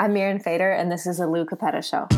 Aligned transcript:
I'm 0.00 0.14
Mirin 0.14 0.42
Fader, 0.42 0.70
and 0.72 0.90
this 0.90 1.06
is 1.06 1.20
a 1.20 1.26
Lou 1.26 1.44
Capetta 1.44 1.84
show. 1.84 2.08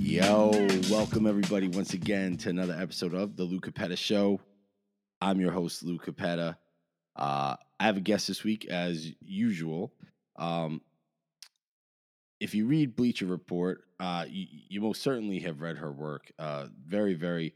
Yo, 0.00 0.50
welcome 0.90 1.26
everybody 1.26 1.68
once 1.68 1.92
again 1.92 2.38
to 2.38 2.48
another 2.48 2.74
episode 2.80 3.12
of 3.12 3.36
the 3.36 3.44
Lou 3.44 3.60
Capetta 3.60 3.98
Show. 3.98 4.40
I'm 5.24 5.40
your 5.40 5.52
host, 5.52 5.82
Lou 5.82 5.98
Capetta. 5.98 6.56
Uh, 7.16 7.56
I 7.80 7.84
have 7.84 7.96
a 7.96 8.00
guest 8.00 8.28
this 8.28 8.44
week, 8.44 8.66
as 8.66 9.10
usual. 9.24 9.94
Um, 10.36 10.82
if 12.40 12.54
you 12.54 12.66
read 12.66 12.94
Bleacher 12.94 13.24
Report, 13.24 13.84
uh, 13.98 14.26
you, 14.28 14.46
you 14.68 14.80
most 14.82 15.00
certainly 15.00 15.38
have 15.38 15.62
read 15.62 15.78
her 15.78 15.90
work. 15.90 16.30
Uh, 16.38 16.66
very, 16.86 17.14
very 17.14 17.54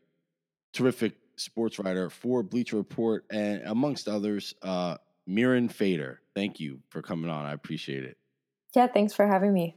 terrific 0.73 1.13
sports 1.37 1.79
writer 1.79 2.09
for 2.09 2.43
Bleacher 2.43 2.77
Report, 2.77 3.27
and 3.31 3.61
amongst 3.67 4.09
others, 4.09 4.55
uh, 4.63 4.97
Mirin 5.29 5.71
Fader. 5.71 6.23
Thank 6.35 6.61
you 6.61 6.81
for 6.89 7.03
coming 7.03 7.31
on. 7.31 7.45
I 7.45 7.53
appreciate 7.53 8.05
it. 8.05 8.17
Yeah, 8.75 8.87
thanks 8.87 9.13
for 9.13 9.27
having 9.27 9.53
me. 9.53 9.77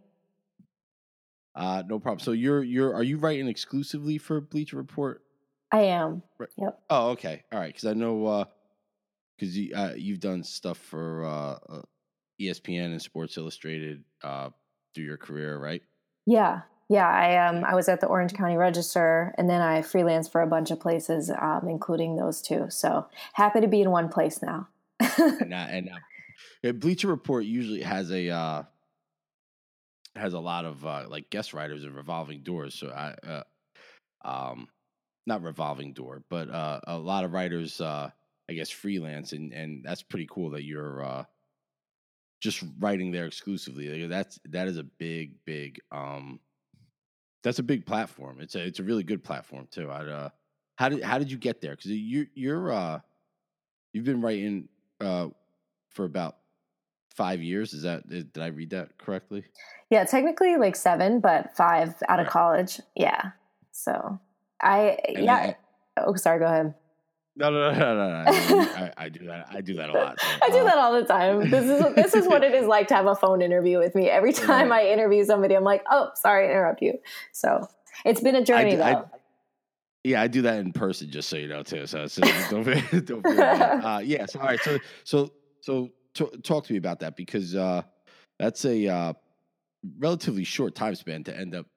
Uh, 1.54 1.84
no 1.86 2.00
problem. 2.00 2.20
So 2.20 2.32
you're 2.32 2.64
you're 2.64 2.94
are 2.96 3.04
you 3.04 3.18
writing 3.18 3.50
exclusively 3.50 4.18
for 4.18 4.40
Bleacher 4.40 4.78
Report? 4.78 5.22
I 5.72 5.82
am. 5.82 6.24
Right. 6.38 6.50
Yep. 6.58 6.80
Oh, 6.90 7.10
okay. 7.12 7.44
All 7.52 7.60
right. 7.60 7.74
Because 7.74 7.86
I 7.86 7.94
know 7.94 8.46
because 9.38 9.58
you 9.58 9.74
uh, 9.76 9.94
you've 9.96 10.20
done 10.20 10.44
stuff 10.44 10.78
for 10.78 11.26
uh, 11.26 11.58
uh, 11.70 11.82
ESPN 12.40 12.86
and 12.86 13.02
Sports 13.02 13.38
Illustrated 13.38 14.04
uh, 14.24 14.50
through 14.94 15.06
your 15.06 15.18
career, 15.18 15.58
right? 15.58 15.82
Yeah. 16.26 16.62
Yeah. 16.90 17.08
I 17.08 17.48
um 17.48 17.64
I 17.64 17.74
was 17.74 17.90
at 17.90 18.02
the 18.02 18.08
Orange 18.08 18.34
County 18.34 18.58
Register, 18.58 19.34
and 19.38 19.50
then 19.50 19.62
I 19.62 19.82
freelanced 19.82 20.32
for 20.32 20.42
a 20.42 20.48
bunch 20.48 20.72
of 20.72 20.80
places, 20.80 21.32
um, 21.32 21.68
including 21.68 22.16
those 22.16 22.42
two. 22.42 22.68
So 22.70 23.08
happy 23.34 23.62
to 23.62 23.68
be 23.68 23.82
in 23.82 23.92
one 23.92 24.10
place 24.10 24.42
now. 24.42 24.68
and 25.18 25.54
uh, 25.54 25.68
and 25.70 25.90
uh, 26.64 26.72
Bleacher 26.74 27.08
Report 27.08 27.46
usually 27.46 27.82
has 27.82 28.12
a 28.12 28.30
uh, 28.30 28.64
has 30.16 30.34
a 30.34 30.40
lot 30.40 30.66
of 30.66 30.86
uh, 30.86 31.06
like 31.08 31.30
guest 31.30 31.54
writers 31.54 31.84
and 31.84 31.96
revolving 31.96 32.44
doors. 32.44 32.76
So 32.76 32.90
I 32.90 33.16
uh, 33.28 33.44
um 34.24 34.68
not 35.26 35.42
revolving 35.42 35.94
door, 35.94 36.24
but 36.30 36.50
uh, 36.50 36.80
a 36.88 36.98
lot 36.98 37.24
of 37.24 37.32
writers 37.32 37.80
uh, 37.82 38.10
I 38.50 38.54
guess 38.54 38.70
freelance, 38.70 39.32
and 39.34 39.54
and 39.54 39.84
that's 39.84 40.04
pretty 40.04 40.28
cool 40.30 40.52
that 40.52 40.64
you're 40.64 41.04
uh, 41.04 41.24
just 42.42 42.64
writing 42.80 43.12
there 43.12 43.26
exclusively. 43.26 43.88
Like, 43.88 44.10
that's 44.10 44.40
that 44.50 44.68
is 44.68 44.78
a 44.78 44.84
big 44.84 45.36
big 45.46 45.80
um 45.92 46.40
that's 47.44 47.60
a 47.60 47.64
big 47.64 47.86
platform. 47.86 48.40
It's 48.42 48.56
a 48.56 48.66
it's 48.66 48.80
a 48.80 48.84
really 48.84 49.04
good 49.04 49.24
platform 49.24 49.68
too. 49.72 49.90
I 49.90 50.06
uh 50.06 50.30
how 50.76 50.90
did 50.90 51.04
how 51.04 51.18
did 51.20 51.32
you 51.32 51.38
get 51.38 51.62
there? 51.62 51.76
Because 51.76 51.92
you 51.92 52.28
you're 52.34 52.72
uh 52.72 53.00
you've 53.94 54.06
been 54.06 54.22
writing 54.22 54.68
uh 55.00 55.28
for 55.92 56.06
about 56.06 56.38
five 57.16 57.42
years. 57.42 57.74
Is 57.74 57.84
that 57.84 58.10
did 58.10 58.38
I 58.38 58.48
read 58.48 58.72
that 58.72 58.98
correctly? 58.98 59.46
Yeah, 59.90 60.04
technically 60.04 60.58
like 60.58 60.76
seven, 60.76 61.20
but 61.20 61.56
five 61.56 61.96
out 62.10 62.20
of 62.20 62.28
college. 62.28 62.82
Yeah. 62.96 63.32
So 63.72 64.20
I 64.62 64.98
And 65.16 65.26
yeah. 65.26 65.36
I- 65.36 65.56
oh, 66.06 66.16
sorry. 66.16 66.40
Go 66.40 66.46
ahead. 66.46 66.74
No, 67.38 67.50
no, 67.50 67.72
no, 67.72 67.80
no, 67.80 67.96
no. 67.96 68.24
no. 68.24 68.32
I, 68.76 68.92
I 68.98 69.10
do 69.10 69.26
that. 69.28 69.48
I 69.52 69.62
do 69.62 69.76
that 69.76 69.90
a 69.90 69.94
lot. 69.94 70.20
so, 70.20 70.28
I 70.42 70.50
do 70.50 70.58
uh, 70.60 70.64
that 70.66 70.78
all 70.78 70.94
the 70.94 71.06
time. 71.06 71.50
This 71.50 71.64
is 71.64 71.96
this 71.96 72.14
is 72.14 72.28
what 72.28 72.44
it 72.44 72.54
is 72.54 72.68
like 72.68 72.88
to 72.90 72.94
have 72.96 73.08
a 73.08 73.16
phone 73.16 73.42
interview 73.42 73.80
with 73.80 73.96
me. 73.96 74.10
Every 74.10 74.34
time 74.34 74.70
Right. 74.70 74.88
I 74.88 74.92
interview 74.92 75.24
somebody, 75.24 75.56
I'm 75.56 75.64
like, 75.64 75.84
"Oh, 75.90 76.10
sorry, 76.16 76.48
to 76.48 76.52
interrupt 76.52 76.82
you." 76.82 77.00
So 77.32 77.68
it's 78.06 78.22
been 78.22 78.36
a 78.36 78.44
journey, 78.44 78.80
I- 78.80 78.94
though. 78.94 79.10
Yeah, 80.04 80.20
I 80.22 80.28
do 80.28 80.42
that 80.42 80.58
in 80.58 80.74
person, 80.74 81.12
just 81.12 81.30
so 81.30 81.38
you 81.38 81.48
know 81.48 81.62
too. 81.62 81.86
So, 81.86 82.08
so 82.08 82.22
don't 82.50 82.66
don't. 83.06 83.26
Uh, 83.26 84.02
yeah. 84.04 84.26
So, 84.26 84.40
all 84.40 84.48
right. 84.48 84.60
So, 84.64 84.80
so, 85.04 85.32
so, 85.62 85.90
t- 86.16 86.38
talk 86.44 86.66
to 86.66 86.74
me 86.74 86.80
about 86.80 87.00
that 87.02 87.16
because 87.16 87.56
uh, 87.56 87.84
that's 88.40 88.66
a 88.66 88.88
uh, 88.88 89.14
relatively 90.00 90.44
short 90.44 90.74
time 90.74 90.96
span 90.96 91.24
to 91.26 91.38
end 91.38 91.54
up 91.54 91.68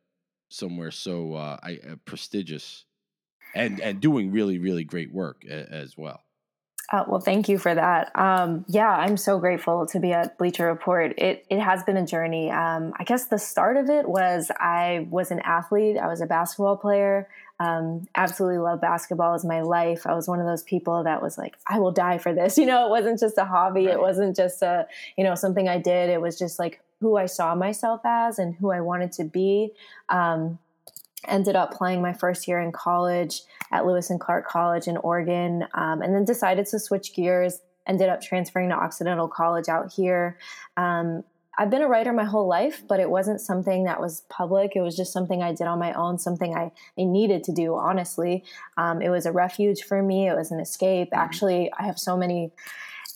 somewhere 0.48 0.90
so 0.90 1.34
uh, 1.34 1.58
I, 1.62 1.78
uh, 1.88 1.96
prestigious 2.04 2.84
and 3.54 3.80
and 3.80 4.00
doing 4.00 4.30
really 4.32 4.58
really 4.58 4.84
great 4.84 5.12
work 5.12 5.44
a- 5.44 5.72
as 5.72 5.96
well. 5.96 6.22
Uh, 6.92 7.02
well, 7.08 7.20
thank 7.20 7.48
you 7.48 7.56
for 7.56 7.74
that. 7.74 8.12
Um, 8.14 8.64
yeah, 8.68 8.90
I'm 8.90 9.16
so 9.16 9.38
grateful 9.38 9.86
to 9.86 9.98
be 9.98 10.12
at 10.12 10.36
Bleacher 10.36 10.66
Report. 10.66 11.18
It 11.18 11.46
it 11.48 11.60
has 11.60 11.82
been 11.82 11.96
a 11.96 12.06
journey. 12.06 12.50
Um, 12.50 12.92
I 12.98 13.04
guess 13.04 13.26
the 13.26 13.38
start 13.38 13.76
of 13.78 13.88
it 13.88 14.06
was 14.06 14.50
I 14.60 15.06
was 15.10 15.30
an 15.30 15.40
athlete. 15.40 15.96
I 15.96 16.08
was 16.08 16.20
a 16.20 16.26
basketball 16.26 16.76
player. 16.76 17.28
Um, 17.58 18.06
absolutely 18.16 18.58
love 18.58 18.80
basketball 18.80 19.34
as 19.34 19.44
my 19.44 19.62
life. 19.62 20.06
I 20.06 20.14
was 20.14 20.28
one 20.28 20.40
of 20.40 20.46
those 20.46 20.64
people 20.64 21.04
that 21.04 21.22
was 21.22 21.38
like, 21.38 21.56
I 21.68 21.78
will 21.78 21.92
die 21.92 22.18
for 22.18 22.34
this. 22.34 22.58
You 22.64 22.66
know, 22.66 22.86
it 22.86 22.90
wasn't 22.90 23.20
just 23.20 23.38
a 23.38 23.44
hobby. 23.44 23.86
Right. 23.86 23.94
It 23.94 24.00
wasn't 24.00 24.36
just 24.36 24.60
a 24.62 24.86
you 25.16 25.24
know 25.24 25.34
something 25.34 25.68
I 25.68 25.78
did. 25.78 26.10
It 26.10 26.20
was 26.20 26.38
just 26.38 26.58
like 26.58 26.80
who 27.04 27.18
I 27.18 27.26
saw 27.26 27.54
myself 27.54 28.00
as 28.04 28.38
and 28.38 28.54
who 28.54 28.72
I 28.72 28.80
wanted 28.80 29.12
to 29.12 29.24
be. 29.24 29.72
Um, 30.08 30.58
ended 31.28 31.54
up 31.54 31.72
playing 31.72 32.00
my 32.00 32.14
first 32.14 32.48
year 32.48 32.60
in 32.60 32.72
college 32.72 33.42
at 33.70 33.84
Lewis 33.84 34.08
and 34.08 34.18
Clark 34.18 34.48
College 34.48 34.88
in 34.88 34.96
Oregon, 34.96 35.66
um, 35.74 36.00
and 36.00 36.14
then 36.14 36.24
decided 36.24 36.66
to 36.66 36.78
switch 36.78 37.14
gears. 37.14 37.60
Ended 37.86 38.08
up 38.08 38.22
transferring 38.22 38.70
to 38.70 38.74
Occidental 38.74 39.28
College 39.28 39.68
out 39.68 39.92
here. 39.92 40.38
Um, 40.78 41.24
I've 41.58 41.70
been 41.70 41.82
a 41.82 41.88
writer 41.88 42.12
my 42.12 42.24
whole 42.24 42.48
life, 42.48 42.82
but 42.88 42.98
it 42.98 43.10
wasn't 43.10 43.40
something 43.40 43.84
that 43.84 44.00
was 44.00 44.22
public. 44.30 44.72
It 44.74 44.80
was 44.80 44.96
just 44.96 45.12
something 45.12 45.42
I 45.42 45.52
did 45.52 45.66
on 45.66 45.78
my 45.78 45.92
own, 45.92 46.18
something 46.18 46.56
I, 46.56 46.72
I 46.98 47.04
needed 47.04 47.44
to 47.44 47.52
do, 47.52 47.76
honestly. 47.76 48.42
Um, 48.78 49.02
it 49.02 49.10
was 49.10 49.26
a 49.26 49.32
refuge 49.32 49.82
for 49.82 50.02
me, 50.02 50.28
it 50.28 50.34
was 50.34 50.50
an 50.50 50.58
escape. 50.58 51.10
Actually, 51.12 51.70
I 51.78 51.84
have 51.84 51.98
so 51.98 52.16
many 52.16 52.52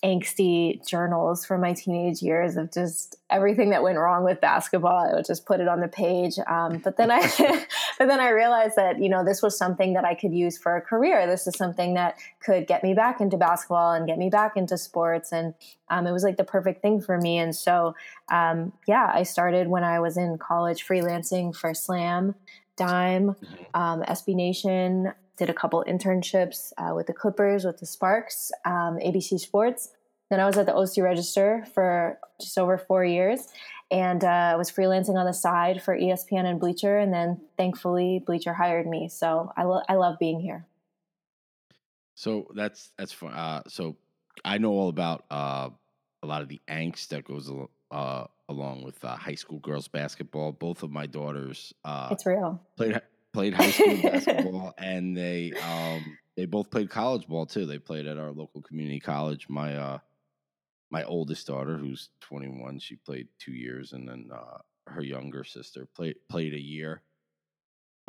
angsty 0.04 0.86
journals 0.86 1.44
from 1.44 1.60
my 1.60 1.72
teenage 1.72 2.22
years 2.22 2.56
of 2.56 2.72
just 2.72 3.16
everything 3.31 3.70
that 3.70 3.82
went 3.82 3.98
wrong 3.98 4.25
with 4.25 4.41
basketball. 4.41 5.09
I 5.10 5.14
would 5.14 5.25
just 5.25 5.44
put 5.44 5.60
it 5.60 5.69
on 5.69 5.81
the 5.81 5.88
page. 5.88 6.38
Um, 6.47 6.78
but 6.78 6.97
then 6.97 7.10
I, 7.10 7.20
but 7.98 8.06
then 8.06 8.20
I 8.20 8.31
realized 8.31 8.76
that 8.76 9.00
you 9.03 9.09
know 9.09 9.25
this 9.25 9.42
was 9.42 9.59
something 9.59 9.94
that 9.94 10.04
I 10.04 10.14
could 10.14 10.32
use 10.32 10.56
for 10.56 10.76
a 10.76 10.81
career. 10.81 11.26
This 11.26 11.47
is 11.47 11.56
something 11.56 11.94
that 11.94 12.19
could 12.41 12.66
get 12.66 12.82
me 12.82 12.94
back 12.94 13.20
into 13.20 13.36
basketball 13.36 13.92
and 13.92 14.06
get 14.06 14.19
me 14.19 14.31
back 14.31 14.56
into 14.56 14.78
sports, 14.78 15.32
and 15.32 15.54
um, 15.91 16.06
it 16.06 16.12
was 16.12 16.22
like 16.22 16.36
the 16.36 16.44
perfect 16.44 16.80
thing 16.80 17.00
for 17.00 17.19
me. 17.19 17.38
And 17.38 17.54
so, 17.54 17.94
um, 18.30 18.72
yeah, 18.86 19.10
I 19.12 19.25
started 19.25 19.69
when 19.69 19.84
I 19.84 20.00
was 20.00 20.16
in 20.16 20.38
college 20.38 20.86
freelancing 20.86 21.54
for 21.54 21.75
Slam, 21.75 22.34
Dime, 22.76 23.34
um, 23.75 24.03
SB 24.03 24.34
Nation. 24.34 25.12
Did 25.38 25.49
a 25.50 25.54
couple 25.54 25.84
internships 25.88 26.72
uh, 26.78 26.94
with 26.94 27.06
the 27.06 27.12
Clippers, 27.12 27.65
with 27.65 27.78
the 27.78 27.87
Sparks, 27.87 28.50
um, 28.65 28.99
ABC 28.99 29.38
Sports. 29.38 29.91
Then 30.31 30.41
I 30.41 30.47
was 30.47 30.59
at 30.59 30.66
the 30.66 30.75
OC 30.75 30.99
Register 30.99 31.65
for 31.72 32.19
just 32.41 32.59
over 32.59 32.76
four 32.76 33.04
years, 33.04 33.47
and 33.91 34.22
uh, 34.25 34.54
was 34.59 34.71
freelancing 34.71 35.15
on 35.16 35.25
the 35.27 35.32
side 35.32 35.81
for 35.82 35.97
ESPN 35.97 36.44
and 36.44 36.59
Bleacher. 36.60 36.98
And 36.98 37.12
then 37.12 37.41
thankfully, 37.56 38.22
Bleacher 38.27 38.53
hired 38.53 38.87
me. 38.87 39.09
So 39.09 39.53
I, 39.56 39.62
lo- 39.65 39.82
I 39.88 39.94
love 39.94 40.19
being 40.19 40.41
here. 40.41 40.66
So 42.15 42.48
that's 42.54 42.91
that's 42.98 43.12
fun. 43.12 43.32
Uh, 43.32 43.62
so 43.69 43.97
I 44.44 44.59
know 44.59 44.72
all 44.72 44.88
about 44.88 45.25
uh, 45.31 45.71
a 46.22 46.27
lot 46.27 46.43
of 46.43 46.48
the 46.48 46.60
angst 46.69 47.09
that 47.09 47.25
goes 47.25 47.48
al- 47.48 47.71
uh, 47.91 48.25
along 48.48 48.82
with 48.82 49.03
uh, 49.04 49.15
high 49.15 49.37
school 49.37 49.60
girls 49.60 49.87
basketball. 49.88 50.50
Both 50.53 50.82
of 50.82 50.91
my 50.91 51.06
daughters 51.06 51.72
uh, 51.84 52.09
It's 52.10 52.27
real. 52.27 52.60
played 52.77 53.00
played 53.38 53.54
high 53.54 53.71
school 53.71 53.97
basketball, 54.03 54.75
and 54.78 55.16
they 55.16 55.53
um, 55.71 56.19
they 56.37 56.44
both 56.44 56.71
played 56.72 56.91
college 56.91 57.28
ball 57.28 57.47
too. 57.47 57.66
They 57.66 57.78
played 57.78 58.06
at 58.09 58.19
our 58.19 58.32
local 58.32 58.60
community 58.62 58.99
college. 58.99 59.47
My 59.48 59.77
uh, 59.77 59.98
my 60.91 61.04
oldest 61.04 61.47
daughter, 61.47 61.77
who's 61.77 62.09
21, 62.22 62.80
she 62.80 62.97
played 62.97 63.28
two 63.39 63.53
years, 63.53 63.92
and 63.92 64.09
then 64.09 64.30
uh, 64.34 64.59
her 64.89 65.03
younger 65.03 65.45
sister 65.45 65.86
played 65.95 66.16
played 66.28 66.53
a 66.54 66.60
year. 66.60 67.03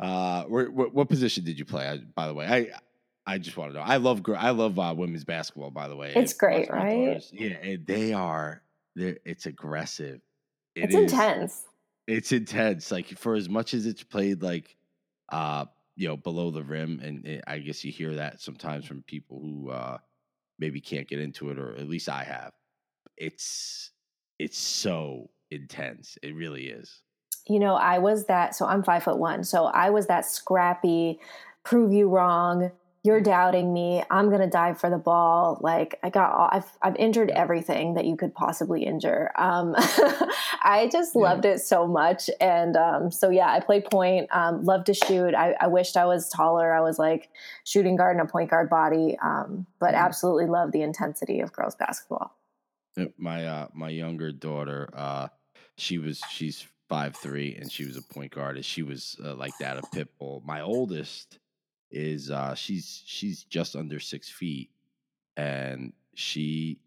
Uh, 0.00 0.44
where, 0.44 0.70
what, 0.70 0.94
what 0.94 1.08
position 1.08 1.44
did 1.44 1.58
you 1.58 1.64
play? 1.64 1.86
I, 1.86 1.98
by 2.16 2.26
the 2.26 2.34
way, 2.34 2.46
I 2.46 3.32
I 3.34 3.38
just 3.38 3.56
want 3.56 3.70
to 3.72 3.78
know. 3.78 3.84
I 3.84 3.98
love 3.98 4.22
I 4.36 4.50
love 4.50 4.78
uh, 4.80 4.94
women's 4.96 5.24
basketball. 5.24 5.70
By 5.70 5.86
the 5.86 5.94
way, 5.96 6.12
It's 6.16 6.32
great, 6.32 6.68
right? 6.70 7.04
daughters- 7.06 7.30
Yeah, 7.32 7.56
and 7.62 7.86
they 7.86 8.12
are. 8.14 8.62
They're, 8.96 9.18
it's 9.24 9.46
aggressive. 9.46 10.20
It 10.74 10.84
it's 10.84 10.94
is- 10.96 11.12
intense. 11.12 11.64
it's 12.08 12.32
intense. 12.32 12.90
Like 12.90 13.06
for 13.16 13.36
as 13.36 13.48
much 13.48 13.74
as 13.74 13.86
it's 13.86 14.02
played 14.02 14.42
like 14.42 14.74
uh 15.30 15.66
you 15.96 16.08
know 16.08 16.16
below 16.16 16.50
the 16.50 16.64
rim, 16.64 17.00
and 17.02 17.26
it, 17.26 17.44
I 17.46 17.58
guess 17.58 17.84
you 17.84 17.92
hear 17.92 18.14
that 18.16 18.40
sometimes 18.40 18.86
from 18.86 19.02
people 19.02 19.40
who 19.40 19.70
uh 19.70 19.98
maybe 20.58 20.80
can't 20.80 21.08
get 21.08 21.20
into 21.20 21.50
it, 21.50 21.58
or 21.58 21.74
at 21.76 21.88
least 21.88 22.08
I 22.08 22.24
have. 22.24 22.52
It's 23.16 23.90
it's 24.38 24.58
so 24.58 25.30
intense. 25.50 26.18
It 26.22 26.34
really 26.34 26.66
is. 26.68 27.02
you 27.48 27.58
know, 27.58 27.74
I 27.74 27.98
was 27.98 28.26
that. 28.26 28.54
So 28.54 28.66
I'm 28.66 28.82
five 28.82 29.02
foot 29.02 29.18
one. 29.18 29.44
So 29.44 29.66
I 29.66 29.90
was 29.90 30.06
that 30.06 30.24
scrappy, 30.26 31.18
prove 31.64 31.92
you 31.92 32.08
wrong, 32.08 32.70
you're 33.02 33.20
doubting 33.20 33.72
me. 33.72 34.02
I'm 34.10 34.28
going 34.28 34.42
to 34.42 34.46
dive 34.46 34.78
for 34.78 34.90
the 34.90 34.98
ball. 34.98 35.58
Like 35.62 35.98
I 36.02 36.10
got, 36.10 36.32
all, 36.32 36.48
I've, 36.52 36.70
I've 36.82 36.96
injured 36.96 37.30
everything 37.30 37.94
that 37.94 38.04
you 38.04 38.14
could 38.14 38.34
possibly 38.34 38.84
injure. 38.84 39.30
Um, 39.36 39.74
I 40.62 40.88
just 40.92 41.14
yeah. 41.14 41.22
loved 41.22 41.46
it 41.46 41.60
so 41.60 41.86
much. 41.86 42.28
And 42.40 42.76
um, 42.76 43.10
so, 43.10 43.30
yeah, 43.30 43.50
I 43.50 43.60
play 43.60 43.80
point, 43.80 44.28
um, 44.32 44.64
love 44.64 44.84
to 44.84 44.94
shoot. 44.94 45.34
I, 45.34 45.54
I, 45.58 45.68
wished 45.68 45.96
I 45.96 46.04
was 46.04 46.28
taller. 46.28 46.74
I 46.74 46.82
was 46.82 46.98
like 46.98 47.30
shooting 47.64 47.96
guard 47.96 48.16
and 48.16 48.28
a 48.28 48.30
point 48.30 48.50
guard 48.50 48.68
body, 48.68 49.16
um, 49.22 49.66
but 49.78 49.94
mm 49.94 50.00
absolutely 50.00 50.46
love 50.46 50.72
the 50.72 50.80
intensity 50.80 51.40
of 51.40 51.52
girls 51.52 51.74
basketball. 51.74 52.34
My, 53.18 53.44
uh, 53.44 53.68
my 53.74 53.90
younger 53.90 54.32
daughter, 54.32 54.88
uh, 54.94 55.28
she 55.76 55.98
was, 55.98 56.22
she's 56.30 56.66
five, 56.88 57.14
three, 57.14 57.54
and 57.54 57.70
she 57.70 57.84
was 57.84 57.98
a 57.98 58.02
point 58.02 58.32
guard 58.32 58.56
and 58.56 58.64
she 58.64 58.82
was 58.82 59.16
uh, 59.22 59.34
like 59.34 59.52
that, 59.60 59.76
a 59.76 59.82
pit 59.92 60.08
bull. 60.18 60.42
My 60.46 60.62
oldest, 60.62 61.38
is 61.90 62.30
uh, 62.30 62.54
she's 62.54 63.02
she's 63.06 63.44
just 63.44 63.76
under 63.76 64.00
six 64.00 64.28
feet, 64.28 64.70
and 65.36 65.92
she 66.14 66.80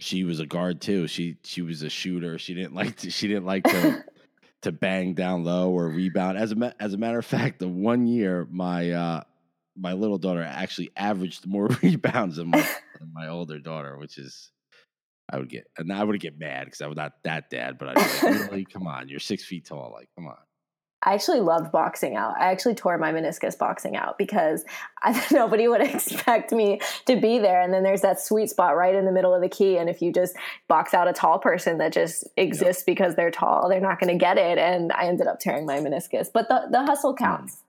she 0.00 0.24
was 0.24 0.40
a 0.40 0.46
guard 0.46 0.80
too. 0.80 1.06
She 1.06 1.36
she 1.44 1.62
was 1.62 1.82
a 1.82 1.90
shooter. 1.90 2.38
She 2.38 2.54
didn't 2.54 2.74
like 2.74 2.96
to, 2.98 3.10
she 3.10 3.28
didn't 3.28 3.46
like 3.46 3.64
to 3.64 4.04
to 4.62 4.72
bang 4.72 5.14
down 5.14 5.44
low 5.44 5.70
or 5.70 5.88
rebound. 5.88 6.38
As 6.38 6.52
a 6.52 6.74
as 6.80 6.94
a 6.94 6.98
matter 6.98 7.18
of 7.18 7.26
fact, 7.26 7.58
the 7.58 7.68
one 7.68 8.06
year 8.06 8.46
my 8.50 8.90
uh, 8.90 9.22
my 9.76 9.92
little 9.92 10.18
daughter 10.18 10.42
actually 10.42 10.90
averaged 10.96 11.46
more 11.46 11.66
rebounds 11.82 12.36
than 12.36 12.48
my 12.48 12.60
than 12.98 13.12
my 13.12 13.28
older 13.28 13.58
daughter, 13.58 13.96
which 13.98 14.18
is 14.18 14.50
I 15.30 15.38
would 15.38 15.48
get 15.48 15.66
and 15.78 15.92
I 15.92 16.02
would 16.02 16.18
get 16.20 16.38
mad 16.38 16.64
because 16.66 16.80
I 16.80 16.86
was 16.86 16.96
not 16.96 17.12
that 17.24 17.50
dad, 17.50 17.78
but 17.78 17.88
I'd 17.88 17.94
be 17.94 18.26
like, 18.26 18.50
really, 18.50 18.64
come 18.64 18.86
on, 18.86 19.08
you're 19.08 19.20
six 19.20 19.44
feet 19.44 19.66
tall, 19.66 19.92
like 19.94 20.08
come 20.16 20.26
on. 20.26 20.36
I 21.04 21.14
actually 21.14 21.40
loved 21.40 21.72
boxing 21.72 22.14
out. 22.14 22.34
I 22.38 22.52
actually 22.52 22.74
tore 22.74 22.96
my 22.96 23.12
meniscus 23.12 23.58
boxing 23.58 23.96
out 23.96 24.18
because 24.18 24.64
I, 25.02 25.26
nobody 25.32 25.66
would 25.66 25.80
expect 25.94 26.52
me 26.52 26.80
to 27.06 27.16
be 27.16 27.38
there. 27.38 27.60
And 27.60 27.74
then 27.74 27.82
there's 27.82 28.02
that 28.02 28.20
sweet 28.20 28.50
spot 28.50 28.76
right 28.76 28.94
in 28.94 29.04
the 29.04 29.12
middle 29.12 29.34
of 29.34 29.42
the 29.42 29.48
key. 29.48 29.78
And 29.78 29.88
if 29.88 30.00
you 30.00 30.12
just 30.12 30.36
box 30.68 30.94
out 30.94 31.08
a 31.08 31.12
tall 31.12 31.38
person 31.38 31.78
that 31.78 31.92
just 31.92 32.28
exists 32.36 32.82
yep. 32.82 32.86
because 32.86 33.16
they're 33.16 33.30
tall, 33.30 33.68
they're 33.68 33.80
not 33.80 33.98
going 33.98 34.16
to 34.16 34.18
get 34.18 34.38
it. 34.38 34.58
And 34.58 34.92
I 34.92 35.06
ended 35.06 35.26
up 35.26 35.40
tearing 35.40 35.66
my 35.66 35.78
meniscus. 35.78 36.28
But 36.32 36.48
the, 36.48 36.68
the 36.70 36.84
hustle 36.84 37.12
hmm. 37.12 37.24
counts. 37.24 37.62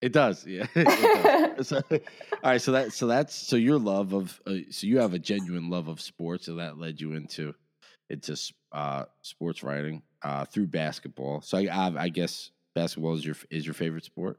It 0.00 0.12
does, 0.12 0.46
yeah. 0.46 0.66
It 0.74 1.56
does. 1.56 1.68
so, 1.68 1.82
all 1.90 2.00
right, 2.42 2.60
so 2.60 2.72
that 2.72 2.94
so 2.94 3.06
that's 3.06 3.34
so 3.34 3.56
your 3.56 3.78
love 3.78 4.14
of 4.14 4.40
uh, 4.46 4.54
so 4.70 4.86
you 4.86 4.98
have 4.98 5.12
a 5.12 5.18
genuine 5.18 5.68
love 5.68 5.88
of 5.88 6.00
sports, 6.00 6.48
and 6.48 6.58
that 6.58 6.78
led 6.78 7.02
you 7.02 7.12
into 7.12 7.54
into 8.10 8.36
uh, 8.72 9.04
sports 9.22 9.62
writing 9.62 10.02
uh, 10.22 10.44
through 10.44 10.66
basketball. 10.66 11.40
So 11.40 11.58
I, 11.58 11.66
I, 11.66 12.02
I 12.04 12.08
guess 12.08 12.50
basketball 12.74 13.14
is 13.14 13.24
your 13.24 13.36
is 13.50 13.66
your 13.66 13.74
favorite 13.74 14.04
sport. 14.04 14.38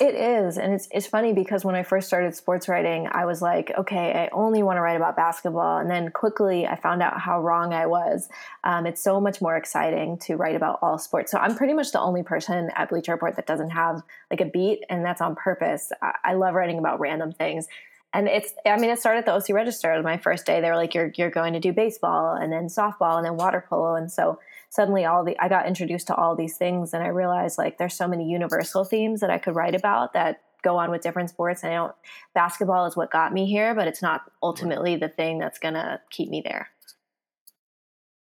It 0.00 0.14
is, 0.14 0.56
and 0.56 0.72
it's 0.72 0.88
it's 0.90 1.06
funny 1.06 1.34
because 1.34 1.64
when 1.64 1.74
I 1.74 1.82
first 1.82 2.06
started 2.06 2.34
sports 2.34 2.68
writing, 2.68 3.06
I 3.12 3.26
was 3.26 3.42
like, 3.42 3.70
okay, 3.76 4.12
I 4.12 4.28
only 4.32 4.62
want 4.62 4.78
to 4.78 4.80
write 4.80 4.96
about 4.96 5.14
basketball, 5.14 5.78
and 5.78 5.90
then 5.90 6.10
quickly 6.10 6.66
I 6.66 6.76
found 6.76 7.02
out 7.02 7.20
how 7.20 7.40
wrong 7.42 7.74
I 7.74 7.86
was. 7.86 8.28
Um, 8.64 8.86
it's 8.86 9.02
so 9.02 9.20
much 9.20 9.42
more 9.42 9.56
exciting 9.56 10.18
to 10.20 10.36
write 10.36 10.56
about 10.56 10.78
all 10.80 10.98
sports. 10.98 11.30
So 11.30 11.38
I'm 11.38 11.54
pretty 11.54 11.74
much 11.74 11.92
the 11.92 12.00
only 12.00 12.22
person 12.22 12.70
at 12.74 12.88
Bleacher 12.88 13.12
Report 13.12 13.36
that 13.36 13.46
doesn't 13.46 13.70
have 13.70 14.02
like 14.30 14.40
a 14.40 14.46
beat, 14.46 14.84
and 14.88 15.04
that's 15.04 15.20
on 15.20 15.36
purpose. 15.36 15.92
I, 16.00 16.12
I 16.24 16.34
love 16.34 16.54
writing 16.54 16.78
about 16.78 17.00
random 17.00 17.32
things 17.32 17.68
and 18.12 18.26
it's 18.28 18.54
i 18.66 18.76
mean 18.76 18.90
it 18.90 18.98
started 18.98 19.20
at 19.20 19.26
the 19.26 19.32
oc 19.32 19.44
register 19.50 20.00
my 20.02 20.16
first 20.16 20.46
day. 20.46 20.60
They 20.60 20.70
were 20.70 20.76
like 20.76 20.94
you're 20.94 21.12
you're 21.16 21.30
going 21.30 21.52
to 21.52 21.60
do 21.60 21.72
baseball 21.72 22.34
and 22.34 22.52
then 22.52 22.66
softball 22.66 23.16
and 23.16 23.24
then 23.24 23.36
water 23.36 23.64
polo. 23.68 23.94
And 23.94 24.10
so 24.10 24.38
suddenly 24.70 25.04
all 25.04 25.24
the 25.24 25.38
i 25.38 25.48
got 25.48 25.66
introduced 25.66 26.06
to 26.08 26.14
all 26.14 26.36
these 26.36 26.56
things 26.56 26.92
and 26.92 27.02
i 27.02 27.08
realized 27.08 27.56
like 27.56 27.78
there's 27.78 27.94
so 27.94 28.06
many 28.06 28.28
universal 28.28 28.84
themes 28.84 29.20
that 29.20 29.30
i 29.30 29.38
could 29.38 29.54
write 29.54 29.74
about 29.74 30.12
that 30.12 30.42
go 30.62 30.76
on 30.76 30.90
with 30.90 31.02
different 31.02 31.30
sports. 31.30 31.62
And 31.62 31.72
i 31.72 31.76
don't 31.76 31.94
basketball 32.34 32.86
is 32.86 32.96
what 32.96 33.10
got 33.10 33.32
me 33.32 33.46
here 33.46 33.74
but 33.74 33.88
it's 33.88 34.02
not 34.02 34.22
ultimately 34.42 34.96
the 34.96 35.08
thing 35.08 35.38
that's 35.38 35.58
gonna 35.58 36.00
keep 36.10 36.28
me 36.28 36.42
there. 36.44 36.70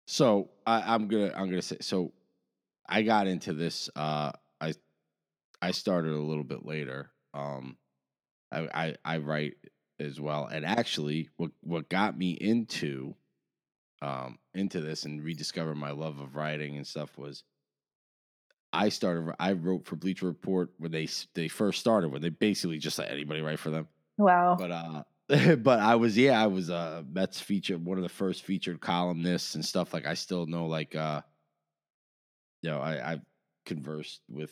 So 0.07 0.51
I, 0.67 0.95
i'm 0.95 1.09
gonna 1.09 1.33
i'm 1.35 1.49
gonna 1.49 1.63
say 1.63 1.79
so 1.81 2.13
i 2.89 3.03
got 3.03 3.27
into 3.27 3.53
this 3.53 3.89
uh 3.97 4.33
i 4.61 4.75
i 5.61 5.71
started 5.71 6.13
a 6.13 6.19
little 6.19 6.45
bit 6.45 6.67
later 6.67 7.11
um 7.35 7.77
I, 8.53 8.69
I, 8.75 8.97
I 9.05 9.19
write 9.19 9.55
as 9.99 10.21
well. 10.21 10.47
And 10.47 10.65
actually, 10.65 11.31
what 11.37 11.51
what 11.63 11.89
got 11.89 12.17
me 12.17 12.33
into 12.33 13.15
um, 14.03 14.39
into 14.55 14.81
this 14.81 15.05
and 15.05 15.23
rediscover 15.23 15.75
my 15.75 15.93
love 15.93 16.19
of 16.19 16.35
writing 16.35 16.77
and 16.77 16.87
stuff 16.87 17.17
was 17.17 17.45
I 18.73 18.89
started. 18.89 19.35
I 19.39 19.53
wrote 19.53 19.87
for 19.87 19.97
Bleacher 19.97 20.27
Report 20.27 20.71
when 20.79 20.91
they 20.91 21.09
they 21.35 21.49
first 21.49 21.81
started, 21.81 22.11
when 22.11 22.23
they 22.23 22.31
basically 22.31 22.79
just 22.79 22.99
let 22.99 23.11
anybody 23.11 23.41
write 23.41 23.59
for 23.59 23.71
them. 23.71 23.89
Wow. 24.19 24.57
But 24.59 24.71
uh, 24.71 25.57
but 25.57 25.81
I 25.81 25.95
was 25.97 26.17
yeah, 26.17 26.43
I 26.43 26.47
was 26.47 26.69
a 26.69 26.75
uh, 26.75 27.03
Mets 27.11 27.41
featured 27.41 27.85
one 27.85 27.99
of 27.99 28.03
the 28.03 28.09
first 28.09 28.43
featured 28.43 28.81
columnists 28.81 29.55
and 29.55 29.65
stuff. 29.65 29.95
Like 29.95 30.07
I 30.07 30.15
still 30.15 30.47
know 30.47 30.67
like 30.67 30.95
uh, 30.95 31.21
you 32.63 32.71
know 32.71 32.81
I 32.81 33.13
I 33.13 33.21
conversed 33.65 34.21
with 34.29 34.51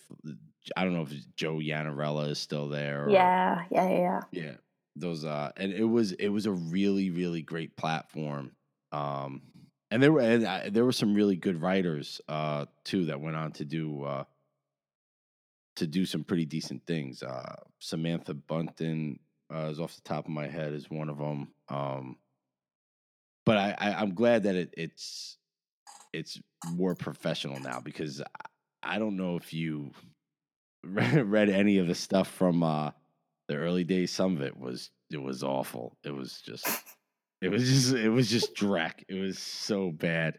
I 0.77 0.85
don't 0.85 0.95
know 0.95 1.03
if 1.03 1.13
Joe 1.37 1.57
Yanarella 1.57 2.29
is 2.31 2.39
still 2.39 2.69
there. 2.69 3.07
Or, 3.07 3.11
yeah, 3.11 3.65
yeah, 3.71 3.89
yeah, 3.89 4.21
yeah. 4.33 4.55
Those 4.97 5.25
uh, 5.25 5.53
and 5.57 5.73
it 5.73 5.85
was 5.85 6.13
it 6.13 6.29
was 6.29 6.47
a 6.47 6.53
really 6.53 7.11
really 7.11 7.43
great 7.43 7.77
platform. 7.77 8.53
Um, 8.93 9.43
and 9.91 10.03
there 10.03 10.13
were 10.13 10.21
and 10.21 10.47
I, 10.47 10.69
there 10.71 10.85
were 10.85 10.93
some 10.93 11.15
really 11.15 11.37
good 11.37 11.61
writers 11.61 12.21
uh 12.29 12.67
too 12.85 13.07
that 13.07 13.21
went 13.21 13.37
on 13.37 13.53
to 13.53 13.65
do 13.65 14.05
uh 14.05 14.25
to 15.77 15.87
do 15.87 16.05
some 16.05 16.25
pretty 16.25 16.45
decent 16.45 16.87
things. 16.87 17.23
Uh, 17.23 17.57
Samantha 17.79 18.35
Bunton 18.35 19.19
uh, 19.53 19.69
is 19.71 19.81
off 19.81 19.95
the 19.95 20.03
top 20.03 20.27
of 20.27 20.31
my 20.31 20.47
head 20.47 20.73
is 20.73 20.91
one 20.91 21.09
of 21.09 21.19
them. 21.19 21.49
Um, 21.69 22.17
but 23.47 23.57
I, 23.57 23.75
I 23.79 24.03
am 24.03 24.15
glad 24.15 24.43
that 24.45 24.57
it, 24.57 24.75
it's 24.77 25.39
it's 26.13 26.41
more 26.73 26.95
professional 26.95 27.59
now 27.61 27.81
because 27.81 28.21
I 28.83 28.99
don't 28.99 29.17
know 29.17 29.37
if 29.37 29.53
you 29.53 29.91
read, 30.85 31.51
any 31.51 31.79
of 31.79 31.87
the 31.87 31.95
stuff 31.95 32.29
from 32.29 32.63
uh, 32.63 32.91
the 33.49 33.57
early 33.57 33.85
days. 33.85 34.11
Some 34.11 34.37
of 34.37 34.43
it 34.43 34.59
was 34.59 34.91
it 35.11 35.21
was 35.21 35.43
awful. 35.43 35.97
It 36.05 36.15
was 36.15 36.41
just 36.45 36.67
it 37.41 37.49
was 37.49 37.69
just 37.69 37.95
it 37.95 38.09
was 38.09 38.29
just 38.29 38.55
dreck. 38.55 39.05
It 39.09 39.21
was 39.21 39.39
so 39.39 39.91
bad. 39.91 40.39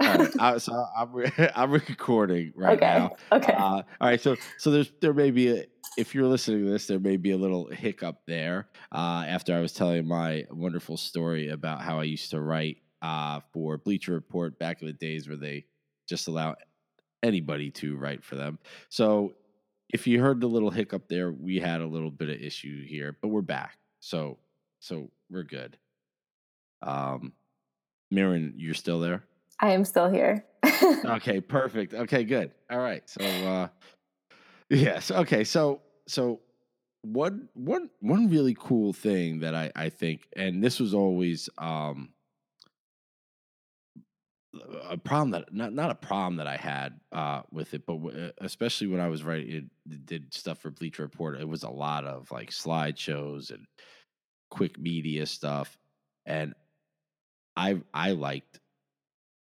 all 0.00 0.18
right, 0.18 0.30
I, 0.40 0.58
so 0.58 0.84
I'm 0.96 1.12
re- 1.12 1.32
I'm 1.54 1.70
recording 1.70 2.52
right 2.56 2.76
okay. 2.76 2.98
now. 2.98 3.16
Okay. 3.32 3.52
Uh, 3.52 3.60
all 3.60 3.84
right. 4.00 4.20
So 4.20 4.36
so 4.58 4.70
there's 4.70 4.90
there 5.00 5.14
may 5.14 5.30
be 5.30 5.58
a 5.58 5.64
if 5.96 6.14
you're 6.14 6.26
listening 6.26 6.64
to 6.64 6.70
this, 6.70 6.86
there 6.86 6.98
may 6.98 7.16
be 7.16 7.30
a 7.30 7.36
little 7.36 7.68
hiccup 7.68 8.22
there. 8.26 8.68
Uh, 8.92 9.24
after 9.28 9.54
I 9.54 9.60
was 9.60 9.72
telling 9.72 10.06
my 10.06 10.44
wonderful 10.50 10.96
story 10.96 11.50
about 11.50 11.82
how 11.82 12.00
I 12.00 12.04
used 12.04 12.30
to 12.30 12.40
write 12.40 12.78
uh, 13.02 13.40
for 13.52 13.78
Bleacher 13.78 14.12
Report 14.12 14.58
back 14.58 14.80
in 14.80 14.88
the 14.88 14.92
days 14.92 15.28
where 15.28 15.36
they 15.36 15.66
just 16.08 16.26
allow 16.28 16.56
anybody 17.24 17.70
to 17.70 17.96
write 17.96 18.22
for 18.22 18.36
them. 18.36 18.58
So 18.90 19.32
if 19.88 20.06
you 20.06 20.20
heard 20.20 20.40
the 20.40 20.46
little 20.46 20.70
hiccup 20.70 21.08
there, 21.08 21.32
we 21.32 21.58
had 21.58 21.80
a 21.80 21.86
little 21.86 22.10
bit 22.10 22.28
of 22.28 22.40
issue 22.40 22.86
here, 22.86 23.16
but 23.20 23.28
we're 23.28 23.40
back. 23.40 23.78
So 24.00 24.38
so 24.80 25.10
we're 25.30 25.42
good. 25.42 25.78
Um 26.82 27.32
Mirin, 28.12 28.52
you're 28.56 28.74
still 28.74 29.00
there? 29.00 29.24
I 29.58 29.72
am 29.72 29.84
still 29.84 30.10
here. 30.10 30.44
okay, 31.04 31.40
perfect. 31.40 31.94
Okay, 31.94 32.24
good. 32.24 32.52
All 32.70 32.78
right. 32.78 33.02
So 33.08 33.24
uh 33.24 33.68
yes, 34.68 35.10
okay. 35.10 35.44
So 35.44 35.80
so 36.06 36.40
one 37.02 37.48
one 37.54 37.90
one 38.00 38.28
really 38.28 38.56
cool 38.58 38.92
thing 38.92 39.40
that 39.40 39.54
I 39.54 39.72
I 39.74 39.88
think 39.88 40.28
and 40.36 40.62
this 40.62 40.78
was 40.78 40.92
always 40.92 41.48
um 41.58 42.10
a 44.88 44.96
problem 44.96 45.30
that 45.30 45.52
not 45.52 45.72
not 45.72 45.90
a 45.90 45.94
problem 45.94 46.36
that 46.36 46.46
I 46.46 46.56
had 46.56 47.00
uh, 47.12 47.42
with 47.50 47.74
it, 47.74 47.86
but 47.86 47.94
w- 47.94 48.32
especially 48.38 48.86
when 48.86 49.00
I 49.00 49.08
was 49.08 49.22
writing 49.24 49.70
it, 49.88 50.06
did 50.06 50.34
stuff 50.34 50.58
for 50.58 50.70
Bleacher 50.70 51.02
Report, 51.02 51.40
it 51.40 51.48
was 51.48 51.62
a 51.62 51.70
lot 51.70 52.04
of 52.04 52.30
like 52.30 52.50
slideshows 52.50 53.50
and 53.50 53.66
quick 54.50 54.78
media 54.78 55.26
stuff, 55.26 55.78
and 56.26 56.54
I 57.56 57.80
I 57.92 58.12
liked, 58.12 58.60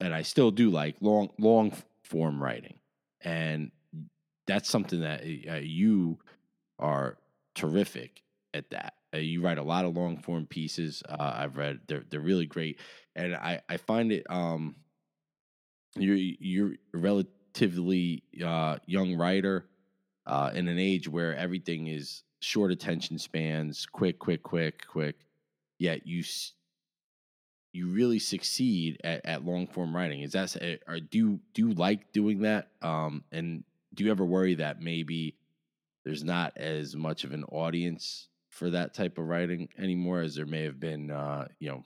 and 0.01 0.15
I 0.15 0.23
still 0.23 0.51
do 0.51 0.71
like 0.71 0.97
long 1.01 1.31
long 1.39 1.73
form 2.03 2.43
writing, 2.43 2.79
and 3.23 3.71
that's 4.47 4.71
something 4.71 5.01
that 5.01 5.23
uh, 5.51 5.57
you 5.57 6.19
are 6.79 7.19
terrific 7.55 8.23
at 8.55 8.71
that. 8.71 8.95
Uh, 9.15 9.19
you 9.19 9.43
write 9.43 9.59
a 9.59 9.63
lot 9.63 9.85
of 9.85 9.97
long 9.97 10.19
form 10.19 10.47
pieces. 10.47 11.03
Uh, 11.09 11.33
I've 11.37 11.57
read 11.57 11.81
they're 11.89 12.05
they're 12.11 12.21
really 12.21 12.47
great, 12.47 12.81
and 13.17 13.35
I 13.35 13.63
I 13.69 13.77
find 13.79 14.13
it 14.13 14.27
um 14.31 14.77
you're 15.99 16.17
you're 16.17 16.73
a 16.95 16.99
relatively 16.99 18.23
uh, 18.45 18.77
young 18.87 19.17
writer 19.17 19.67
uh, 20.27 20.51
in 20.55 20.69
an 20.69 20.79
age 20.79 21.09
where 21.09 21.37
everything 21.37 21.89
is 21.89 22.23
short 22.41 22.71
attention 22.71 23.19
spans, 23.19 23.87
quick, 23.87 24.19
quick, 24.19 24.43
quick, 24.43 24.87
quick. 24.87 25.17
Yet 25.79 26.07
you 26.07 26.23
you 27.73 27.89
really 27.89 28.19
succeed 28.19 29.01
at, 29.05 29.25
at 29.25 29.45
long 29.45 29.67
form 29.67 29.95
writing. 29.95 30.23
Is 30.23 30.33
that 30.33 30.57
or 30.87 31.01
do 31.01 31.19
you, 31.19 31.41
do 31.55 31.69
you 31.69 31.75
like 31.75 32.13
doing 32.13 32.41
that? 32.43 32.69
Um, 32.83 33.25
and 33.31 33.65
do 33.95 34.05
you 34.05 34.11
ever 34.11 34.25
worry 34.25 34.55
that 34.57 34.81
maybe 34.81 35.37
there's 36.05 36.25
not 36.25 36.57
as 36.57 36.97
much 36.97 37.25
of 37.25 37.33
an 37.33 37.45
audience 37.45 38.29
for 38.49 38.71
that 38.71 38.95
type 38.95 39.19
of 39.19 39.27
writing 39.27 39.69
anymore 39.79 40.21
as 40.21 40.35
there 40.35 40.47
may 40.47 40.63
have 40.65 40.81
been, 40.81 41.11
uh, 41.11 41.47
you 41.59 41.69
know, 41.69 41.83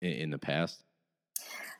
in, 0.00 0.12
in 0.12 0.30
the 0.30 0.38
past? 0.38 0.84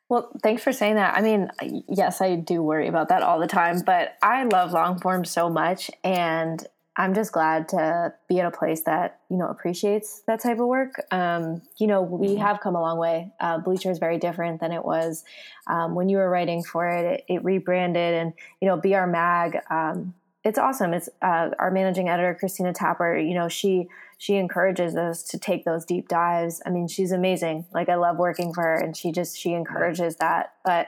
Well, 0.08 0.30
thanks 0.42 0.62
for 0.62 0.72
saying 0.72 0.94
that. 0.94 1.16
I 1.16 1.20
mean, 1.20 1.50
yes, 1.88 2.22
I 2.22 2.36
do 2.36 2.62
worry 2.62 2.88
about 2.88 3.08
that 3.10 3.22
all 3.22 3.38
the 3.38 3.46
time, 3.46 3.82
but 3.84 4.16
I 4.22 4.44
love 4.44 4.72
long 4.72 4.98
form 4.98 5.26
so 5.26 5.50
much. 5.50 5.90
And 6.02 6.66
I'm 6.96 7.14
just 7.14 7.30
glad 7.30 7.68
to 7.68 8.14
be 8.26 8.40
at 8.40 8.46
a 8.46 8.50
place 8.50 8.80
that, 8.82 9.20
you 9.30 9.36
know, 9.36 9.46
appreciates 9.46 10.22
that 10.26 10.40
type 10.40 10.58
of 10.58 10.66
work. 10.66 11.00
Um, 11.12 11.62
you 11.76 11.86
know, 11.86 12.02
we 12.02 12.28
mm-hmm. 12.28 12.42
have 12.42 12.60
come 12.60 12.74
a 12.74 12.80
long 12.80 12.98
way. 12.98 13.30
Uh, 13.38 13.58
Bleacher 13.58 13.90
is 13.90 13.98
very 13.98 14.18
different 14.18 14.60
than 14.60 14.72
it 14.72 14.84
was 14.84 15.24
um, 15.68 15.94
when 15.94 16.08
you 16.08 16.16
were 16.16 16.28
writing 16.28 16.64
for 16.64 16.88
it. 16.88 17.04
It, 17.28 17.34
it 17.34 17.44
rebranded 17.44 18.14
and, 18.14 18.32
you 18.60 18.66
know, 18.66 18.76
BR 18.78 19.06
Mag, 19.06 19.58
um, 19.70 20.14
it's 20.48 20.58
awesome. 20.58 20.94
It's 20.94 21.10
uh, 21.20 21.50
our 21.58 21.70
managing 21.70 22.08
editor, 22.08 22.34
Christina 22.34 22.72
Tapper, 22.72 23.18
you 23.18 23.34
know, 23.34 23.48
she, 23.48 23.88
she 24.16 24.36
encourages 24.36 24.96
us 24.96 25.22
to 25.24 25.38
take 25.38 25.66
those 25.66 25.84
deep 25.84 26.08
dives. 26.08 26.62
I 26.64 26.70
mean, 26.70 26.88
she's 26.88 27.12
amazing. 27.12 27.66
Like 27.72 27.90
I 27.90 27.96
love 27.96 28.16
working 28.16 28.54
for 28.54 28.62
her 28.62 28.74
and 28.74 28.96
she 28.96 29.12
just, 29.12 29.38
she 29.38 29.52
encourages 29.52 30.16
that. 30.16 30.54
But 30.64 30.86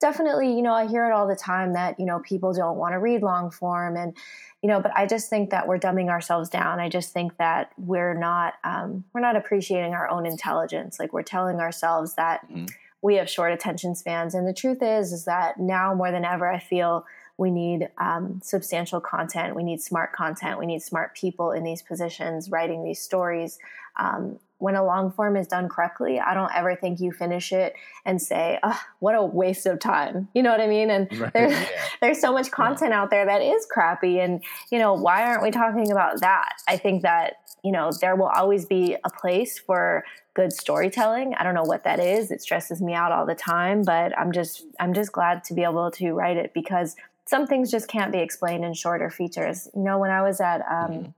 definitely, 0.00 0.56
you 0.56 0.62
know, 0.62 0.72
I 0.72 0.86
hear 0.86 1.06
it 1.06 1.12
all 1.12 1.28
the 1.28 1.36
time 1.36 1.74
that, 1.74 2.00
you 2.00 2.06
know, 2.06 2.20
people 2.20 2.54
don't 2.54 2.78
want 2.78 2.94
to 2.94 2.98
read 2.98 3.22
long 3.22 3.50
form 3.50 3.96
and, 3.98 4.16
you 4.62 4.68
know, 4.70 4.80
but 4.80 4.92
I 4.96 5.04
just 5.04 5.28
think 5.28 5.50
that 5.50 5.68
we're 5.68 5.78
dumbing 5.78 6.08
ourselves 6.08 6.48
down. 6.48 6.80
I 6.80 6.88
just 6.88 7.12
think 7.12 7.36
that 7.36 7.72
we're 7.76 8.14
not, 8.14 8.54
um, 8.64 9.04
we're 9.12 9.20
not 9.20 9.36
appreciating 9.36 9.92
our 9.92 10.08
own 10.08 10.24
intelligence. 10.24 10.98
Like 10.98 11.12
we're 11.12 11.22
telling 11.22 11.60
ourselves 11.60 12.14
that 12.14 12.50
mm-hmm. 12.50 12.64
we 13.02 13.16
have 13.16 13.28
short 13.28 13.52
attention 13.52 13.94
spans. 13.94 14.34
And 14.34 14.48
the 14.48 14.54
truth 14.54 14.78
is, 14.80 15.12
is 15.12 15.26
that 15.26 15.60
now 15.60 15.94
more 15.94 16.10
than 16.10 16.24
ever, 16.24 16.50
I 16.50 16.60
feel 16.60 17.04
we 17.38 17.50
need 17.50 17.90
um, 17.98 18.40
substantial 18.42 19.00
content. 19.00 19.54
We 19.54 19.62
need 19.62 19.82
smart 19.82 20.12
content. 20.12 20.58
We 20.58 20.66
need 20.66 20.82
smart 20.82 21.14
people 21.14 21.52
in 21.52 21.64
these 21.64 21.82
positions 21.82 22.50
writing 22.50 22.82
these 22.82 23.00
stories. 23.00 23.58
Um, 23.98 24.38
when 24.58 24.74
a 24.74 24.84
long 24.84 25.12
form 25.12 25.36
is 25.36 25.46
done 25.46 25.68
correctly, 25.68 26.18
I 26.18 26.32
don't 26.32 26.50
ever 26.54 26.74
think 26.74 26.98
you 26.98 27.12
finish 27.12 27.52
it 27.52 27.74
and 28.06 28.20
say, 28.20 28.58
oh, 28.62 28.80
"What 29.00 29.14
a 29.14 29.22
waste 29.22 29.66
of 29.66 29.78
time." 29.80 30.28
You 30.34 30.42
know 30.42 30.50
what 30.50 30.62
I 30.62 30.66
mean? 30.66 30.90
And 30.90 31.12
right, 31.20 31.32
there's 31.32 31.52
yeah. 31.52 31.68
there's 32.00 32.20
so 32.20 32.32
much 32.32 32.50
content 32.50 32.92
yeah. 32.92 33.02
out 33.02 33.10
there 33.10 33.26
that 33.26 33.42
is 33.42 33.66
crappy, 33.70 34.18
and 34.18 34.42
you 34.70 34.78
know 34.78 34.94
why 34.94 35.24
aren't 35.24 35.42
we 35.42 35.50
talking 35.50 35.92
about 35.92 36.20
that? 36.20 36.54
I 36.66 36.78
think 36.78 37.02
that 37.02 37.34
you 37.62 37.70
know 37.70 37.90
there 38.00 38.16
will 38.16 38.30
always 38.34 38.64
be 38.64 38.96
a 39.04 39.10
place 39.10 39.58
for 39.58 40.04
good 40.32 40.54
storytelling. 40.54 41.34
I 41.34 41.44
don't 41.44 41.54
know 41.54 41.64
what 41.64 41.84
that 41.84 42.00
is. 42.00 42.30
It 42.30 42.40
stresses 42.40 42.80
me 42.80 42.94
out 42.94 43.12
all 43.12 43.26
the 43.26 43.34
time, 43.34 43.82
but 43.82 44.18
I'm 44.18 44.32
just 44.32 44.64
I'm 44.80 44.94
just 44.94 45.12
glad 45.12 45.44
to 45.44 45.54
be 45.54 45.64
able 45.64 45.90
to 45.92 46.12
write 46.12 46.38
it 46.38 46.54
because 46.54 46.96
some 47.26 47.46
things 47.46 47.70
just 47.70 47.88
can't 47.88 48.12
be 48.12 48.18
explained 48.18 48.64
in 48.64 48.72
shorter 48.72 49.10
features. 49.10 49.68
You 49.74 49.82
know, 49.82 49.98
when 49.98 50.10
I 50.10 50.22
was 50.22 50.40
at 50.40 50.60
um, 50.60 50.90
mm-hmm. 50.90 51.10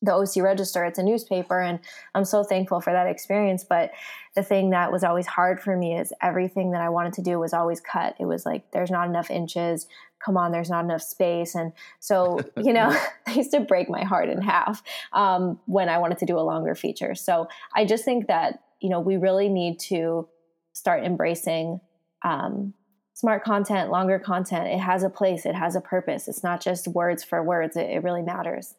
the 0.00 0.14
OC 0.14 0.42
Register, 0.42 0.84
it's 0.84 0.98
a 0.98 1.02
newspaper, 1.02 1.60
and 1.60 1.78
I'm 2.14 2.24
so 2.24 2.42
thankful 2.42 2.80
for 2.80 2.92
that 2.92 3.06
experience. 3.06 3.62
But 3.62 3.90
the 4.34 4.42
thing 4.42 4.70
that 4.70 4.90
was 4.90 5.04
always 5.04 5.26
hard 5.26 5.60
for 5.60 5.76
me 5.76 5.98
is 5.98 6.12
everything 6.22 6.70
that 6.72 6.80
I 6.80 6.88
wanted 6.88 7.12
to 7.14 7.22
do 7.22 7.38
was 7.38 7.52
always 7.52 7.80
cut. 7.80 8.16
It 8.18 8.24
was 8.24 8.46
like, 8.46 8.70
there's 8.70 8.90
not 8.90 9.08
enough 9.08 9.30
inches. 9.30 9.86
Come 10.24 10.38
on, 10.38 10.52
there's 10.52 10.70
not 10.70 10.84
enough 10.84 11.02
space. 11.02 11.54
And 11.54 11.72
so, 12.00 12.40
you 12.56 12.72
know, 12.72 12.88
I 13.26 13.32
used 13.32 13.50
to 13.50 13.60
break 13.60 13.90
my 13.90 14.04
heart 14.04 14.30
in 14.30 14.40
half 14.40 14.82
um, 15.12 15.60
when 15.66 15.90
I 15.90 15.98
wanted 15.98 16.18
to 16.18 16.26
do 16.26 16.38
a 16.38 16.40
longer 16.40 16.74
feature. 16.74 17.14
So 17.14 17.48
I 17.74 17.84
just 17.84 18.06
think 18.06 18.28
that, 18.28 18.62
you 18.80 18.88
know, 18.88 19.00
we 19.00 19.18
really 19.18 19.50
need 19.50 19.78
to 19.80 20.28
start 20.72 21.04
embracing 21.04 21.80
um, 22.24 22.72
smart 23.14 23.44
content, 23.44 23.90
longer 23.90 24.18
content, 24.18 24.68
it 24.68 24.80
has 24.80 25.02
a 25.02 25.10
place, 25.10 25.46
it 25.46 25.54
has 25.54 25.76
a 25.76 25.80
purpose. 25.80 26.28
It's 26.28 26.42
not 26.42 26.60
just 26.60 26.88
words 26.88 27.22
for 27.22 27.42
words. 27.42 27.76
It, 27.76 27.90
it 27.90 28.02
really 28.02 28.22
matters. 28.22 28.74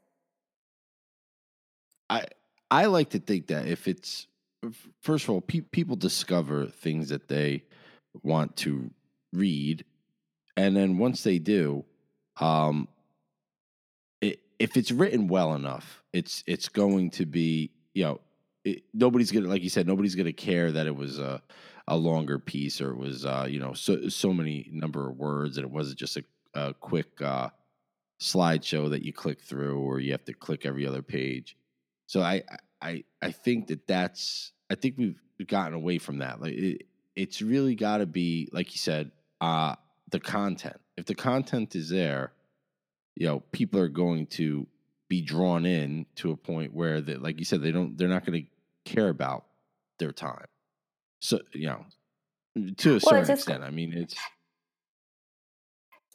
I 2.09 2.25
I 2.69 2.85
like 2.85 3.09
to 3.11 3.19
think 3.19 3.47
that 3.47 3.67
if 3.67 3.87
it's 3.87 4.27
first 5.01 5.25
of 5.25 5.31
all, 5.31 5.41
pe- 5.41 5.61
people 5.61 5.95
discover 5.95 6.67
things 6.67 7.09
that 7.09 7.27
they 7.27 7.63
want 8.21 8.55
to 8.57 8.89
read, 9.31 9.85
and 10.55 10.75
then 10.75 10.97
once 10.97 11.23
they 11.23 11.39
do, 11.39 11.85
um, 12.39 12.87
it, 14.21 14.39
if 14.59 14.77
it's 14.77 14.91
written 14.91 15.27
well 15.27 15.53
enough, 15.53 16.03
it's 16.13 16.43
it's 16.47 16.69
going 16.69 17.11
to 17.11 17.25
be 17.25 17.71
you 17.93 18.03
know 18.03 18.19
it, 18.63 18.83
nobody's 18.93 19.31
gonna 19.31 19.47
like 19.47 19.63
you 19.63 19.69
said 19.69 19.87
nobody's 19.87 20.15
gonna 20.15 20.33
care 20.33 20.71
that 20.71 20.87
it 20.87 20.95
was 20.95 21.19
a 21.19 21.41
a 21.87 21.97
longer 21.97 22.39
piece 22.39 22.79
or 22.79 22.91
it 22.91 22.97
was 22.97 23.25
uh, 23.25 23.45
you 23.49 23.59
know 23.59 23.73
so 23.73 24.07
so 24.07 24.33
many 24.33 24.69
number 24.71 25.09
of 25.09 25.17
words 25.17 25.57
and 25.57 25.65
it 25.65 25.71
wasn't 25.71 25.99
just 25.99 26.17
a, 26.17 26.23
a 26.53 26.73
quick 26.73 27.21
uh, 27.21 27.49
slideshow 28.19 28.89
that 28.89 29.03
you 29.03 29.11
click 29.11 29.41
through 29.41 29.79
or 29.79 29.99
you 29.99 30.11
have 30.11 30.25
to 30.25 30.33
click 30.33 30.65
every 30.65 30.87
other 30.87 31.01
page. 31.01 31.57
So 32.07 32.21
I 32.21 32.43
I 32.81 33.03
I 33.21 33.31
think 33.31 33.67
that 33.67 33.87
that's 33.87 34.53
I 34.69 34.75
think 34.75 34.97
we've 34.97 35.19
gotten 35.47 35.73
away 35.73 35.97
from 35.97 36.19
that. 36.19 36.41
Like 36.41 36.53
it, 36.53 36.87
it's 37.15 37.41
really 37.41 37.75
got 37.75 37.97
to 37.97 38.05
be 38.05 38.49
like 38.53 38.71
you 38.71 38.77
said 38.77 39.11
uh, 39.41 39.75
the 40.09 40.19
content. 40.19 40.79
If 40.95 41.05
the 41.05 41.15
content 41.15 41.75
is 41.75 41.89
there, 41.89 42.31
you 43.15 43.27
know 43.27 43.41
people 43.51 43.79
are 43.79 43.89
going 43.89 44.27
to 44.27 44.67
be 45.09 45.21
drawn 45.21 45.65
in 45.65 46.05
to 46.15 46.31
a 46.31 46.37
point 46.37 46.73
where 46.73 47.01
that 47.01 47.21
like 47.21 47.39
you 47.39 47.45
said 47.45 47.61
they 47.61 47.71
don't 47.71 47.97
they're 47.97 48.07
not 48.07 48.25
going 48.25 48.43
to 48.43 48.91
care 48.91 49.09
about 49.09 49.45
their 49.99 50.11
time 50.11 50.45
so 51.23 51.39
you 51.53 51.67
know 51.67 51.85
mm, 52.57 52.77
to 52.77 52.89
a 52.89 52.93
well, 52.93 52.99
certain 52.99 53.25
just, 53.25 53.31
extent. 53.43 53.63
I 53.63 53.69
mean, 53.69 53.93
it's 53.93 54.15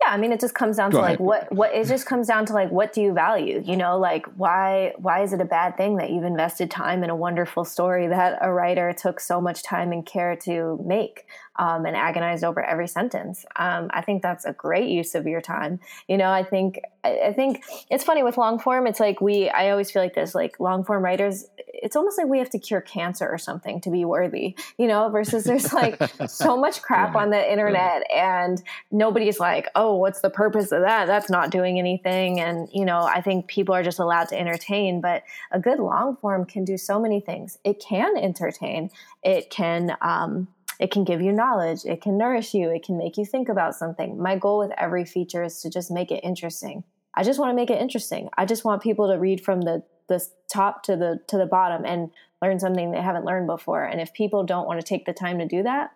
yeah 0.03 0.11
i 0.11 0.17
mean 0.17 0.31
it 0.31 0.39
just 0.39 0.55
comes 0.55 0.77
down 0.77 0.91
Go 0.91 0.99
to 0.99 1.05
ahead. 1.05 1.19
like 1.19 1.21
what 1.21 1.53
what 1.53 1.75
it 1.75 1.89
just 1.89 2.07
comes 2.13 2.27
down 2.27 2.47
to 2.47 2.53
like 2.53 2.71
what 2.71 2.93
do 2.93 3.01
you 3.01 3.13
value 3.13 3.63
you 3.65 3.77
know 3.77 3.99
like 3.99 4.27
why 4.37 4.93
why 4.99 5.23
is 5.23 5.33
it 5.33 5.41
a 5.41 5.47
bad 5.47 5.77
thing 5.77 5.97
that 5.97 6.11
you've 6.11 6.25
invested 6.25 6.71
time 6.71 7.03
in 7.03 7.11
a 7.11 7.17
wonderful 7.17 7.65
story 7.65 8.07
that 8.07 8.39
a 8.43 8.53
writer 8.53 8.93
took 8.93 9.19
so 9.19 9.41
much 9.41 9.63
time 9.63 9.91
and 9.91 10.07
care 10.07 10.37
to 10.37 10.79
make 10.85 11.25
um, 11.59 11.87
and 11.87 11.97
agonized 11.97 12.45
over 12.45 12.65
every 12.65 12.87
sentence. 12.89 13.45
Um, 13.57 13.91
I 13.93 14.01
think 14.01 14.23
that's 14.23 14.45
a 14.45 14.53
great 14.53 14.89
use 14.89 15.15
of 15.15 15.27
your 15.27 15.41
time. 15.41 15.81
You 16.07 16.17
know, 16.17 16.31
I 16.31 16.45
think 16.45 16.81
I, 17.05 17.33
think 17.33 17.65
it's 17.91 18.05
funny 18.05 18.23
with 18.23 18.37
long 18.37 18.59
form. 18.59 18.87
It's 18.87 19.01
like 19.01 19.21
we. 19.21 19.49
I 19.49 19.71
always 19.71 19.91
feel 19.91 20.03
like 20.03 20.15
this. 20.15 20.35
Like 20.35 20.61
long 20.61 20.85
form 20.85 21.05
writers, 21.05 21.47
it's 21.59 21.97
almost 21.97 22.19
like 22.19 22.29
we 22.29 22.39
have 22.39 22.51
to 22.51 22.59
cure 22.59 22.81
cancer 22.81 23.29
or 23.29 23.39
something 23.39 23.81
to 23.83 23.91
be 23.91 24.05
worthy. 24.05 24.57
You 24.79 24.87
know, 24.87 25.09
versus 25.09 25.45
there's 25.45 25.73
like 25.73 26.01
so 26.29 26.57
much 26.57 26.83
crap 26.83 27.17
on 27.17 27.31
the 27.31 27.53
internet, 27.53 28.05
and 28.15 28.63
nobody's 28.91 29.41
like, 29.41 29.69
oh, 29.75 29.97
what's 29.97 30.21
the 30.21 30.31
purpose 30.31 30.71
of 30.71 30.83
that? 30.83 31.07
That's 31.07 31.31
not 31.31 31.51
doing 31.51 31.79
anything. 31.79 32.41
And 32.41 32.69
you 32.73 32.85
know, 32.85 33.01
I 33.01 33.21
think 33.21 33.49
people 33.49 33.75
are 33.75 33.83
just 33.83 33.99
allowed 33.99 34.29
to 34.29 34.39
entertain, 34.39 35.01
but 35.01 35.25
a 35.51 35.59
good 35.59 35.81
long 35.81 36.17
form 36.17 36.45
can 36.45 36.65
do 36.65 36.77
so 36.77 37.01
many 37.01 37.21
things. 37.21 37.59
It 37.65 37.81
can 37.81 38.17
entertain. 38.17 38.91
It 39.25 39.51
can. 39.51 39.97
Um, 40.01 40.49
it 40.79 40.91
can 40.91 41.05
give 41.05 41.21
you 41.21 41.33
knowledge, 41.33 41.85
it 41.85 42.01
can 42.01 42.17
nourish 42.17 42.55
you, 42.55 42.71
it 42.71 42.85
can 42.85 42.97
make 42.97 43.17
you 43.17 43.25
think 43.25 43.49
about 43.49 43.75
something. 43.75 44.21
My 44.21 44.37
goal 44.37 44.59
with 44.59 44.71
every 44.79 45.05
feature 45.05 45.43
is 45.43 45.61
to 45.63 45.71
just 45.71 45.91
make 45.91 46.11
it 46.11 46.21
interesting. 46.23 46.85
I 47.15 47.25
just 47.25 47.39
want 47.39 47.51
to 47.51 47.57
make 47.57 47.71
it 47.71 47.81
interesting. 47.81 48.29
I 48.37 48.47
just 48.47 48.65
want 48.65 48.83
people 48.83 49.11
to 49.11 49.19
read 49.19 49.45
from 49.45 49.63
the 49.63 49.83
the 50.09 50.25
top 50.51 50.83
to 50.85 50.97
the 50.97 51.21
to 51.29 51.37
the 51.37 51.47
bottom 51.47 51.85
and 51.85 52.11
learn 52.41 52.59
something 52.59 52.91
they 52.91 53.03
haven't 53.03 53.25
learned 53.25 53.47
before. 53.47 53.85
And 53.85 54.01
if 54.01 54.13
people 54.13 54.45
don't 54.45 54.67
want 54.67 54.81
to 54.81 54.87
take 54.87 55.05
the 55.05 55.13
time 55.13 55.39
to 55.39 55.47
do 55.47 55.63
that, 55.65 55.91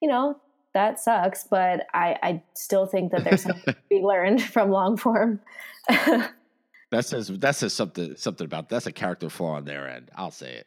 you 0.00 0.08
know, 0.08 0.38
that 0.74 1.00
sucks. 1.00 1.44
But 1.44 1.86
I, 1.94 2.16
I 2.22 2.42
still 2.54 2.86
think 2.86 3.12
that 3.12 3.24
there's 3.24 3.42
something 3.42 3.74
to 3.74 3.76
be 3.88 4.00
learned 4.00 4.42
from 4.42 4.70
long 4.70 4.96
form. 4.96 5.40
that 5.88 6.34
says 7.04 7.28
that 7.28 7.56
says 7.56 7.72
something 7.72 8.16
something 8.16 8.44
about 8.44 8.68
that's 8.68 8.86
a 8.86 8.92
character 8.92 9.30
flaw 9.30 9.54
on 9.54 9.64
their 9.64 9.88
end. 9.88 10.10
I'll 10.14 10.30
say 10.30 10.54
it. 10.54 10.66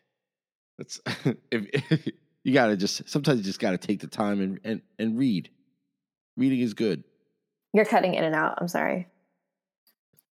That's 0.77 1.01
if 1.51 2.07
you 2.43 2.53
got 2.53 2.67
to 2.67 2.77
just 2.77 3.07
sometimes 3.09 3.39
you 3.39 3.43
just 3.43 3.59
got 3.59 3.71
to 3.71 3.77
take 3.77 3.99
the 3.99 4.07
time 4.07 4.41
and, 4.41 4.59
and 4.63 4.81
and 4.97 5.17
read. 5.17 5.49
Reading 6.37 6.59
is 6.59 6.73
good. 6.73 7.03
You're 7.73 7.85
cutting 7.85 8.15
in 8.15 8.23
and 8.23 8.35
out. 8.35 8.57
I'm 8.59 8.67
sorry. 8.67 9.07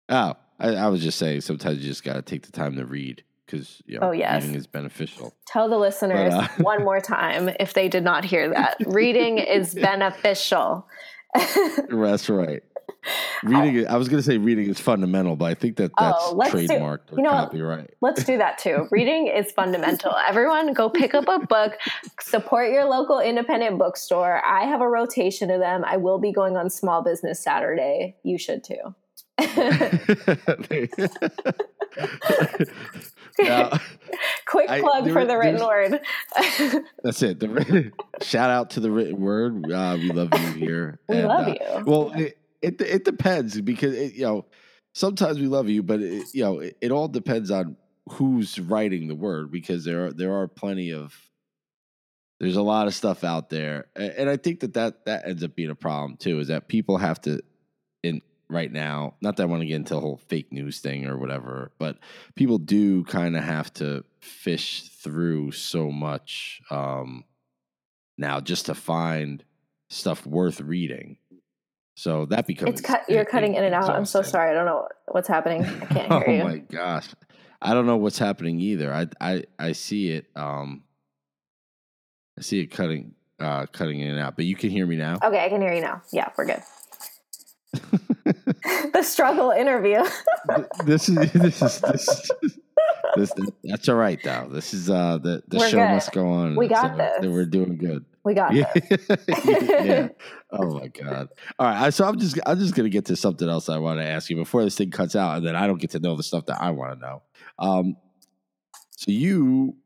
Oh, 0.09 0.35
I, 0.59 0.75
I 0.75 0.89
was 0.89 1.03
just 1.03 1.19
saying 1.19 1.41
sometimes 1.41 1.79
you 1.79 1.89
just 1.89 2.05
got 2.05 2.15
to 2.15 2.23
take 2.23 2.43
the 2.43 2.53
time 2.53 2.77
to 2.77 2.85
read 2.85 3.25
because 3.47 3.83
you 3.87 3.99
know, 3.99 4.09
oh, 4.09 4.13
yes. 4.13 4.43
reading 4.43 4.57
is 4.57 4.67
beneficial. 4.67 5.35
Tell 5.47 5.69
the 5.69 5.79
listeners 5.79 6.35
but, 6.35 6.51
uh, 6.51 6.63
one 6.63 6.85
more 6.85 7.01
time 7.01 7.51
if 7.61 7.75
they 7.75 7.89
did 7.89 8.05
not 8.05 8.25
hear 8.25 8.51
that. 8.51 8.77
reading 8.87 9.39
is 9.39 9.75
beneficial. 9.75 10.87
That's 11.35 12.29
right. 12.29 12.63
Reading, 13.43 13.87
I 13.87 13.97
was 13.97 14.09
going 14.09 14.23
to 14.23 14.27
say 14.27 14.39
reading 14.39 14.69
is 14.69 14.81
fundamental, 14.81 15.37
but 15.37 15.47
I 15.47 15.55
think 15.55 15.77
that 15.77 15.93
that's 15.99 16.17
oh, 16.19 16.39
trademarked 16.39 17.11
do, 17.11 17.17
you 17.17 17.23
know, 17.23 17.31
copyright. 17.31 17.91
Let's 18.01 18.25
do 18.25 18.39
that 18.39 18.59
too. 18.59 18.89
reading 18.91 19.27
is 19.27 19.53
fundamental. 19.53 20.15
Everyone, 20.29 20.73
go 20.73 20.89
pick 20.89 21.15
up 21.15 21.29
a 21.29 21.41
book. 21.47 21.75
Support 22.21 22.71
your 22.71 22.87
local 22.87 23.21
independent 23.21 23.79
bookstore. 23.79 24.43
I 24.45 24.65
have 24.65 24.81
a 24.81 24.89
rotation 24.89 25.51
of 25.51 25.61
them. 25.61 25.85
I 25.85 25.99
will 25.99 26.19
be 26.19 26.33
going 26.33 26.57
on 26.57 26.71
Small 26.71 27.03
Business 27.03 27.43
Saturday. 27.43 28.17
You 28.23 28.39
should 28.39 28.65
too. 28.65 28.95
now, 33.39 33.81
Quick 34.47 34.69
plug 34.69 35.09
I, 35.09 35.13
for 35.13 35.25
the 35.25 35.37
written 35.37 35.65
word. 35.65 36.01
that's 37.03 37.23
it. 37.23 37.41
The, 37.41 37.93
shout 38.23 38.51
out 38.51 38.71
to 38.71 38.81
the 38.81 38.91
written 38.91 39.21
word. 39.21 39.71
Uh, 39.71 39.97
we 40.01 40.11
love 40.11 40.29
you 40.33 40.53
here. 40.53 41.01
We 41.09 41.17
and, 41.19 41.29
love 41.29 41.49
uh, 41.49 41.51
you. 41.51 41.85
Well, 41.85 42.13
it, 42.13 42.39
it, 42.65 42.81
it 42.81 43.05
depends 43.05 43.61
because 43.61 43.95
it, 43.95 44.15
you 44.15 44.25
know 44.25 44.47
sometimes 44.95 45.39
we 45.39 45.47
love 45.47 45.69
you, 45.69 45.83
but 45.83 46.01
it, 46.01 46.27
you 46.33 46.43
know, 46.43 46.61
it, 46.61 46.79
it 46.81 46.91
all 46.91 47.09
depends 47.09 47.51
on 47.51 47.77
who's 48.11 48.59
writing 48.59 49.09
the 49.09 49.15
word 49.15 49.51
because 49.51 49.85
there 49.85 50.07
are 50.07 50.13
there 50.13 50.35
are 50.35 50.49
plenty 50.49 50.93
of 50.93 51.15
there's 52.41 52.57
a 52.57 52.63
lot 52.63 52.87
of 52.87 52.95
stuff 52.95 53.25
out 53.25 53.51
there, 53.51 53.87
and 53.95 54.29
I 54.31 54.37
think 54.37 54.61
that 54.61 54.75
that 54.75 55.05
that 55.05 55.27
ends 55.27 55.45
up 55.45 55.55
being 55.55 55.71
a 55.71 55.75
problem 55.75 56.17
too. 56.17 56.41
Is 56.41 56.49
that 56.49 56.69
people 56.69 56.97
have 56.97 57.21
to 57.23 57.41
in 58.03 58.23
right 58.49 58.73
now. 58.73 59.15
Not 59.21 59.37
that 59.37 59.45
I 59.45 59.47
want 59.47 59.63
to 59.63 59.67
get 59.67 59.77
into 59.77 59.95
the 59.95 60.01
whole 60.01 60.21
fake 60.29 60.53
news 60.53 60.81
thing 60.81 61.07
or 61.07 61.19
whatever, 61.19 61.73
but 61.79 61.99
people 62.35 62.59
do 62.59 63.05
kind 63.05 63.37
of 63.37 63.45
have 63.45 63.73
to 63.75 64.05
fish 64.21 64.89
through 64.89 65.53
so 65.53 65.91
much 65.91 66.61
um, 66.71 67.25
now 68.19 68.41
just 68.41 68.67
to 68.67 68.75
find 68.75 69.45
stuff 69.89 70.27
worth 70.27 70.61
reading. 70.61 71.17
So 71.97 72.27
that 72.27 72.47
becomes 72.47 72.71
it's 72.71 72.81
cut. 72.81 73.05
You're 73.09 73.25
cutting 73.25 73.55
in 73.55 73.65
and 73.65 73.75
out. 73.75 73.91
I'm 73.91 74.05
so 74.05 74.23
sorry. 74.23 74.51
I 74.51 74.55
don't 74.55 74.67
know 74.67 74.89
what's 75.07 75.29
happening. 75.29 75.65
I 75.65 75.85
can't 75.87 76.13
hear 76.13 76.25
oh 76.27 76.31
you. 76.33 76.43
Oh 76.43 76.45
my 76.45 76.59
gosh, 76.59 77.09
I 77.63 77.73
don't 77.73 77.87
know 77.87 77.97
what's 77.97 78.19
happening 78.19 78.59
either. 78.61 78.93
I 78.93 79.07
I 79.21 79.45
I 79.59 79.73
see 79.73 80.11
it. 80.11 80.27
Um, 80.35 80.83
I 82.39 82.43
see 82.43 82.61
it 82.61 82.67
cutting 82.67 83.15
uh 83.39 83.67
cutting 83.67 84.01
in 84.01 84.11
and 84.11 84.21
out. 84.21 84.35
But 84.35 84.45
you 84.47 84.57
can 84.57 84.71
hear 84.71 84.87
me 84.87 84.97
now. 84.97 85.19
Okay, 85.23 85.45
I 85.45 85.49
can 85.49 85.61
hear 85.61 85.73
you 85.73 85.81
now. 85.81 86.03
Yeah, 86.13 86.31
we're 86.37 86.47
good. 86.47 86.63
the 88.93 89.03
struggle 89.03 89.51
interview. 89.51 90.05
this 90.85 91.09
is 91.09 91.33
this 91.33 91.63
is 91.63 91.81
this. 91.81 92.31
This, 93.17 93.33
that's 93.63 93.89
all 93.89 93.95
right 93.95 94.19
though. 94.25 94.49
This 94.51 94.75
is 94.75 94.91
uh 94.91 95.19
the 95.19 95.45
the 95.47 95.59
we're 95.59 95.69
show 95.69 95.79
good. 95.79 95.91
must 95.91 96.13
go 96.13 96.29
on. 96.29 96.57
We 96.57 96.67
got 96.67 96.97
so 96.97 96.97
this. 96.97 97.31
We're 97.31 97.47
doing 97.47 97.77
good. 97.77 98.05
We 98.25 98.35
got 98.35 98.55
yeah. 98.55 98.73
yeah. 99.83 100.09
Oh 100.51 100.79
my 100.79 100.89
god. 100.89 101.29
All 101.59 101.67
right. 101.67 101.93
So 101.93 102.05
I'm 102.07 102.19
just 102.19 102.39
I'm 102.47 102.59
just 102.59 102.75
gonna 102.75 102.89
get 102.89 103.07
to 103.07 103.17
something 103.17 103.49
else 103.49 103.69
I 103.69 103.79
want 103.79 103.99
to 103.99 104.05
ask 104.05 104.31
you 104.31 104.37
before 104.37 104.65
this 104.65 104.77
thing 104.77 104.91
cuts 104.91 105.17
out, 105.17 105.37
and 105.37 105.47
then 105.47 105.57
I 105.57 105.67
don't 105.67 105.81
get 105.81 105.91
to 105.91 105.99
know 105.99 106.17
the 106.17 106.23
stuff 106.23 106.47
that 106.47 106.63
I 106.63 106.71
want 106.71 107.01
to 107.01 107.07
know. 107.07 107.23
Um. 107.59 107.97
So 108.93 109.11
you 109.11 109.77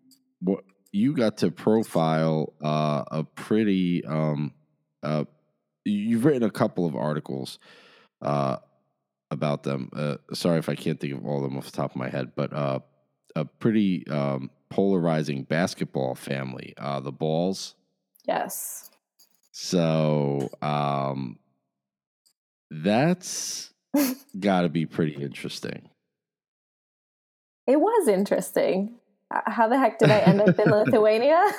you 0.93 1.15
got 1.15 1.39
to 1.39 1.51
profile 1.51 2.53
uh, 2.63 3.05
a 3.11 3.25
pretty 3.25 4.05
um 4.05 4.53
uh 5.03 5.25
you've 5.89 6.25
written 6.25 6.43
a 6.43 6.51
couple 6.51 6.87
of 6.87 6.95
articles 6.95 7.59
uh, 8.23 8.57
about 9.31 9.63
them. 9.63 9.91
Uh, 9.95 10.17
sorry 10.33 10.59
if 10.59 10.69
I 10.69 10.75
can't 10.75 11.01
think 11.01 11.15
of 11.15 11.27
all 11.27 11.39
of 11.39 11.43
them 11.45 11.59
off 11.59 11.67
the 11.67 11.77
top 11.77 11.93
of 11.93 11.97
my 11.97 12.09
head, 12.09 12.33
but 12.37 12.53
uh, 12.53 12.81
a 13.37 13.45
pretty 13.45 14.07
um, 14.09 14.51
polarizing 14.71 15.45
basketball 15.45 16.15
family, 16.15 16.75
uh, 16.79 17.01
the 17.01 17.13
Balls. 17.13 17.75
Yes. 18.29 18.91
So 19.53 20.51
um, 20.63 21.39
that's 22.71 23.71
got 24.39 24.61
to 24.61 24.69
be 24.69 24.87
pretty 24.87 25.15
interesting. 25.15 25.89
It 27.67 27.81
was 27.81 28.07
interesting. 28.07 28.97
How 29.31 29.69
the 29.69 29.79
heck 29.79 29.99
did 29.99 30.11
I 30.11 30.21
end 30.21 30.41
up 30.41 30.59
in 30.59 30.71
Lithuania? 30.71 31.53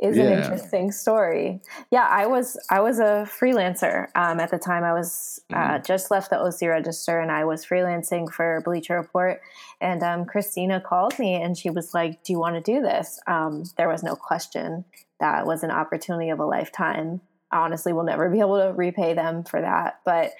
is 0.00 0.16
yeah. 0.16 0.24
an 0.24 0.42
interesting 0.42 0.92
story. 0.92 1.60
Yeah, 1.90 2.06
I 2.08 2.26
was 2.26 2.56
I 2.70 2.80
was 2.80 3.00
a 3.00 3.28
freelancer 3.28 4.06
um, 4.14 4.38
at 4.38 4.50
the 4.50 4.58
time. 4.58 4.84
I 4.84 4.92
was 4.92 5.40
uh, 5.52 5.56
mm-hmm. 5.56 5.82
just 5.84 6.10
left 6.10 6.30
the 6.30 6.38
OC 6.38 6.62
Register, 6.68 7.18
and 7.18 7.32
I 7.32 7.44
was 7.44 7.66
freelancing 7.66 8.32
for 8.32 8.62
Bleacher 8.64 8.96
Report. 8.96 9.40
And 9.80 10.02
um, 10.02 10.24
Christina 10.24 10.80
called 10.80 11.18
me, 11.18 11.34
and 11.34 11.58
she 11.58 11.70
was 11.70 11.94
like, 11.94 12.22
"Do 12.22 12.32
you 12.32 12.38
want 12.38 12.54
to 12.54 12.60
do 12.60 12.80
this?" 12.80 13.18
Um, 13.26 13.64
there 13.76 13.88
was 13.88 14.04
no 14.04 14.14
question 14.14 14.84
that 15.20 15.46
was 15.46 15.62
an 15.62 15.70
opportunity 15.70 16.30
of 16.30 16.38
a 16.38 16.44
lifetime. 16.44 17.20
I 17.50 17.58
honestly, 17.58 17.92
will 17.92 18.04
never 18.04 18.28
be 18.28 18.40
able 18.40 18.58
to 18.58 18.72
repay 18.74 19.14
them 19.14 19.44
for 19.44 19.60
that, 19.60 20.00
but 20.04 20.32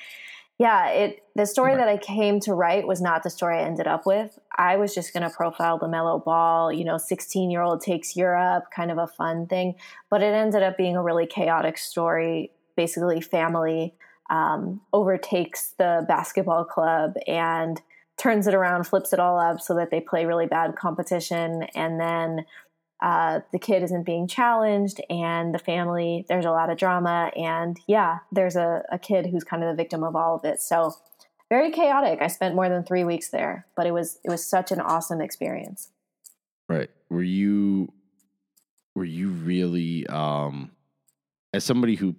yeah, 0.59 0.89
it 0.89 1.23
the 1.37 1.47
story 1.47 1.77
that 1.77 1.87
I 1.87 1.97
came 1.97 2.41
to 2.41 2.53
write 2.53 2.87
was 2.87 3.01
not 3.01 3.23
the 3.23 3.31
story 3.31 3.59
I 3.59 3.63
ended 3.63 3.87
up 3.87 4.05
with. 4.05 4.39
I 4.57 4.77
was 4.77 4.93
just 4.93 5.13
going 5.13 5.23
to 5.23 5.31
profile 5.31 5.79
LaMelo 5.79 6.25
Ball, 6.25 6.73
you 6.73 6.85
know, 6.85 6.99
16 6.99 7.49
year 7.49 7.63
old 7.63 7.81
takes 7.81 8.17
Europe, 8.17 8.65
kind 8.75 8.91
of 8.91 8.99
a 8.99 9.07
fun 9.07 9.47
thing. 9.47 9.77
But 10.11 10.21
it 10.21 10.35
ended 10.35 10.65
up 10.65 10.77
being 10.77 10.97
a 10.97 11.03
really 11.03 11.27
chaotic 11.27 11.79
story. 11.79 12.51
Basically, 12.77 13.21
family 13.21 13.95
um, 14.31 14.81
overtakes 14.93 15.75
the 15.79 16.05
basketball 16.09 16.65
club 16.65 17.15
and 17.29 17.81
turns 18.17 18.49
it 18.49 18.55
around, 18.55 18.85
flips 18.85 19.13
it 19.13 19.21
all 19.21 19.39
up 19.39 19.61
so 19.61 19.77
that 19.77 19.93
they 19.93 20.01
play 20.01 20.27
really 20.27 20.47
bad 20.47 20.75
competition. 20.75 21.63
And 21.77 22.01
then 22.01 22.45
uh, 23.01 23.41
the 23.53 23.59
kid 23.59 23.83
isn't 23.83 24.05
being 24.05 24.27
challenged 24.27 25.01
and 25.09 25.55
the 25.55 25.59
family 25.59 26.25
there's 26.29 26.45
a 26.45 26.51
lot 26.51 26.71
of 26.71 26.77
drama 26.77 27.31
and 27.37 27.79
yeah 27.87 28.19
there's 28.33 28.57
a, 28.57 28.83
a 28.91 28.99
kid 28.99 29.27
who's 29.27 29.45
kind 29.45 29.63
of 29.63 29.69
the 29.69 29.81
victim 29.81 30.03
of 30.03 30.17
all 30.17 30.37
of 30.37 30.45
it. 30.45 30.61
So 30.61 30.95
very 31.49 31.71
chaotic. 31.71 32.21
I 32.21 32.27
spent 32.27 32.55
more 32.55 32.69
than 32.69 32.85
three 32.85 33.05
weeks 33.05 33.29
there 33.29 33.67
but 33.77 33.87
it 33.87 33.93
was 33.93 34.19
it 34.25 34.31
was 34.31 34.45
such 34.45 34.73
an 34.73 34.81
awesome 34.81 35.21
experience. 35.21 35.91
Right. 36.69 36.91
Were 37.09 37.23
you 37.23 37.93
were 38.95 39.05
you 39.05 39.29
really 39.29 40.07
um 40.09 40.73
as 41.53 41.65
somebody 41.65 41.95
who 41.95 42.17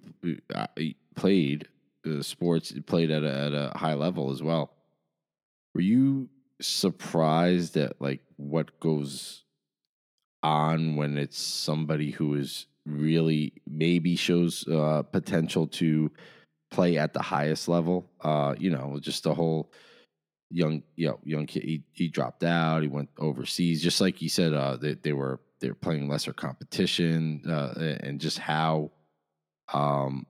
uh, 0.54 0.66
played 1.14 1.68
uh, 2.06 2.22
sports 2.22 2.72
played 2.86 3.10
at 3.10 3.22
a, 3.22 3.30
at 3.30 3.52
a 3.52 3.72
high 3.76 3.94
level 3.94 4.30
as 4.30 4.42
well 4.42 4.72
were 5.74 5.82
you 5.82 6.28
surprised 6.60 7.76
at 7.76 8.00
like 8.00 8.20
what 8.36 8.80
goes 8.80 9.44
on 10.42 10.96
when 10.96 11.18
it's 11.18 11.38
somebody 11.38 12.10
who 12.10 12.34
is 12.34 12.66
really 12.86 13.52
maybe 13.68 14.16
shows 14.16 14.66
uh, 14.68 15.02
potential 15.02 15.66
to 15.66 16.10
play 16.70 16.98
at 16.98 17.12
the 17.12 17.22
highest 17.22 17.68
level. 17.68 18.08
Uh, 18.20 18.54
you 18.58 18.70
know, 18.70 18.98
just 19.00 19.24
the 19.24 19.34
whole 19.34 19.72
young, 20.50 20.82
you 20.96 21.08
know, 21.08 21.18
young 21.24 21.46
kid. 21.46 21.62
He, 21.62 21.84
he 21.92 22.08
dropped 22.08 22.44
out. 22.44 22.82
He 22.82 22.88
went 22.88 23.10
overseas, 23.18 23.82
just 23.82 24.00
like 24.00 24.22
you 24.22 24.28
said. 24.28 24.54
Uh, 24.54 24.76
they, 24.76 24.94
they 24.94 25.12
were 25.12 25.40
they 25.60 25.68
were 25.68 25.74
playing 25.74 26.08
lesser 26.08 26.32
competition, 26.32 27.42
uh, 27.46 27.96
and 28.02 28.18
just 28.18 28.38
how, 28.38 28.90
um, 29.72 30.26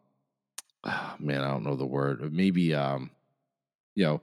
man, 1.19 1.41
I 1.41 1.49
don't 1.49 1.65
know 1.65 1.77
the 1.77 1.87
word. 1.87 2.33
Maybe, 2.33 2.75
um, 2.75 3.11
you 3.95 4.05
know, 4.05 4.21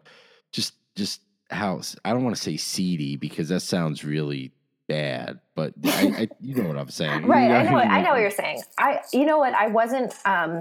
just 0.52 0.74
just 0.96 1.22
how 1.50 1.82
I 2.04 2.12
don't 2.12 2.24
want 2.24 2.36
to 2.36 2.42
say 2.42 2.58
seedy 2.58 3.16
because 3.16 3.50
that 3.50 3.62
sounds 3.62 4.04
really 4.04 4.52
bad, 4.88 5.40
but 5.56 5.74
I, 5.86 5.90
I, 5.90 6.28
you 6.42 6.56
know 6.56 6.68
what 6.68 6.78
I'm 6.78 6.90
saying, 6.90 7.26
right? 7.26 7.52
I 7.52 7.64
know. 7.64 7.74
What, 7.74 7.88
I 7.88 8.02
know 8.02 8.12
what 8.12 8.22
you're 8.22 8.32
saying. 8.32 8.62
I, 8.78 9.02
you 9.14 9.26
know 9.26 9.38
what? 9.38 9.54
I 9.54 9.68
wasn't. 9.68 10.14
Um, 10.26 10.60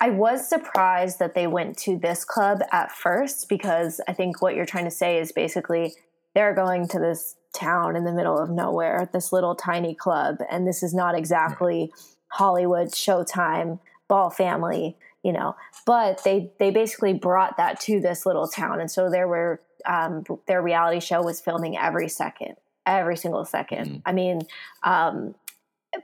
I 0.00 0.10
was 0.10 0.46
surprised 0.46 1.18
that 1.20 1.34
they 1.34 1.46
went 1.46 1.78
to 1.78 1.98
this 1.98 2.24
club 2.24 2.60
at 2.70 2.92
first 2.92 3.48
because 3.48 4.00
I 4.06 4.12
think 4.12 4.42
what 4.42 4.54
you're 4.54 4.66
trying 4.66 4.84
to 4.84 4.90
say 4.90 5.18
is 5.18 5.32
basically 5.32 5.94
they're 6.34 6.54
going 6.54 6.86
to 6.88 6.98
this 6.98 7.36
town 7.54 7.96
in 7.96 8.04
the 8.04 8.12
middle 8.12 8.38
of 8.38 8.50
nowhere, 8.50 9.08
this 9.12 9.32
little 9.32 9.54
tiny 9.54 9.94
club, 9.94 10.36
and 10.50 10.66
this 10.66 10.82
is 10.82 10.92
not 10.92 11.16
exactly 11.16 11.90
Hollywood 12.28 12.88
Showtime 12.88 13.78
ball 14.08 14.28
family, 14.28 14.96
you 15.22 15.32
know. 15.32 15.56
But 15.86 16.22
they 16.24 16.50
they 16.58 16.70
basically 16.70 17.14
brought 17.14 17.56
that 17.56 17.80
to 17.80 18.00
this 18.00 18.26
little 18.26 18.48
town, 18.48 18.80
and 18.80 18.90
so 18.90 19.08
there 19.08 19.26
were 19.26 19.60
um, 19.86 20.24
their 20.46 20.60
reality 20.60 21.00
show 21.00 21.22
was 21.22 21.40
filming 21.40 21.76
every 21.78 22.08
second 22.08 22.56
every 22.86 23.16
single 23.16 23.44
2nd 23.44 23.68
mm-hmm. 23.68 23.96
I 24.06 24.12
mean, 24.12 24.42
um, 24.82 25.34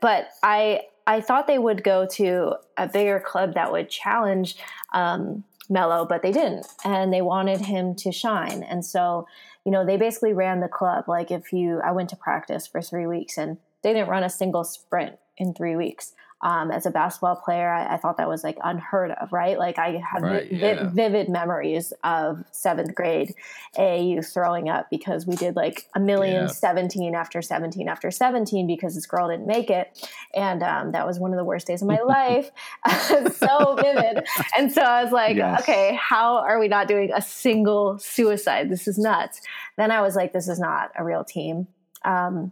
but 0.01 0.29
I 0.43 0.83
I 1.07 1.21
thought 1.21 1.47
they 1.47 1.59
would 1.59 1.83
go 1.83 2.07
to 2.13 2.55
a 2.77 2.87
bigger 2.87 3.19
club 3.19 3.55
that 3.55 3.73
would 3.73 3.91
challenge 3.91 4.57
um, 4.93 5.45
Melo, 5.69 6.05
but 6.05 6.23
they 6.23 6.33
didn't, 6.33 6.67
and 6.85 7.13
they 7.13 7.23
wanted 7.23 7.63
him 7.63 7.95
to 7.97 8.13
shine. 8.13 8.63
And 8.63 8.85
so, 8.85 9.27
you 9.65 9.73
know, 9.73 9.85
they 9.85 9.97
basically 9.97 10.33
ran 10.33 10.61
the 10.61 10.69
club. 10.69 11.09
Like 11.09 11.31
if 11.31 11.53
you, 11.53 11.81
I 11.85 11.93
went 11.93 12.11
to 12.11 12.17
practice 12.17 12.67
for 12.67 12.81
three 12.81 13.07
weeks, 13.07 13.37
and 13.37 13.59
they 13.83 13.93
didn't 13.93 14.09
run 14.09 14.23
a 14.23 14.31
single 14.31 14.65
sprint 14.65 15.19
in 15.37 15.55
three 15.55 15.77
weeks 15.77 16.13
um, 16.43 16.73
as 16.73 16.87
a 16.87 16.91
basketball 16.91 17.37
player, 17.37 17.71
I, 17.71 17.95
I, 17.95 17.97
thought 17.99 18.17
that 18.17 18.29
was 18.29 18.43
like 18.43 18.59
unheard 18.65 19.13
of, 19.13 19.33
right? 19.33 19.57
Like 19.57 19.79
I 19.79 20.03
have 20.13 20.23
right, 20.23 20.51
vi- 20.51 20.57
yeah. 20.57 20.89
vivid 20.89 21.29
memories 21.29 21.93
of 22.03 22.45
seventh 22.51 22.97
grade 22.97 23.35
AAU 23.79 24.27
throwing 24.33 24.69
up 24.69 24.91
because 24.91 25.25
we 25.25 25.37
did 25.37 25.55
like 25.55 25.87
a 25.95 26.01
million 26.01 26.43
yeah. 26.43 26.47
17 26.49 27.15
after 27.15 27.43
17 27.43 27.89
after 27.89 28.11
17 28.11 28.67
because 28.67 28.97
this 28.97 29.07
girl 29.07 29.29
didn't 29.29 29.47
make 29.47 29.71
it. 29.71 30.09
And 30.35 30.65
um, 30.65 30.93
that 30.93 31.07
was 31.07 31.21
one 31.21 31.33
of 31.33 31.37
the 31.37 31.45
worst 31.45 31.69
days 31.69 31.81
of 31.81 31.87
my 31.87 32.01
life. 32.07 32.51
so 33.35 33.77
vivid. 33.81 34.27
And 34.57 34.73
so 34.73 34.83
I 34.83 35.05
was 35.05 35.13
like, 35.13 35.37
yes. 35.37 35.61
okay, 35.61 35.97
how 36.01 36.39
are 36.39 36.59
we 36.59 36.67
not 36.67 36.89
doing 36.89 37.13
a 37.15 37.23
single 37.23 37.99
suicide? 37.99 38.69
This 38.69 38.89
is 38.89 38.99
nuts. 38.99 39.41
Then 39.77 39.93
I 39.93 40.01
was 40.01 40.17
like, 40.17 40.33
this 40.33 40.49
is 40.49 40.59
not 40.59 40.91
a 40.99 41.05
real 41.05 41.23
team. 41.23 41.69
Um, 42.05 42.51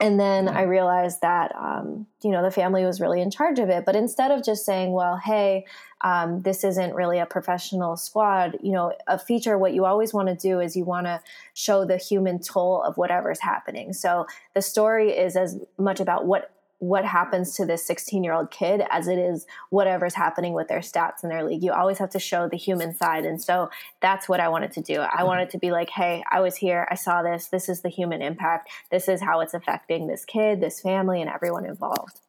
and 0.00 0.18
then 0.18 0.48
I 0.48 0.62
realized 0.62 1.20
that, 1.20 1.54
um, 1.54 2.06
you 2.22 2.30
know, 2.30 2.42
the 2.42 2.50
family 2.50 2.84
was 2.84 3.00
really 3.00 3.20
in 3.20 3.30
charge 3.30 3.58
of 3.58 3.68
it. 3.68 3.84
But 3.84 3.96
instead 3.96 4.30
of 4.30 4.42
just 4.42 4.64
saying, 4.64 4.92
well, 4.92 5.16
hey, 5.16 5.66
um, 6.00 6.40
this 6.40 6.64
isn't 6.64 6.94
really 6.94 7.18
a 7.18 7.26
professional 7.26 7.96
squad, 7.96 8.56
you 8.62 8.72
know, 8.72 8.94
a 9.06 9.18
feature, 9.18 9.58
what 9.58 9.74
you 9.74 9.84
always 9.84 10.14
want 10.14 10.28
to 10.28 10.34
do 10.34 10.58
is 10.60 10.74
you 10.74 10.84
want 10.84 11.06
to 11.06 11.20
show 11.52 11.84
the 11.84 11.98
human 11.98 12.38
toll 12.40 12.82
of 12.82 12.96
whatever's 12.96 13.40
happening. 13.40 13.92
So 13.92 14.26
the 14.54 14.62
story 14.62 15.10
is 15.10 15.36
as 15.36 15.58
much 15.76 16.00
about 16.00 16.24
what 16.24 16.50
what 16.80 17.04
happens 17.04 17.54
to 17.56 17.66
this 17.66 17.86
16 17.86 18.24
year 18.24 18.32
old 18.32 18.50
kid 18.50 18.82
as 18.90 19.06
it 19.06 19.18
is 19.18 19.46
whatever's 19.68 20.14
happening 20.14 20.54
with 20.54 20.66
their 20.68 20.80
stats 20.80 21.22
in 21.22 21.28
their 21.28 21.44
league. 21.44 21.62
You 21.62 21.72
always 21.72 21.98
have 21.98 22.08
to 22.10 22.18
show 22.18 22.48
the 22.48 22.56
human 22.56 22.94
side. 22.94 23.26
And 23.26 23.40
so 23.40 23.70
that's 24.00 24.28
what 24.28 24.40
I 24.40 24.48
wanted 24.48 24.72
to 24.72 24.80
do. 24.80 25.00
I 25.00 25.06
mm-hmm. 25.06 25.26
wanted 25.26 25.50
to 25.50 25.58
be 25.58 25.70
like, 25.70 25.90
hey, 25.90 26.24
I 26.30 26.40
was 26.40 26.56
here, 26.56 26.88
I 26.90 26.94
saw 26.94 27.22
this, 27.22 27.48
this 27.48 27.68
is 27.68 27.82
the 27.82 27.90
human 27.90 28.22
impact, 28.22 28.70
this 28.90 29.08
is 29.08 29.20
how 29.20 29.40
it's 29.40 29.52
affecting 29.52 30.06
this 30.06 30.24
kid, 30.24 30.60
this 30.60 30.80
family, 30.80 31.20
and 31.20 31.30
everyone 31.30 31.66
involved. 31.66 32.20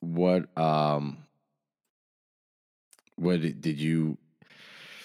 What, 0.00 0.56
um, 0.58 1.18
what 3.16 3.40
did 3.60 3.78
you 3.78 4.16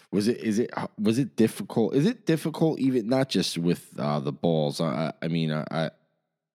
was 0.09 0.29
it 0.29 0.37
is 0.37 0.57
it 0.57 0.71
was 0.97 1.19
it 1.19 1.35
difficult 1.35 1.93
is 1.93 2.05
it 2.05 2.25
difficult 2.25 2.79
even 2.79 3.09
not 3.09 3.27
just 3.27 3.57
with 3.57 3.91
uh, 3.99 4.21
the 4.21 4.31
balls 4.31 4.79
i, 4.79 5.11
I 5.21 5.27
mean 5.27 5.51
I, 5.51 5.91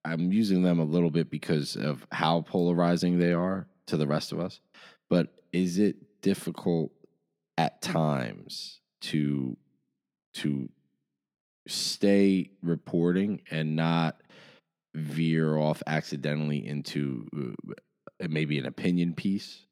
I'm 0.04 0.32
using 0.32 0.62
them 0.62 0.80
a 0.80 0.84
little 0.84 1.10
bit 1.10 1.30
because 1.30 1.76
of 1.76 2.06
how 2.10 2.42
polarizing 2.42 3.18
they 3.18 3.32
are 3.32 3.66
to 3.86 3.96
the 3.96 4.06
rest 4.06 4.32
of 4.32 4.40
us. 4.40 4.60
But 5.08 5.28
is 5.52 5.78
it 5.78 5.96
difficult 6.22 6.92
at 7.58 7.82
times 7.82 8.80
to 9.02 9.56
to 10.34 10.68
stay 11.68 12.50
reporting 12.62 13.42
and 13.50 13.76
not 13.76 14.20
veer 14.94 15.56
off 15.56 15.82
accidentally 15.86 16.66
into 16.66 17.26
uh, 17.36 18.26
maybe 18.28 18.58
an 18.58 18.66
opinion 18.66 19.14
piece? 19.14 19.66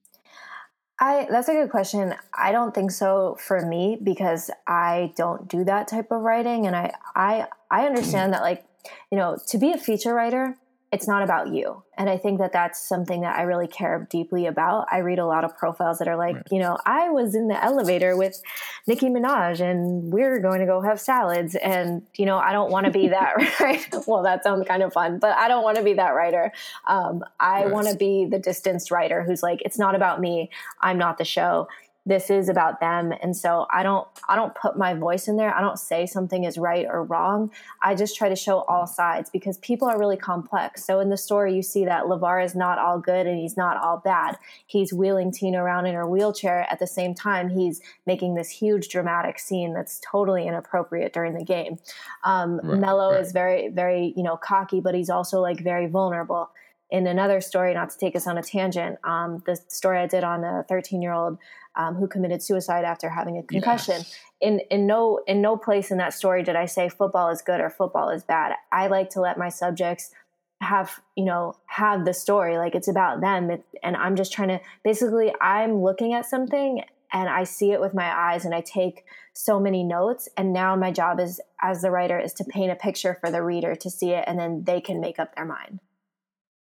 I 1.01 1.27
that's 1.31 1.49
a 1.49 1.53
good 1.53 1.71
question. 1.71 2.14
I 2.35 2.53
don't 2.53 2.75
think 2.75 2.90
so 2.90 3.37
for 3.40 3.64
me 3.64 3.99
because 4.03 4.51
I 4.66 5.12
don't 5.16 5.49
do 5.49 5.64
that 5.64 5.88
type 5.88 6.11
of 6.11 6.21
writing 6.21 6.66
and 6.66 6.77
I 6.77 6.93
I 7.16 7.47
I 7.71 7.87
understand 7.87 8.35
that 8.35 8.43
like 8.43 8.64
you 9.11 9.19
know, 9.19 9.38
to 9.49 9.59
be 9.59 9.73
a 9.73 9.79
feature 9.79 10.14
writer, 10.14 10.57
it's 10.93 11.07
not 11.07 11.23
about 11.23 11.49
you. 11.49 11.85
And 11.97 12.11
I 12.11 12.16
think 12.16 12.40
that 12.40 12.53
that's 12.53 12.81
something 12.81 13.21
that 13.21 13.37
I 13.37 13.43
really 13.43 13.69
care 13.69 14.09
deeply 14.11 14.47
about. 14.47 14.88
I 14.90 14.99
read 14.99 15.21
a 15.21 15.27
lot 15.27 15.45
of 15.45 15.57
profiles 15.57 15.99
that 15.99 16.09
are 16.09 16.16
like, 16.16 16.35
right. 16.35 16.49
you 16.51 16.59
know, 16.59 16.79
I 16.85 17.11
was 17.11 17.37
in 17.37 17.47
the 17.47 17.62
elevator 17.62 18.16
with 18.16 18.43
Nicki 18.88 19.07
Minaj 19.07 19.61
and 19.61 20.12
we're 20.12 20.40
going 20.40 20.59
to 20.59 20.66
go 20.66 20.81
have 20.81 21.01
salads. 21.01 21.55
And, 21.55 22.03
you 22.16 22.27
know, 22.27 22.38
I 22.38 22.53
don't 22.53 22.73
want 22.73 22.87
to 22.87 22.93
be 22.93 23.09
that, 23.11 23.35
right? 23.61 23.87
well, 24.09 24.25
that 24.25 24.43
sounds 24.43 24.66
kind 24.66 24.83
of 24.83 24.93
fun, 24.93 25.21
but 25.21 25.37
I 25.37 25.47
don't 25.47 25.62
want 25.62 25.77
to 25.77 25.85
be 25.85 25.93
that 25.93 26.11
writer. 26.11 26.51
Um, 26.88 27.25
I 27.38 27.62
right. 27.62 27.71
want 27.71 27.87
to 27.87 27.95
be 27.95 28.27
the 28.27 28.40
distanced 28.40 28.90
writer 28.90 29.23
who's 29.23 29.45
like, 29.45 29.62
it's 29.64 29.79
not 29.79 29.95
about 29.95 30.21
me. 30.21 30.51
I'm 30.81 30.99
not 30.99 31.19
the 31.19 31.25
show 31.25 31.69
this 32.06 32.30
is 32.30 32.48
about 32.48 32.80
them. 32.80 33.12
And 33.22 33.36
so 33.36 33.66
i 33.70 33.82
don't 33.82 34.06
i 34.28 34.34
don't 34.34 34.54
put 34.54 34.78
my 34.78 34.94
voice 34.94 35.28
in 35.28 35.36
there. 35.36 35.54
I 35.54 35.60
don't 35.60 35.78
say 35.78 36.06
something 36.06 36.44
is 36.44 36.56
right 36.58 36.86
or 36.88 37.04
wrong. 37.04 37.50
I 37.82 37.94
just 37.94 38.16
try 38.16 38.28
to 38.28 38.36
show 38.36 38.60
all 38.62 38.86
sides 38.86 39.30
because 39.30 39.58
people 39.58 39.88
are 39.88 39.98
really 39.98 40.16
complex. 40.16 40.84
So 40.84 41.00
in 41.00 41.10
the 41.10 41.16
story 41.16 41.54
you 41.54 41.62
see 41.62 41.84
that 41.84 42.04
LaVar 42.04 42.44
is 42.44 42.54
not 42.54 42.78
all 42.78 42.98
good 42.98 43.26
and 43.26 43.38
he's 43.38 43.56
not 43.56 43.76
all 43.76 43.98
bad. 43.98 44.38
He's 44.66 44.92
wheeling 44.92 45.32
tina 45.32 45.62
around 45.62 45.86
in 45.86 45.94
her 45.94 46.08
wheelchair. 46.08 46.66
At 46.70 46.78
the 46.78 46.86
same 46.86 47.14
time 47.14 47.50
he's 47.50 47.80
making 48.06 48.34
this 48.34 48.48
huge 48.48 48.88
dramatic 48.88 49.38
scene 49.38 49.74
that's 49.74 50.00
totally 50.00 50.46
inappropriate 50.46 51.12
during 51.12 51.34
the 51.34 51.44
game. 51.44 51.78
Um, 52.24 52.60
right, 52.62 52.78
Melo 52.78 53.12
right. 53.12 53.20
is 53.20 53.32
very 53.32 53.68
very 53.68 54.14
you 54.16 54.22
know 54.22 54.36
cocky 54.36 54.80
but 54.80 54.94
he's 54.94 55.10
also 55.10 55.40
like 55.40 55.60
very 55.60 55.86
vulnerable. 55.86 56.50
In 56.90 57.06
another 57.06 57.40
story, 57.40 57.72
not 57.72 57.90
to 57.90 57.98
take 57.98 58.16
us 58.16 58.26
on 58.26 58.36
a 58.36 58.42
tangent, 58.42 58.98
um, 59.04 59.44
the 59.46 59.54
story 59.68 59.98
I 60.00 60.08
did 60.08 60.24
on 60.24 60.42
a 60.42 60.64
13 60.68 61.00
year 61.00 61.12
old 61.12 61.38
um, 61.76 61.94
who 61.94 62.06
committed 62.06 62.42
suicide 62.42 62.85
after 62.85 63.09
having 63.09 63.38
a 63.38 63.42
concussion. 63.42 63.96
Yes. 63.98 64.18
In 64.40 64.61
in 64.70 64.87
no 64.87 65.20
in 65.26 65.40
no 65.40 65.56
place 65.56 65.90
in 65.90 65.98
that 65.98 66.14
story 66.14 66.42
did 66.42 66.56
I 66.56 66.66
say 66.66 66.88
football 66.88 67.28
is 67.30 67.42
good 67.42 67.61
or 67.61 67.70
football 67.70 68.11
is 68.11 68.24
bad. 68.24 68.54
I 68.72 68.87
like 68.87 69.11
to 69.11 69.20
let 69.20 69.38
my 69.38 69.48
subjects 69.48 70.12
have 70.61 71.00
you 71.16 71.24
know 71.24 71.54
have 71.66 72.04
the 72.04 72.12
story 72.12 72.59
like 72.59 72.74
it's 72.74 72.88
about 72.88 73.20
them 73.20 73.50
it, 73.50 73.64
and 73.83 73.96
i'm 73.96 74.14
just 74.14 74.30
trying 74.30 74.48
to 74.48 74.61
basically 74.85 75.33
i'm 75.40 75.83
looking 75.83 76.12
at 76.12 76.26
something 76.26 76.83
and 77.12 77.30
i 77.30 77.44
see 77.44 77.72
it 77.72 77.80
with 77.80 77.94
my 77.94 78.14
eyes 78.14 78.44
and 78.44 78.54
i 78.54 78.61
take 78.61 79.04
so 79.33 79.59
many 79.59 79.83
notes 79.83 80.28
and 80.37 80.52
now 80.52 80.76
my 80.76 80.90
job 80.90 81.18
is 81.18 81.40
as 81.62 81.80
the 81.80 81.90
writer 81.90 82.18
is 82.18 82.35
to 82.35 82.44
paint 82.44 82.70
a 82.70 82.74
picture 82.74 83.16
for 83.20 83.30
the 83.30 83.42
reader 83.42 83.74
to 83.74 83.88
see 83.88 84.11
it 84.11 84.24
and 84.26 84.38
then 84.38 84.62
they 84.64 84.83
can 84.83 85.00
make 85.00 85.18
up 85.18 85.35
their 85.35 85.46
mind 85.46 85.80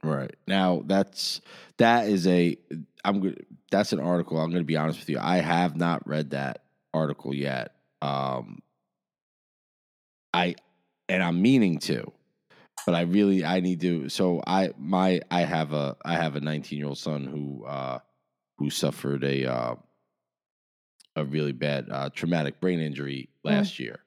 Right. 0.03 0.35
Now 0.47 0.83
that's 0.85 1.41
that 1.77 2.07
is 2.07 2.27
a 2.27 2.57
I'm 3.03 3.19
good 3.19 3.45
that's 3.71 3.93
an 3.93 3.99
article. 3.99 4.39
I'm 4.39 4.49
going 4.49 4.63
to 4.63 4.67
be 4.67 4.77
honest 4.77 4.99
with 4.99 5.09
you. 5.09 5.19
I 5.19 5.37
have 5.37 5.75
not 5.75 6.07
read 6.07 6.31
that 6.31 6.63
article 6.93 7.33
yet. 7.33 7.75
Um 8.01 8.59
I 10.33 10.55
and 11.07 11.23
I'm 11.23 11.41
meaning 11.41 11.79
to. 11.79 12.11
But 12.85 12.95
I 12.95 13.01
really 13.01 13.43
I 13.43 13.59
need 13.59 13.81
to 13.81 14.09
so 14.09 14.41
I 14.47 14.71
my 14.77 15.21
I 15.29 15.41
have 15.41 15.73
a 15.73 15.97
I 16.03 16.13
have 16.13 16.35
a 16.35 16.41
19-year-old 16.41 16.97
son 16.97 17.25
who 17.25 17.65
uh 17.65 17.99
who 18.57 18.69
suffered 18.69 19.23
a 19.23 19.45
uh 19.45 19.75
a 21.15 21.25
really 21.25 21.51
bad 21.51 21.87
uh, 21.91 22.09
traumatic 22.09 22.59
brain 22.59 22.79
injury 22.79 23.29
mm. 23.45 23.51
last 23.51 23.75
mm. 23.75 23.79
year. 23.79 23.99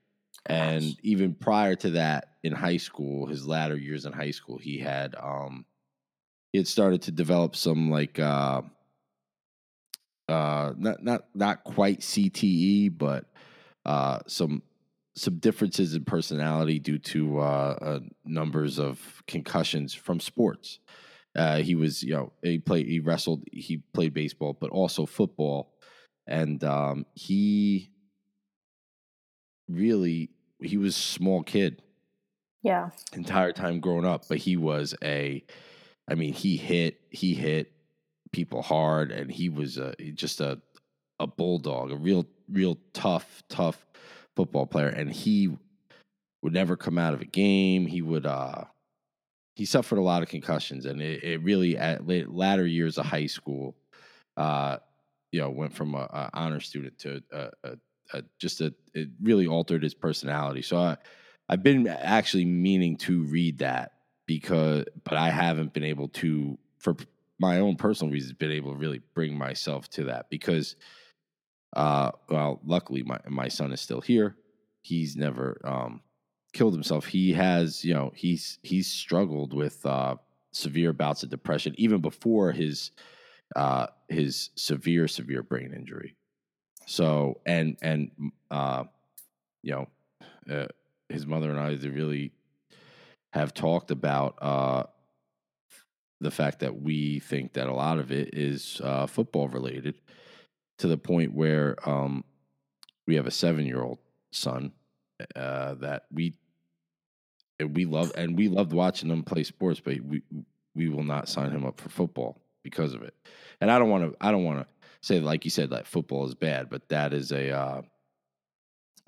And 0.46 0.96
even 1.02 1.34
prior 1.34 1.76
to 1.76 1.90
that 1.90 2.30
in 2.42 2.52
high 2.52 2.78
school, 2.78 3.26
his 3.26 3.46
latter 3.46 3.76
years 3.76 4.06
in 4.06 4.12
high 4.12 4.32
school, 4.32 4.58
he 4.58 4.78
had 4.78 5.14
um 5.14 5.64
he 6.52 6.58
had 6.58 6.68
started 6.68 7.02
to 7.02 7.10
develop 7.10 7.56
some 7.56 7.90
like 7.90 8.18
uh 8.18 8.62
uh 10.28 10.72
not 10.76 11.02
not 11.02 11.24
not 11.34 11.64
quite 11.64 12.00
CTE 12.00 12.96
but 12.96 13.24
uh 13.84 14.20
some 14.26 14.62
some 15.14 15.38
differences 15.38 15.94
in 15.94 16.04
personality 16.04 16.78
due 16.78 16.98
to 16.98 17.38
uh, 17.38 17.76
uh, 17.80 18.00
numbers 18.24 18.78
of 18.78 19.22
concussions 19.26 19.92
from 19.92 20.18
sports. 20.18 20.78
Uh, 21.36 21.58
he 21.58 21.74
was, 21.74 22.02
you 22.02 22.14
know, 22.14 22.32
he 22.42 22.58
played, 22.58 22.86
he 22.86 23.00
wrestled, 23.00 23.42
he 23.52 23.82
played 23.92 24.14
baseball, 24.14 24.56
but 24.58 24.70
also 24.70 25.06
football, 25.06 25.74
and 26.26 26.62
um, 26.64 27.06
he 27.14 27.90
really 29.68 30.30
he 30.62 30.76
was 30.76 30.96
a 30.96 31.00
small 31.00 31.42
kid. 31.42 31.82
Yeah. 32.62 32.90
Entire 33.12 33.52
time 33.52 33.80
growing 33.80 34.06
up, 34.06 34.28
but 34.28 34.38
he 34.38 34.56
was 34.56 34.94
a 35.02 35.44
I 36.08 36.14
mean, 36.14 36.32
he 36.32 36.56
hit 36.56 37.00
he 37.10 37.34
hit 37.34 37.72
people 38.32 38.62
hard, 38.62 39.12
and 39.12 39.30
he 39.30 39.48
was 39.48 39.78
a, 39.78 39.94
just 40.14 40.40
a 40.40 40.60
a 41.18 41.26
bulldog, 41.26 41.92
a 41.92 41.96
real 41.96 42.26
real 42.50 42.78
tough 42.92 43.42
tough 43.48 43.86
football 44.36 44.66
player, 44.66 44.88
and 44.88 45.10
he 45.10 45.56
would 46.42 46.52
never 46.52 46.76
come 46.76 46.98
out 46.98 47.14
of 47.14 47.20
a 47.20 47.26
game. 47.26 47.86
He 47.86 48.02
would 48.02 48.26
uh 48.26 48.64
he 49.54 49.64
suffered 49.64 49.98
a 49.98 50.02
lot 50.02 50.22
of 50.22 50.28
concussions, 50.28 50.86
and 50.86 51.00
it, 51.00 51.22
it 51.22 51.42
really 51.42 51.76
at 51.76 52.06
latter 52.30 52.66
years 52.66 52.98
of 52.98 53.06
high 53.06 53.26
school, 53.26 53.76
uh, 54.36 54.78
you 55.30 55.40
know, 55.40 55.50
went 55.50 55.74
from 55.74 55.94
a, 55.94 55.98
a 55.98 56.30
honor 56.32 56.60
student 56.60 56.98
to 57.00 57.22
a, 57.32 57.50
a, 57.64 57.76
a 58.14 58.22
just 58.38 58.60
a 58.60 58.74
it 58.94 59.08
really 59.22 59.46
altered 59.46 59.82
his 59.82 59.94
personality. 59.94 60.62
So 60.62 60.78
I 60.78 60.96
I've 61.48 61.62
been 61.62 61.86
actually 61.86 62.46
meaning 62.46 62.96
to 62.98 63.22
read 63.24 63.58
that 63.58 63.92
because 64.40 64.84
but 65.04 65.14
I 65.14 65.30
haven't 65.30 65.72
been 65.72 65.84
able 65.84 66.08
to 66.08 66.58
for 66.78 66.96
my 67.38 67.58
own 67.58 67.76
personal 67.76 68.12
reasons 68.12 68.32
been 68.34 68.50
able 68.50 68.72
to 68.72 68.78
really 68.78 69.00
bring 69.14 69.36
myself 69.36 69.88
to 69.90 70.04
that 70.04 70.30
because 70.30 70.76
uh 71.76 72.10
well 72.28 72.60
luckily 72.64 73.02
my 73.02 73.18
my 73.28 73.48
son 73.48 73.72
is 73.72 73.80
still 73.80 74.00
here. 74.00 74.36
He's 74.82 75.16
never 75.16 75.60
um 75.64 76.00
killed 76.52 76.72
himself. 76.74 77.06
He 77.06 77.32
has 77.32 77.84
you 77.84 77.94
know 77.94 78.12
he's 78.14 78.58
he's 78.62 78.90
struggled 78.90 79.52
with 79.52 79.84
uh 79.84 80.16
severe 80.52 80.92
bouts 80.92 81.22
of 81.22 81.30
depression 81.30 81.74
even 81.78 82.00
before 82.00 82.52
his 82.52 82.90
uh 83.56 83.86
his 84.08 84.50
severe 84.54 85.08
severe 85.08 85.42
brain 85.42 85.72
injury. 85.74 86.16
So 86.86 87.40
and 87.44 87.76
and 87.82 88.10
uh 88.50 88.84
you 89.62 89.72
know 89.72 89.86
uh, 90.50 90.66
his 91.08 91.26
mother 91.26 91.50
and 91.50 91.60
I 91.60 91.70
really 91.88 92.32
have 93.32 93.54
talked 93.54 93.90
about 93.90 94.38
uh, 94.40 94.84
the 96.20 96.30
fact 96.30 96.60
that 96.60 96.80
we 96.80 97.18
think 97.18 97.54
that 97.54 97.66
a 97.66 97.74
lot 97.74 97.98
of 97.98 98.12
it 98.12 98.34
is 98.34 98.80
uh, 98.84 99.06
football 99.06 99.48
related 99.48 100.00
to 100.78 100.88
the 100.88 100.98
point 100.98 101.34
where 101.34 101.76
um, 101.88 102.24
we 103.06 103.16
have 103.16 103.26
a 103.26 103.30
seven 103.30 103.66
year 103.66 103.82
old 103.82 103.98
son 104.32 104.72
uh, 105.36 105.74
that 105.74 106.04
we 106.12 106.34
we 107.64 107.84
love 107.84 108.12
and 108.16 108.36
we 108.36 108.48
loved 108.48 108.72
watching 108.72 109.10
him 109.10 109.22
play 109.22 109.44
sports, 109.44 109.80
but 109.80 110.00
we 110.00 110.22
we 110.74 110.88
will 110.88 111.04
not 111.04 111.28
sign 111.28 111.50
him 111.50 111.64
up 111.64 111.80
for 111.80 111.88
football 111.88 112.40
because 112.62 112.94
of 112.94 113.02
it. 113.02 113.14
And 113.60 113.70
I 113.70 113.78
don't 113.78 113.90
want 113.90 114.12
to 114.12 114.16
I 114.20 114.30
don't 114.30 114.44
want 114.44 114.60
to 114.60 114.66
say 115.00 115.20
like 115.20 115.44
you 115.44 115.50
said 115.50 115.70
that 115.70 115.86
football 115.86 116.26
is 116.26 116.34
bad, 116.34 116.68
but 116.70 116.88
that 116.88 117.12
is 117.12 117.32
a 117.32 117.50
uh, 117.50 117.82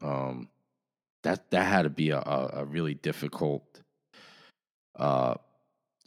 um 0.02 0.48
that 1.22 1.50
that 1.50 1.64
had 1.64 1.82
to 1.82 1.90
be 1.90 2.10
a, 2.10 2.20
a 2.20 2.64
really 2.64 2.94
difficult 2.94 3.80
uh, 4.96 5.34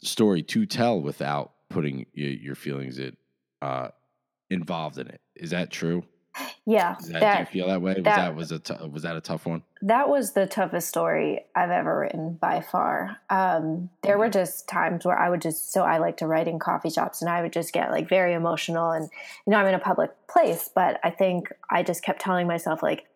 story 0.02 0.42
to 0.42 0.66
tell 0.66 1.00
without 1.00 1.52
putting 1.68 2.06
your, 2.12 2.30
your 2.30 2.54
feelings 2.54 2.98
it, 2.98 3.16
uh, 3.62 3.88
involved 4.50 4.98
in 4.98 5.08
it. 5.08 5.20
Is 5.36 5.50
that 5.50 5.70
true? 5.70 6.04
Yeah, 6.66 6.96
that, 7.08 7.20
that, 7.20 7.34
do 7.34 7.40
you 7.40 7.46
feel 7.46 7.68
that 7.68 7.82
way? 7.82 7.94
Was 7.94 8.04
that, 8.04 8.16
that 8.16 8.34
was 8.36 8.52
a 8.52 8.58
t- 8.58 8.86
was 8.92 9.02
that 9.02 9.16
a 9.16 9.20
tough 9.20 9.46
one? 9.46 9.62
That 9.82 10.08
was 10.08 10.34
the 10.34 10.46
toughest 10.46 10.88
story 10.88 11.40
I've 11.56 11.70
ever 11.70 11.98
written 11.98 12.34
by 12.34 12.60
far. 12.60 13.16
Um, 13.30 13.90
there 14.02 14.18
were 14.18 14.26
mm-hmm. 14.26 14.32
just 14.32 14.68
times 14.68 15.04
where 15.04 15.18
I 15.18 15.30
would 15.30 15.40
just 15.40 15.72
so 15.72 15.82
I 15.82 15.98
like 15.98 16.18
to 16.18 16.26
write 16.26 16.46
in 16.46 16.58
coffee 16.58 16.90
shops, 16.90 17.22
and 17.22 17.30
I 17.30 17.42
would 17.42 17.52
just 17.52 17.72
get 17.72 17.90
like 17.90 18.08
very 18.08 18.34
emotional, 18.34 18.90
and 18.90 19.08
you 19.46 19.50
know 19.50 19.56
I'm 19.56 19.66
in 19.66 19.74
a 19.74 19.80
public 19.80 20.10
place, 20.28 20.70
but 20.72 21.00
I 21.02 21.10
think 21.10 21.48
I 21.70 21.82
just 21.82 22.04
kept 22.04 22.20
telling 22.20 22.46
myself 22.46 22.82
like, 22.82 23.06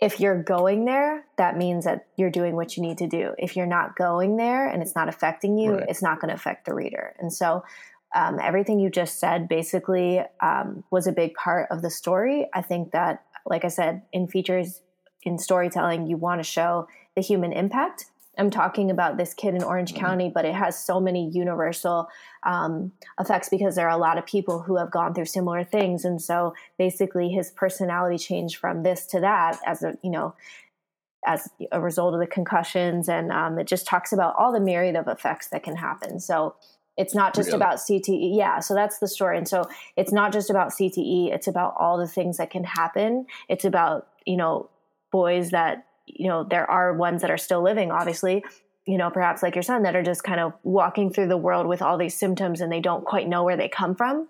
if 0.00 0.20
you're 0.20 0.40
going 0.40 0.84
there, 0.84 1.24
that 1.36 1.56
means 1.56 1.84
that 1.84 2.06
you're 2.16 2.30
doing 2.30 2.54
what 2.54 2.76
you 2.76 2.82
need 2.82 2.98
to 2.98 3.08
do. 3.08 3.32
If 3.36 3.56
you're 3.56 3.66
not 3.66 3.96
going 3.96 4.36
there 4.36 4.68
and 4.68 4.80
it's 4.80 4.94
not 4.94 5.08
affecting 5.08 5.58
you, 5.58 5.72
right. 5.72 5.86
it's 5.88 6.02
not 6.02 6.20
going 6.20 6.28
to 6.28 6.34
affect 6.34 6.66
the 6.66 6.74
reader. 6.74 7.14
And 7.18 7.32
so 7.32 7.64
um, 8.14 8.38
everything 8.40 8.78
you 8.78 8.90
just 8.90 9.18
said 9.18 9.48
basically 9.48 10.22
um, 10.40 10.84
was 10.90 11.06
a 11.06 11.12
big 11.12 11.34
part 11.34 11.68
of 11.70 11.82
the 11.82 11.90
story. 11.90 12.48
I 12.54 12.62
think 12.62 12.92
that, 12.92 13.24
like 13.44 13.64
I 13.64 13.68
said, 13.68 14.02
in 14.12 14.28
features, 14.28 14.82
in 15.22 15.36
storytelling, 15.36 16.06
you 16.06 16.16
want 16.16 16.38
to 16.38 16.44
show 16.44 16.86
the 17.16 17.20
human 17.20 17.52
impact. 17.52 18.06
I'm 18.38 18.50
talking 18.50 18.90
about 18.90 19.16
this 19.16 19.34
kid 19.34 19.54
in 19.54 19.62
Orange 19.62 19.92
mm-hmm. 19.92 20.04
County, 20.04 20.30
but 20.32 20.44
it 20.44 20.54
has 20.54 20.82
so 20.82 21.00
many 21.00 21.28
universal 21.30 22.08
um, 22.44 22.92
effects 23.18 23.48
because 23.48 23.74
there 23.74 23.86
are 23.88 23.96
a 23.96 24.00
lot 24.00 24.18
of 24.18 24.26
people 24.26 24.60
who 24.60 24.76
have 24.76 24.90
gone 24.90 25.14
through 25.14 25.26
similar 25.26 25.64
things, 25.64 26.04
and 26.04 26.20
so 26.22 26.54
basically 26.78 27.28
his 27.30 27.50
personality 27.50 28.18
changed 28.18 28.56
from 28.56 28.82
this 28.82 29.06
to 29.06 29.20
that 29.20 29.58
as 29.66 29.82
a 29.82 29.98
you 30.02 30.10
know 30.10 30.34
as 31.26 31.50
a 31.72 31.80
result 31.80 32.14
of 32.14 32.20
the 32.20 32.26
concussions, 32.26 33.08
and 33.08 33.32
um, 33.32 33.58
it 33.58 33.66
just 33.66 33.86
talks 33.86 34.12
about 34.12 34.34
all 34.38 34.52
the 34.52 34.60
myriad 34.60 34.96
of 34.96 35.08
effects 35.08 35.48
that 35.48 35.62
can 35.62 35.76
happen. 35.76 36.20
So 36.20 36.54
it's 36.98 37.14
not 37.14 37.34
just 37.34 37.48
really? 37.48 37.56
about 37.56 37.76
CTE. 37.76 38.36
Yeah, 38.36 38.58
so 38.58 38.74
that's 38.74 38.98
the 38.98 39.06
story. 39.06 39.38
And 39.38 39.48
so 39.48 39.64
it's 39.96 40.12
not 40.12 40.32
just 40.32 40.50
about 40.50 40.70
CTE, 40.70 41.32
it's 41.32 41.46
about 41.46 41.74
all 41.78 41.96
the 41.96 42.08
things 42.08 42.38
that 42.38 42.50
can 42.50 42.64
happen. 42.64 43.26
It's 43.48 43.64
about, 43.64 44.08
you 44.26 44.36
know, 44.36 44.68
boys 45.12 45.50
that, 45.50 45.86
you 46.16 46.28
know, 46.28 46.44
there 46.44 46.68
are 46.70 46.94
ones 46.94 47.22
that 47.22 47.30
are 47.30 47.38
still 47.38 47.62
living, 47.62 47.90
obviously, 47.90 48.44
you 48.86 48.96
know, 48.96 49.10
perhaps 49.10 49.42
like 49.42 49.54
your 49.54 49.62
son 49.62 49.82
that 49.82 49.94
are 49.94 50.02
just 50.02 50.24
kind 50.24 50.40
of 50.40 50.54
walking 50.62 51.12
through 51.12 51.28
the 51.28 51.36
world 51.36 51.66
with 51.66 51.82
all 51.82 51.98
these 51.98 52.18
symptoms 52.18 52.60
and 52.60 52.72
they 52.72 52.80
don't 52.80 53.04
quite 53.04 53.28
know 53.28 53.44
where 53.44 53.56
they 53.56 53.68
come 53.68 53.94
from. 53.94 54.28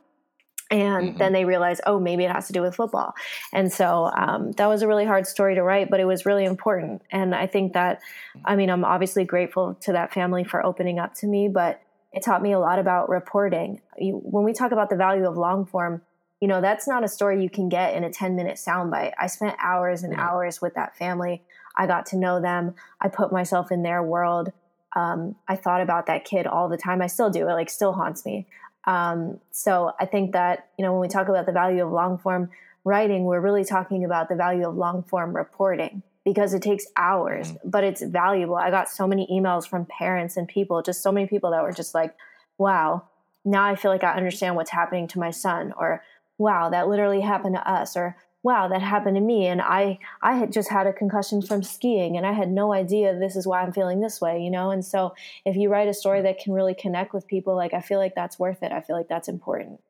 And 0.71 1.11
mm-hmm. 1.11 1.19
then 1.19 1.33
they 1.33 1.45
realize, 1.45 1.81
oh, 1.87 1.99
maybe 1.99 2.25
it 2.25 2.31
has 2.31 2.49
to 2.49 2.53
do 2.53 2.61
with 2.61 2.75
football. 2.75 3.14
And 3.53 3.73
so 3.73 4.11
um, 4.14 4.53
that 4.53 4.67
was 4.67 4.83
a 4.83 4.88
really 4.88 5.07
hard 5.07 5.27
story 5.27 5.55
to 5.55 5.62
write, 5.62 5.88
but 5.91 6.01
it 6.01 6.05
was 6.05 6.27
really 6.27 6.45
important. 6.45 7.03
And 7.11 7.35
I 7.35 7.47
think 7.47 7.73
that, 7.73 8.01
I 8.45 8.57
mean, 8.57 8.69
I'm 8.69 8.85
obviously 8.85 9.25
grateful 9.25 9.79
to 9.83 9.93
that 9.93 10.12
family 10.12 10.45
for 10.45 10.64
opening 10.64 10.99
up 10.99 11.14
to 11.14 11.27
me, 11.27 11.49
but 11.49 11.81
it 12.12 12.23
taught 12.25 12.43
me 12.43 12.53
a 12.53 12.59
lot 12.59 12.79
about 12.79 13.09
reporting. 13.09 13.81
You, 13.97 14.14
when 14.14 14.45
we 14.45 14.53
talk 14.53 14.73
about 14.73 14.91
the 14.91 14.97
value 14.97 15.27
of 15.27 15.37
long 15.37 15.67
form, 15.67 16.03
you 16.41 16.49
know, 16.49 16.61
that's 16.61 16.87
not 16.87 17.05
a 17.05 17.09
story 17.09 17.43
you 17.43 17.51
can 17.51 17.69
get 17.69 17.95
in 17.95 18.05
a 18.05 18.11
10 18.11 18.37
minute 18.37 18.57
soundbite. 18.57 19.12
I 19.19 19.27
spent 19.27 19.57
hours 19.62 20.03
and 20.03 20.14
hours 20.14 20.61
with 20.61 20.75
that 20.75 20.97
family. 20.97 21.43
I 21.79 21.87
got 21.87 22.07
to 22.07 22.17
know 22.17 22.41
them. 22.41 22.75
I 23.01 23.09
put 23.09 23.33
myself 23.33 23.73
in 23.73 23.83
their 23.83 24.03
world. 24.03 24.53
Um, 24.97 25.37
I 25.47 25.57
thought 25.57 25.81
about 25.81 26.07
that 26.07 26.25
kid 26.25 26.47
all 26.47 26.69
the 26.69 26.77
time. 26.77 27.01
I 27.01 27.07
still 27.07 27.31
do. 27.31 27.49
It 27.49 27.53
like 27.53 27.71
still 27.71 27.93
haunts 27.93 28.27
me. 28.27 28.47
Um, 28.85 29.38
so 29.53 29.93
I 30.01 30.07
think 30.07 30.33
that, 30.33 30.69
you 30.79 30.85
know, 30.85 30.93
when 30.93 31.01
we 31.01 31.09
talk 31.09 31.29
about 31.29 31.47
the 31.47 31.53
value 31.53 31.85
of 31.85 31.93
long 31.93 32.19
form 32.19 32.51
writing, 32.85 33.25
we're 33.25 33.41
really 33.41 33.64
talking 33.64 34.05
about 34.05 34.29
the 34.29 34.35
value 34.35 34.67
of 34.69 34.75
long 34.75 35.03
form 35.05 35.37
reporting 35.37 36.03
because 36.25 36.55
it 36.55 36.62
takes 36.62 36.87
hours, 36.97 37.53
mm-hmm. 37.53 37.71
but 37.71 37.85
it's 37.85 38.03
valuable. 38.03 38.57
I 38.57 38.71
got 38.71 38.88
so 38.88 39.07
many 39.07 39.27
emails 39.31 39.69
from 39.69 39.87
parents 39.87 40.37
and 40.37 40.49
people, 40.49 40.83
just 40.83 41.03
so 41.03 41.12
many 41.12 41.27
people 41.27 41.51
that 41.51 41.62
were 41.62 41.73
just 41.73 41.95
like, 41.95 42.14
wow, 42.57 43.05
now 43.45 43.64
I 43.64 43.77
feel 43.77 43.91
like 43.91 44.05
I 44.05 44.14
understand 44.14 44.57
what's 44.57 44.71
happening 44.71 45.07
to 45.09 45.19
my 45.19 45.31
son, 45.31 45.73
or 45.79 46.03
wow, 46.38 46.71
that 46.71 46.88
literally 46.88 47.21
happened 47.21 47.55
to 47.55 47.71
us, 47.71 47.97
or 47.97 48.17
wow, 48.42 48.68
that 48.68 48.81
happened 48.81 49.16
to 49.16 49.20
me. 49.20 49.46
And 49.46 49.61
I, 49.61 49.98
I 50.22 50.37
had 50.37 50.53
just 50.53 50.70
had 50.70 50.87
a 50.87 50.92
concussion 50.92 51.42
from 51.42 51.62
skiing 51.62 52.16
and 52.16 52.24
I 52.24 52.33
had 52.33 52.51
no 52.51 52.72
idea 52.72 53.18
this 53.18 53.37
is 53.37 53.46
why 53.46 53.62
I'm 53.62 53.72
feeling 53.72 54.01
this 54.01 54.20
way, 54.20 54.42
you 54.42 54.51
know? 54.51 54.70
And 54.70 54.85
so 54.85 55.14
if 55.44 55.57
you 55.57 55.68
write 55.68 55.88
a 55.88 55.94
story 55.94 56.22
that 56.22 56.38
can 56.38 56.53
really 56.53 56.74
connect 56.74 57.12
with 57.12 57.27
people, 57.27 57.57
like 57.57 57.74
I 57.74 57.81
feel 57.81 57.98
like 57.98 58.14
that's 58.14 58.38
worth 58.38 58.62
it. 58.62 58.72
I 58.72 58.81
feel 58.81 58.96
like 58.96 59.09
that's 59.09 59.29
important. 59.29 59.81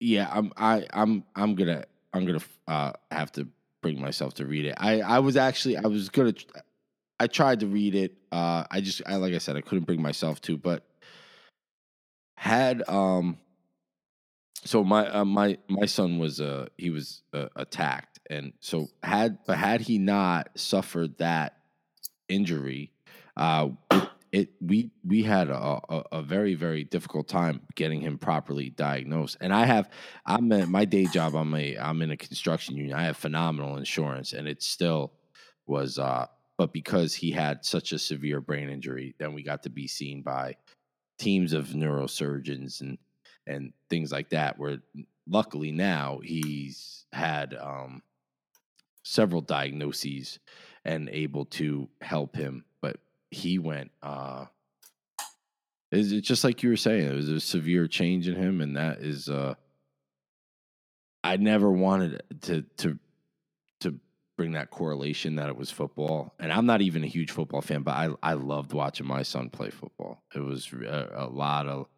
Yeah, 0.00 0.30
I'm 0.32 0.50
I 0.56 0.86
I'm 0.94 1.24
I'm 1.36 1.54
gonna 1.54 1.84
I'm 2.14 2.24
gonna 2.24 2.40
uh, 2.66 2.92
have 3.10 3.30
to 3.32 3.46
bring 3.82 4.00
myself 4.00 4.32
to 4.34 4.46
read 4.46 4.64
it. 4.64 4.74
I 4.78 5.02
I 5.02 5.18
was 5.18 5.36
actually 5.36 5.76
I 5.76 5.86
was 5.86 6.08
gonna 6.08 6.32
I 7.18 7.26
tried 7.26 7.60
to 7.60 7.66
read 7.66 7.94
it. 7.94 8.16
Uh, 8.32 8.64
I 8.70 8.80
just 8.80 9.02
I 9.04 9.16
like 9.16 9.34
I 9.34 9.38
said 9.38 9.56
I 9.56 9.60
couldn't 9.60 9.84
bring 9.84 10.00
myself 10.00 10.40
to, 10.42 10.56
but 10.56 10.86
had 12.36 12.82
um. 12.88 13.36
So 14.64 14.84
my 14.84 15.08
uh, 15.08 15.24
my 15.24 15.58
my 15.68 15.86
son 15.86 16.18
was 16.18 16.40
uh 16.40 16.66
he 16.76 16.90
was 16.90 17.22
uh, 17.32 17.46
attacked, 17.56 18.20
and 18.28 18.52
so 18.60 18.88
had 19.02 19.38
but 19.46 19.56
had 19.56 19.80
he 19.80 19.98
not 19.98 20.50
suffered 20.54 21.16
that 21.18 21.56
injury, 22.28 22.92
uh, 23.36 23.68
it, 24.32 24.50
we 24.60 24.90
we 25.04 25.22
had 25.22 25.48
a, 25.48 25.56
a, 25.56 26.04
a, 26.12 26.22
very 26.22 26.54
very 26.54 26.84
difficult 26.84 27.28
time 27.28 27.62
getting 27.74 28.00
him 28.00 28.18
properly 28.18 28.70
diagnosed. 28.70 29.36
And 29.40 29.52
i 29.52 29.64
have 29.64 29.90
i'm 30.24 30.52
at 30.52 30.68
my 30.68 30.84
day 30.84 31.06
job 31.06 31.34
i'm 31.34 31.54
a 31.54 31.76
i'm 31.78 32.02
in 32.02 32.10
a 32.10 32.16
construction 32.16 32.76
union. 32.76 32.96
I 32.96 33.04
have 33.04 33.16
phenomenal 33.16 33.76
insurance 33.76 34.32
and 34.32 34.46
it 34.46 34.62
still 34.62 35.12
was 35.66 35.98
uh 35.98 36.26
but 36.58 36.72
because 36.72 37.14
he 37.14 37.30
had 37.30 37.64
such 37.64 37.92
a 37.92 37.98
severe 37.98 38.40
brain 38.40 38.68
injury 38.68 39.14
then 39.18 39.34
we 39.34 39.42
got 39.42 39.64
to 39.64 39.70
be 39.70 39.88
seen 39.88 40.22
by 40.22 40.56
teams 41.18 41.52
of 41.52 41.68
neurosurgeons 41.68 42.80
and 42.80 42.98
and 43.46 43.72
things 43.90 44.12
like 44.12 44.30
that 44.30 44.58
where 44.58 44.78
luckily 45.28 45.72
now 45.72 46.20
he's 46.24 47.06
had 47.12 47.56
um 47.60 48.02
several 49.04 49.42
diagnoses 49.42 50.40
and 50.84 51.08
able 51.10 51.46
to 51.46 51.88
help 52.02 52.36
him 52.36 52.64
But 52.82 52.98
he 53.30 53.58
went 53.60 53.92
uh 54.02 54.46
is 55.92 56.12
it 56.12 56.22
just 56.22 56.44
like 56.44 56.62
you 56.62 56.70
were 56.70 56.76
saying 56.76 57.06
it 57.06 57.14
was 57.16 57.28
a 57.30 57.40
severe 57.40 57.88
change 57.88 58.28
in 58.28 58.36
him 58.36 58.60
and 58.60 58.76
that 58.76 59.00
is 59.00 59.28
uh 59.28 59.54
i 61.24 61.36
never 61.36 61.70
wanted 61.72 62.22
to 62.42 62.62
to 62.78 62.98
to 63.80 64.00
bring 64.38 64.52
that 64.52 64.70
correlation 64.70 65.36
that 65.36 65.50
it 65.50 65.56
was 65.56 65.70
football 65.70 66.34
and 66.40 66.52
i'm 66.52 66.66
not 66.66 66.82
even 66.82 67.04
a 67.04 67.08
huge 67.08 67.32
football 67.32 67.62
fan 67.62 67.82
but 67.82 67.94
i 67.94 68.10
i 68.22 68.34
loved 68.34 68.74
watching 68.74 69.06
my 69.06 69.22
son 69.24 69.50
play 69.50 69.70
football. 69.70 70.22
It 70.34 70.40
was 70.40 70.72
a, 70.72 71.10
a 71.14 71.28
lot 71.28 71.68
of 71.68 71.88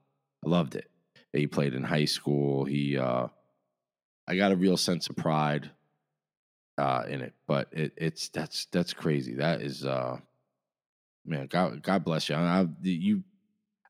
i 0.47 0.51
loved 0.51 0.77
it 0.77 0.91
he 1.41 1.47
played 1.47 1.75
in 1.75 1.83
high 1.83 2.05
school 2.05 2.65
he 2.65 2.97
uh 2.99 3.27
i 4.29 4.37
got 4.37 4.53
a 4.53 4.57
real 4.57 4.77
sense 4.77 5.09
of 5.09 5.17
pride 5.17 5.71
uh 6.79 7.05
in 7.09 7.21
it 7.21 7.35
but 7.47 7.69
it, 7.73 7.93
it's 7.97 8.29
that's 8.29 8.67
that's 8.67 8.93
crazy 8.93 9.35
that 9.35 9.61
is 9.61 9.85
uh 9.85 10.19
man, 11.25 11.47
God, 11.47 11.83
God 11.83 12.05
bless 12.05 12.29
you. 12.29 12.35
I, 12.35 12.67
you, 12.83 13.23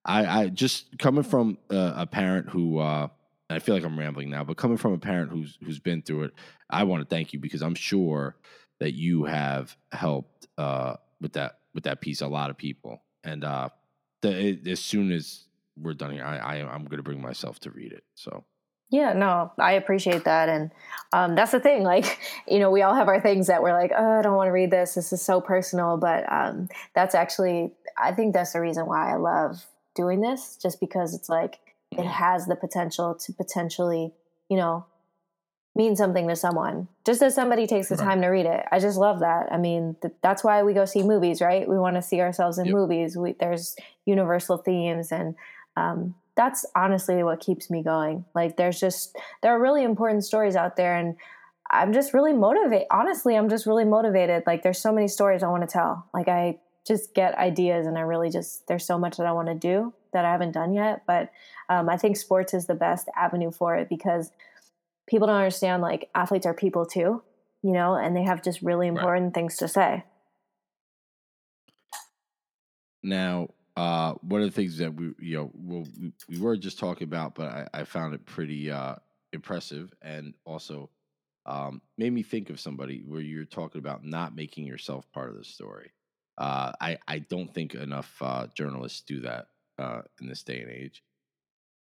I, 0.05 0.42
I 0.42 0.48
just 0.48 0.98
coming 0.98 1.22
from 1.22 1.59
a, 1.70 1.94
a 1.98 2.07
parent 2.07 2.48
who, 2.48 2.78
uh, 2.78 3.09
I 3.50 3.59
feel 3.59 3.74
like 3.74 3.85
I'm 3.85 3.98
rambling 3.98 4.31
now, 4.31 4.44
but 4.44 4.57
coming 4.57 4.78
from 4.78 4.94
a 4.94 4.98
parent 4.98 5.31
who's 5.31 5.59
who's 5.62 5.78
been 5.78 6.00
through 6.00 6.24
it, 6.24 6.35
I 6.70 6.85
want 6.85 7.02
to 7.02 7.14
thank 7.14 7.35
you 7.35 7.38
because 7.38 7.61
I'm 7.61 7.74
sure 7.74 8.37
that 8.81 8.94
you 8.94 9.24
have 9.24 9.76
helped 9.92 10.46
uh, 10.57 10.96
with 11.20 11.35
that 11.35 11.59
with 11.74 11.85
that 11.85 12.00
piece 12.00 12.22
a 12.22 12.26
lot 12.26 12.48
of 12.48 12.57
people. 12.57 13.02
And 13.24 13.44
uh, 13.44 13.68
the, 14.22 14.48
it, 14.48 14.66
as 14.66 14.81
soon 14.81 15.12
as 15.12 15.44
we're 15.83 15.95
done 15.95 16.12
here, 16.12 16.25
I, 16.25 16.38
I 16.38 16.55
I'm 16.73 16.85
going 16.85 16.99
to 16.99 17.03
bring 17.03 17.21
myself 17.21 17.61
to 17.61 17.71
read 17.71 17.92
it. 17.92 18.05
So 18.14 18.45
yeah, 18.92 19.14
no, 19.14 19.51
I 19.59 19.73
appreciate 19.73 20.25
that. 20.25 20.51
And 20.51 20.71
um, 21.14 21.35
that's 21.35 21.51
the 21.51 21.61
thing. 21.61 21.83
Like, 21.83 22.21
you 22.47 22.59
know, 22.59 22.71
we 22.71 22.83
all 22.83 22.95
have 22.95 23.09
our 23.09 23.21
things 23.21 23.47
that 23.47 23.62
we're 23.62 23.73
like, 23.73 23.90
oh, 23.97 24.18
I 24.18 24.23
don't 24.23 24.37
want 24.37 24.49
to 24.49 24.53
read 24.53 24.71
this. 24.71 24.95
This 24.95 25.12
is 25.14 25.23
so 25.23 25.40
personal. 25.40 25.97
But 25.97 26.31
um, 26.31 26.68
that's 26.95 27.14
actually, 27.14 27.73
I 27.97 28.12
think 28.12 28.35
that's 28.35 28.53
the 28.53 28.61
reason 28.61 28.87
why 28.87 29.11
I 29.11 29.16
love 29.16 29.64
doing 29.95 30.21
this, 30.21 30.59
just 30.61 30.79
because 30.79 31.14
it's 31.14 31.31
like, 31.31 31.59
it 31.90 31.99
mm-hmm. 31.99 32.09
has 32.09 32.47
the 32.47 32.55
potential 32.55 33.14
to 33.14 33.33
potentially, 33.33 34.12
you 34.51 34.59
know, 34.59 34.85
mean 35.75 35.97
something 35.97 36.29
to 36.29 36.37
someone 36.37 36.87
just 37.07 37.23
as 37.23 37.35
somebody 37.35 37.66
takes 37.66 37.88
the 37.88 37.97
time 37.97 38.21
to 38.21 38.29
read 38.29 38.45
it 38.45 38.62
i 38.71 38.79
just 38.79 38.99
love 38.99 39.21
that 39.21 39.51
i 39.51 39.57
mean 39.57 39.97
th- 40.03 40.12
that's 40.23 40.45
why 40.45 40.62
we 40.62 40.75
go 40.75 40.85
see 40.85 41.03
movies 41.03 41.40
right 41.40 41.66
we 41.66 41.79
want 41.79 41.97
to 41.97 42.03
see 42.03 42.21
ourselves 42.21 42.59
in 42.59 42.66
yep. 42.66 42.75
movies 42.75 43.16
we, 43.16 43.33
there's 43.40 43.75
universal 44.05 44.59
themes 44.59 45.11
and 45.11 45.35
um, 45.77 46.15
that's 46.37 46.65
honestly 46.75 47.23
what 47.23 47.41
keeps 47.41 47.71
me 47.71 47.83
going. 47.83 48.25
Like 48.35 48.57
there's 48.57 48.81
just 48.81 49.17
there 49.43 49.53
are 49.53 49.61
really 49.61 49.85
important 49.85 50.25
stories 50.25 50.57
out 50.57 50.77
there 50.77 50.97
and 50.97 51.17
I'm 51.71 51.93
just 51.93 52.13
really 52.13 52.33
motivated. 52.33 52.87
Honestly, 52.91 53.37
I'm 53.37 53.49
just 53.49 53.67
really 53.67 53.85
motivated. 53.85 54.43
Like 54.47 54.63
there's 54.63 54.79
so 54.79 54.93
many 54.93 55.09
stories 55.09 55.43
I 55.43 55.49
want 55.49 55.63
to 55.63 55.73
tell. 55.73 56.07
Like 56.13 56.29
I 56.29 56.59
just 56.87 57.15
get 57.15 57.37
ideas 57.37 57.87
and 57.87 57.97
I 57.97 58.03
really 58.03 58.31
just 58.31 58.67
there's 58.67 58.87
so 58.87 58.99
much 58.99 59.17
that 59.17 59.27
I 59.27 59.33
want 59.33 59.49
to 59.49 59.55
do 59.55 59.93
that 60.13 60.25
I 60.25 60.33
haven't 60.33 60.53
done 60.53 60.75
yet, 60.75 61.03
but 61.07 61.31
um, 61.69 61.89
I 61.89 61.97
think 61.97 62.17
sports 62.17 62.53
is 62.53 62.67
the 62.67 62.75
best 62.75 63.09
avenue 63.17 63.51
for 63.51 63.77
it 63.77 63.89
because 63.89 64.31
people 65.09 65.27
don't 65.27 65.37
understand 65.37 65.83
like 65.83 66.11
athletes 66.15 66.45
are 66.47 66.55
people 66.55 66.85
too, 66.85 67.23
you 67.63 67.73
know, 67.73 67.95
and 67.95 68.17
they 68.17 68.25
have 68.25 68.43
just 68.43 68.63
really 68.63 68.89
important 68.89 69.27
right. 69.27 69.35
things 69.35 69.57
to 69.59 69.69
say. 69.69 70.05
Now, 73.03 73.49
uh, 73.77 74.15
one 74.23 74.43
of 74.43 74.49
the 74.49 74.55
things 74.55 74.79
that 74.79 74.95
we, 74.95 75.13
you 75.19 75.37
know, 75.37 75.51
well, 75.55 75.87
we, 76.01 76.13
we 76.29 76.39
were 76.39 76.57
just 76.57 76.79
talking 76.79 77.05
about, 77.07 77.35
but 77.35 77.49
I, 77.49 77.69
I 77.81 77.85
found 77.85 78.15
it 78.15 78.25
pretty, 78.27 78.71
uh, 78.71 78.97
impressive 79.33 79.93
and 80.03 80.35
also 80.45 80.91
um, 81.47 81.81
made 81.99 82.13
me 82.13 82.23
think 82.23 82.51
of 82.51 82.61
somebody 82.61 83.03
where 83.07 83.21
you're 83.21 83.45
talking 83.45 83.79
about 83.79 84.05
not 84.05 84.37
making 84.37 84.67
yourself 84.67 85.11
part 85.13 85.31
of 85.31 85.37
the 85.37 85.45
story. 85.45 85.91
Uh, 86.39 86.73
I 86.81 86.99
I 87.09 87.19
don't 87.19 87.53
think 87.53 87.75
enough 87.75 88.15
uh, 88.21 88.47
journalists 88.55 89.03
do 89.03 89.21
that 89.21 89.49
uh, 89.79 90.03
in 90.21 90.29
this 90.29 90.43
day 90.43 90.61
and 90.61 90.71
age. 90.71 91.03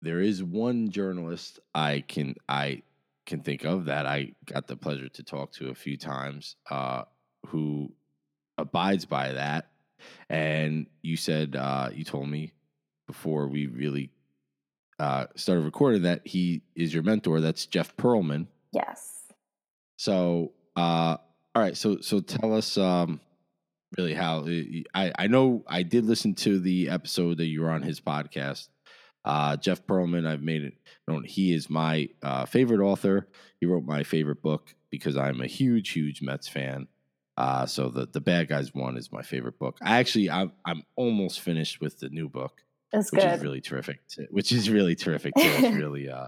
There 0.01 0.19
is 0.19 0.43
one 0.43 0.89
journalist 0.89 1.59
I 1.73 2.03
can 2.07 2.35
I 2.49 2.81
can 3.25 3.41
think 3.41 3.63
of 3.63 3.85
that 3.85 4.05
I 4.05 4.33
got 4.45 4.67
the 4.67 4.75
pleasure 4.75 5.07
to 5.07 5.23
talk 5.23 5.53
to 5.53 5.69
a 5.69 5.75
few 5.75 5.95
times 5.95 6.57
uh, 6.69 7.03
who 7.47 7.93
abides 8.57 9.05
by 9.05 9.31
that. 9.33 9.67
And 10.29 10.87
you 11.01 11.17
said 11.17 11.55
uh, 11.55 11.89
you 11.93 12.03
told 12.03 12.29
me 12.29 12.53
before 13.07 13.47
we 13.47 13.67
really 13.67 14.09
uh, 14.99 15.25
started 15.35 15.61
recording 15.61 16.03
that 16.03 16.25
he 16.25 16.61
is 16.75 16.93
your 16.93 17.03
mentor. 17.03 17.41
That's 17.41 17.65
Jeff 17.65 17.95
Pearlman. 17.97 18.47
Yes. 18.71 19.31
So, 19.97 20.53
uh, 20.75 21.17
all 21.55 21.61
right. 21.61 21.77
So, 21.77 21.99
so 22.01 22.19
tell 22.19 22.53
us 22.55 22.77
um, 22.77 23.19
really 23.97 24.13
how 24.13 24.39
uh, 24.39 24.81
I 24.93 25.11
I 25.17 25.27
know 25.27 25.63
I 25.67 25.83
did 25.83 26.05
listen 26.05 26.35
to 26.35 26.59
the 26.59 26.89
episode 26.89 27.37
that 27.37 27.45
you 27.45 27.61
were 27.61 27.71
on 27.71 27.83
his 27.83 27.99
podcast. 27.99 28.67
Uh, 29.25 29.55
Jeff 29.55 29.85
Pearlman, 29.85 30.27
I've 30.27 30.41
made 30.41 30.63
it 30.63 30.73
known 31.07 31.23
he 31.23 31.53
is 31.53 31.69
my 31.69 32.09
uh, 32.21 32.45
favorite 32.45 32.81
author. 32.81 33.27
He 33.59 33.65
wrote 33.65 33.85
my 33.85 34.03
favorite 34.03 34.41
book 34.41 34.75
because 34.89 35.15
I'm 35.15 35.41
a 35.41 35.47
huge, 35.47 35.91
huge 35.91 36.21
Mets 36.21 36.47
fan. 36.47 36.87
Uh, 37.35 37.65
so 37.65 37.89
the 37.89 38.05
the 38.05 38.21
Bad 38.21 38.47
Guys 38.47 38.73
one 38.73 38.97
is 38.97 39.11
my 39.11 39.23
favorite 39.23 39.57
book. 39.57 39.77
I 39.81 39.97
actually 39.99 40.29
I'm 40.29 40.51
I'm 40.65 40.83
almost 40.95 41.41
finished 41.41 41.81
with 41.81 41.99
the 41.99 42.09
new 42.09 42.29
book. 42.29 42.61
That's 42.91 43.11
which 43.11 43.21
good. 43.21 43.33
is 43.33 43.41
really 43.41 43.61
terrific. 43.61 44.07
Too, 44.07 44.27
which 44.29 44.51
is 44.51 44.69
really 44.69 44.95
terrific. 44.95 45.33
Too. 45.35 45.43
It's 45.43 45.75
really 45.75 46.09
uh 46.11 46.27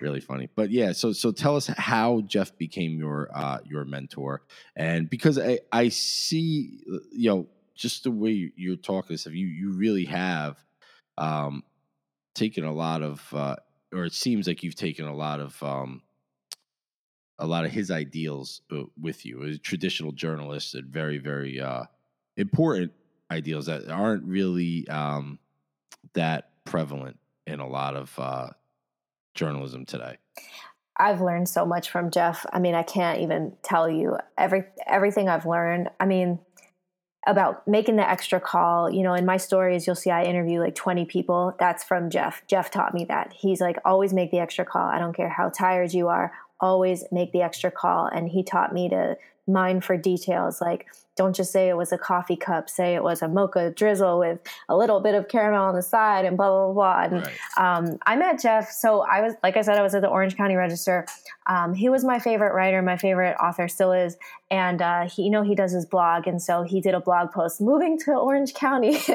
really 0.00 0.20
funny. 0.20 0.48
But 0.54 0.70
yeah, 0.70 0.92
so 0.92 1.12
so 1.12 1.32
tell 1.32 1.56
us 1.56 1.68
how 1.68 2.20
Jeff 2.22 2.56
became 2.58 2.98
your 2.98 3.30
uh 3.34 3.58
your 3.64 3.84
mentor, 3.84 4.42
and 4.76 5.08
because 5.08 5.38
I 5.38 5.60
I 5.70 5.88
see 5.88 6.80
uh, 6.92 6.98
you 7.12 7.30
know 7.30 7.46
just 7.74 8.04
the 8.04 8.10
way 8.10 8.52
you're 8.54 8.76
talking 8.76 9.16
stuff, 9.16 9.32
you 9.32 9.46
you 9.46 9.72
really 9.72 10.04
have 10.04 10.58
um 11.16 11.64
taken 12.34 12.64
a 12.64 12.72
lot 12.72 13.02
of 13.02 13.26
uh 13.32 13.56
or 13.92 14.04
it 14.04 14.12
seems 14.12 14.46
like 14.46 14.62
you've 14.62 14.74
taken 14.74 15.06
a 15.06 15.14
lot 15.14 15.40
of 15.40 15.62
um 15.62 16.02
a 17.38 17.46
lot 17.46 17.64
of 17.64 17.70
his 17.70 17.90
ideals 17.90 18.62
uh, 18.70 18.82
with 19.00 19.24
you 19.24 19.44
as 19.44 19.58
traditional 19.58 20.12
journalist 20.12 20.74
and 20.74 20.86
very 20.86 21.18
very 21.18 21.60
uh 21.60 21.84
important 22.36 22.92
ideals 23.30 23.66
that 23.66 23.88
aren't 23.88 24.24
really 24.24 24.86
um 24.88 25.38
that 26.14 26.50
prevalent 26.64 27.18
in 27.46 27.60
a 27.60 27.66
lot 27.66 27.96
of 27.96 28.18
uh, 28.18 28.48
journalism 29.34 29.84
today. 29.84 30.18
I've 30.98 31.20
learned 31.20 31.48
so 31.48 31.64
much 31.64 31.90
from 31.90 32.10
Jeff. 32.10 32.44
I 32.52 32.58
mean, 32.58 32.74
I 32.74 32.82
can't 32.82 33.20
even 33.20 33.54
tell 33.62 33.88
you 33.88 34.18
every 34.36 34.64
everything 34.86 35.28
I've 35.28 35.46
learned. 35.46 35.88
I 35.98 36.06
mean, 36.06 36.38
about 37.26 37.66
making 37.66 37.96
the 37.96 38.08
extra 38.08 38.40
call. 38.40 38.90
You 38.90 39.02
know, 39.02 39.14
in 39.14 39.24
my 39.24 39.38
stories, 39.38 39.86
you'll 39.86 39.96
see 39.96 40.10
I 40.10 40.24
interview 40.24 40.60
like 40.60 40.74
20 40.74 41.06
people. 41.06 41.54
That's 41.58 41.82
from 41.82 42.10
Jeff. 42.10 42.42
Jeff 42.46 42.70
taught 42.70 42.94
me 42.94 43.04
that. 43.06 43.32
He's 43.32 43.60
like, 43.60 43.78
always 43.84 44.12
make 44.12 44.30
the 44.30 44.38
extra 44.38 44.64
call. 44.64 44.86
I 44.86 44.98
don't 44.98 45.14
care 45.14 45.30
how 45.30 45.48
tired 45.48 45.94
you 45.94 46.08
are, 46.08 46.32
always 46.62 47.04
make 47.12 47.32
the 47.32 47.42
extra 47.42 47.70
call. 47.70 48.06
And 48.06 48.28
he 48.28 48.42
taught 48.42 48.72
me 48.72 48.88
to 48.88 49.18
mind 49.46 49.84
for 49.84 49.96
details 49.96 50.60
like 50.60 50.86
don't 51.16 51.36
just 51.36 51.52
say 51.52 51.68
it 51.68 51.76
was 51.76 51.92
a 51.92 51.98
coffee 51.98 52.36
cup 52.36 52.70
say 52.70 52.94
it 52.94 53.02
was 53.02 53.22
a 53.22 53.28
mocha 53.28 53.70
drizzle 53.70 54.18
with 54.18 54.40
a 54.68 54.76
little 54.76 55.00
bit 55.00 55.14
of 55.14 55.28
caramel 55.28 55.64
on 55.64 55.74
the 55.74 55.82
side 55.82 56.24
and 56.24 56.36
blah 56.36 56.48
blah 56.48 56.72
blah 56.72 57.02
and 57.02 57.26
right. 57.26 57.38
um, 57.56 57.98
i 58.06 58.16
met 58.16 58.40
jeff. 58.40 58.70
So 58.70 59.00
i 59.02 59.20
was 59.20 59.34
like 59.42 59.56
i 59.56 59.62
said 59.62 59.78
i 59.78 59.82
was 59.82 59.94
at 59.94 60.02
the 60.02 60.08
orange 60.08 60.36
county 60.36 60.56
register. 60.56 61.06
Um, 61.46 61.74
he 61.74 61.88
was 61.88 62.04
my 62.04 62.18
favorite 62.18 62.54
writer 62.54 62.80
my 62.82 62.96
favorite 62.96 63.36
author 63.42 63.68
still 63.68 63.92
is. 63.92 64.16
And 64.50 64.82
uh, 64.82 65.08
he 65.08 65.22
you 65.22 65.30
know 65.30 65.42
he 65.42 65.54
does 65.54 65.72
his 65.72 65.86
blog. 65.86 66.26
And 66.26 66.40
so 66.40 66.62
he 66.62 66.80
did 66.80 66.94
a 66.94 67.00
blog 67.00 67.32
post 67.32 67.60
moving 67.60 67.98
to 68.00 68.12
orange 68.12 68.54
county. 68.54 68.98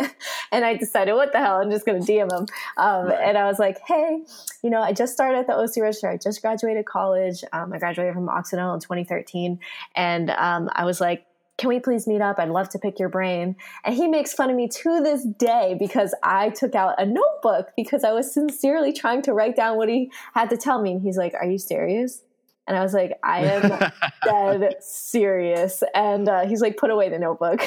And 0.49 0.63
i 0.63 0.77
decided 0.77 1.13
what 1.13 1.33
the 1.33 1.39
hell? 1.39 1.60
I'm 1.60 1.69
just 1.69 1.86
going 1.86 2.03
to 2.03 2.12
dm 2.12 2.31
him. 2.31 2.45
Um, 2.77 3.07
right. 3.07 3.19
and 3.21 3.38
i 3.38 3.45
was 3.45 3.60
like 3.60 3.79
hey 3.86 4.23
you 4.63 4.69
know 4.69 4.81
i 4.81 4.93
just 4.93 5.13
started 5.13 5.39
at 5.39 5.47
the 5.47 5.53
oc 5.53 5.71
register. 5.77 6.10
I 6.10 6.17
just 6.17 6.41
graduated 6.41 6.86
college. 6.86 7.43
Um, 7.51 7.73
i 7.73 7.79
graduated 7.79 8.13
from 8.13 8.29
occidental 8.29 8.73
in 8.73 8.79
2013 8.79 9.60
and 9.95 10.29
um, 10.31 10.69
i 10.73 10.86
was 10.86 11.01
like 11.01 11.26
can 11.57 11.69
we 11.69 11.79
please 11.79 12.07
meet 12.07 12.21
up? 12.21 12.37
I'd 12.39 12.49
love 12.49 12.69
to 12.69 12.79
pick 12.79 12.99
your 12.99 13.09
brain. 13.09 13.55
And 13.83 13.95
he 13.95 14.07
makes 14.07 14.33
fun 14.33 14.49
of 14.49 14.55
me 14.55 14.67
to 14.67 15.01
this 15.01 15.23
day 15.23 15.75
because 15.79 16.13
I 16.23 16.49
took 16.49 16.75
out 16.75 17.01
a 17.01 17.05
notebook 17.05 17.71
because 17.75 18.03
I 18.03 18.11
was 18.11 18.31
sincerely 18.31 18.93
trying 18.93 19.23
to 19.23 19.33
write 19.33 19.55
down 19.55 19.77
what 19.77 19.89
he 19.89 20.11
had 20.33 20.49
to 20.51 20.57
tell 20.57 20.81
me. 20.81 20.93
And 20.93 21.01
he's 21.01 21.17
like, 21.17 21.33
Are 21.33 21.49
you 21.49 21.57
serious? 21.57 22.21
And 22.67 22.77
I 22.77 22.83
was 22.83 22.93
like, 22.93 23.17
I 23.23 23.39
am 23.45 23.91
dead 24.23 24.75
serious. 24.81 25.83
And 25.95 26.29
uh, 26.29 26.45
he's 26.45 26.61
like, 26.61 26.77
Put 26.77 26.91
away 26.91 27.09
the 27.09 27.17
notebook. 27.17 27.61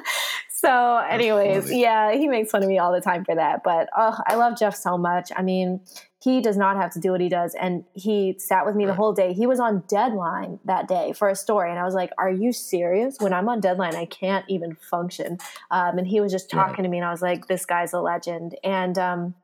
so, 0.50 0.96
anyways, 0.96 1.70
yeah, 1.70 2.14
he 2.14 2.26
makes 2.26 2.50
fun 2.50 2.64
of 2.64 2.68
me 2.68 2.78
all 2.78 2.92
the 2.92 3.00
time 3.00 3.24
for 3.24 3.36
that. 3.36 3.62
But 3.62 3.88
oh, 3.96 4.18
I 4.26 4.34
love 4.34 4.58
Jeff 4.58 4.74
so 4.74 4.98
much. 4.98 5.30
I 5.36 5.42
mean, 5.42 5.80
he 6.26 6.40
does 6.40 6.56
not 6.56 6.76
have 6.76 6.92
to 6.92 6.98
do 6.98 7.12
what 7.12 7.20
he 7.20 7.28
does. 7.28 7.54
And 7.54 7.84
he 7.94 8.34
sat 8.38 8.66
with 8.66 8.74
me 8.74 8.84
right. 8.84 8.90
the 8.90 8.96
whole 8.96 9.12
day. 9.12 9.32
He 9.32 9.46
was 9.46 9.60
on 9.60 9.84
deadline 9.86 10.58
that 10.64 10.88
day 10.88 11.12
for 11.12 11.28
a 11.28 11.36
story. 11.36 11.70
And 11.70 11.78
I 11.78 11.84
was 11.84 11.94
like, 11.94 12.10
Are 12.18 12.30
you 12.30 12.52
serious? 12.52 13.16
When 13.20 13.32
I'm 13.32 13.48
on 13.48 13.60
deadline, 13.60 13.94
I 13.94 14.06
can't 14.06 14.44
even 14.48 14.74
function. 14.74 15.38
Um, 15.70 15.98
and 15.98 16.06
he 16.08 16.20
was 16.20 16.32
just 16.32 16.50
talking 16.50 16.72
right. 16.78 16.82
to 16.82 16.88
me, 16.88 16.98
and 16.98 17.06
I 17.06 17.12
was 17.12 17.22
like, 17.22 17.46
This 17.46 17.64
guy's 17.64 17.92
a 17.92 18.00
legend. 18.00 18.56
And, 18.64 18.98
um, 18.98 19.34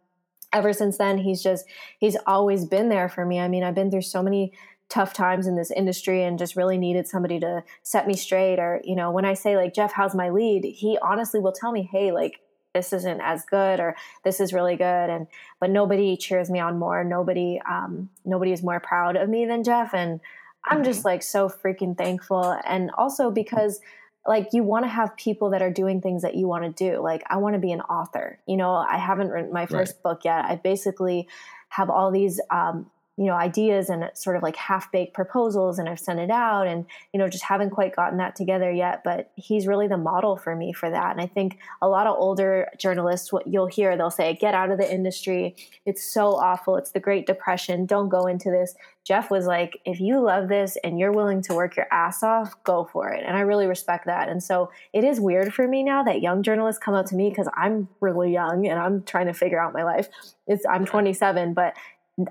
ever 0.52 0.74
since 0.74 0.98
then 0.98 1.16
he's 1.16 1.42
just 1.42 1.64
he's 1.98 2.14
always 2.26 2.66
been 2.66 2.90
there 2.90 3.08
for 3.08 3.24
me 3.24 3.40
i 3.40 3.48
mean 3.48 3.64
i've 3.64 3.74
been 3.74 3.90
through 3.90 4.02
so 4.02 4.22
many 4.22 4.52
tough 4.90 5.14
times 5.14 5.46
in 5.46 5.56
this 5.56 5.70
industry 5.70 6.22
and 6.22 6.38
just 6.38 6.56
really 6.56 6.76
needed 6.76 7.08
somebody 7.08 7.40
to 7.40 7.64
set 7.82 8.06
me 8.06 8.14
straight 8.14 8.58
or 8.58 8.78
you 8.84 8.94
know 8.94 9.10
when 9.10 9.24
i 9.24 9.32
say 9.32 9.56
like 9.56 9.72
jeff 9.72 9.94
how's 9.94 10.14
my 10.14 10.28
lead 10.28 10.62
he 10.62 10.98
honestly 11.00 11.40
will 11.40 11.52
tell 11.52 11.72
me 11.72 11.88
hey 11.90 12.12
like 12.12 12.41
this 12.74 12.92
isn't 12.92 13.20
as 13.20 13.44
good 13.44 13.80
or 13.80 13.96
this 14.24 14.40
is 14.40 14.52
really 14.52 14.76
good. 14.76 15.10
And 15.10 15.26
but 15.60 15.70
nobody 15.70 16.16
cheers 16.16 16.50
me 16.50 16.58
on 16.58 16.78
more. 16.78 17.04
Nobody 17.04 17.60
um 17.68 18.08
nobody 18.24 18.52
is 18.52 18.62
more 18.62 18.80
proud 18.80 19.16
of 19.16 19.28
me 19.28 19.44
than 19.44 19.64
jeff. 19.64 19.94
And 19.94 20.20
i'm 20.64 20.78
mm-hmm. 20.78 20.84
just 20.84 21.04
like 21.04 21.22
so 21.22 21.48
freaking 21.48 21.96
thankful. 21.96 22.58
And 22.64 22.90
also 22.96 23.30
because 23.30 23.80
like 24.26 24.50
you 24.52 24.62
want 24.62 24.84
to 24.84 24.88
have 24.88 25.16
people 25.16 25.50
that 25.50 25.62
are 25.62 25.70
doing 25.70 26.00
things 26.00 26.22
that 26.22 26.36
you 26.36 26.46
want 26.46 26.64
to 26.64 26.90
do. 26.90 27.00
Like 27.00 27.22
i 27.28 27.36
want 27.36 27.54
to 27.54 27.60
be 27.60 27.72
an 27.72 27.80
author. 27.82 28.38
You 28.46 28.56
know 28.56 28.74
i 28.74 28.98
haven't 28.98 29.28
written 29.28 29.52
my 29.52 29.66
first 29.66 29.96
right. 29.96 30.02
book 30.02 30.24
yet. 30.24 30.44
I 30.44 30.56
basically 30.56 31.28
have 31.68 31.88
all 31.88 32.10
these 32.10 32.40
um, 32.50 32.90
you 33.22 33.28
know 33.28 33.36
ideas 33.36 33.88
and 33.88 34.10
sort 34.14 34.36
of 34.36 34.42
like 34.42 34.56
half 34.56 34.90
baked 34.90 35.14
proposals 35.14 35.78
and 35.78 35.88
I've 35.88 36.00
sent 36.00 36.18
it 36.18 36.30
out 36.30 36.66
and 36.66 36.84
you 37.12 37.18
know 37.18 37.28
just 37.28 37.44
haven't 37.44 37.70
quite 37.70 37.94
gotten 37.94 38.18
that 38.18 38.34
together 38.34 38.70
yet 38.70 39.04
but 39.04 39.30
he's 39.36 39.68
really 39.68 39.86
the 39.86 39.96
model 39.96 40.36
for 40.36 40.56
me 40.56 40.72
for 40.72 40.90
that. 40.90 41.12
And 41.12 41.20
I 41.20 41.26
think 41.26 41.58
a 41.80 41.88
lot 41.88 42.08
of 42.08 42.16
older 42.18 42.68
journalists 42.78 43.32
what 43.32 43.46
you'll 43.46 43.66
hear 43.66 43.96
they'll 43.96 44.10
say 44.10 44.34
get 44.34 44.54
out 44.54 44.70
of 44.70 44.78
the 44.78 44.92
industry. 44.92 45.54
It's 45.86 46.02
so 46.02 46.34
awful. 46.34 46.76
It's 46.76 46.90
the 46.90 47.00
great 47.00 47.26
depression. 47.26 47.86
Don't 47.86 48.08
go 48.08 48.26
into 48.26 48.50
this. 48.50 48.74
Jeff 49.04 49.30
was 49.30 49.46
like 49.46 49.80
if 49.84 50.00
you 50.00 50.20
love 50.20 50.48
this 50.48 50.76
and 50.84 50.98
you're 50.98 51.12
willing 51.12 51.42
to 51.42 51.54
work 51.54 51.76
your 51.76 51.86
ass 51.90 52.22
off 52.22 52.54
go 52.64 52.84
for 52.84 53.10
it. 53.10 53.24
And 53.26 53.36
I 53.36 53.40
really 53.40 53.66
respect 53.66 54.06
that. 54.06 54.28
And 54.28 54.42
so 54.42 54.70
it 54.92 55.04
is 55.04 55.20
weird 55.20 55.52
for 55.54 55.66
me 55.66 55.82
now 55.82 56.02
that 56.04 56.22
young 56.22 56.42
journalists 56.42 56.82
come 56.82 56.94
up 56.94 57.06
to 57.06 57.16
me 57.16 57.28
because 57.28 57.48
I'm 57.54 57.88
really 58.00 58.32
young 58.32 58.66
and 58.66 58.78
I'm 58.78 59.02
trying 59.02 59.26
to 59.26 59.34
figure 59.34 59.60
out 59.60 59.72
my 59.72 59.82
life. 59.82 60.08
It's 60.46 60.64
I'm 60.66 60.84
27 60.84 61.54
but 61.54 61.74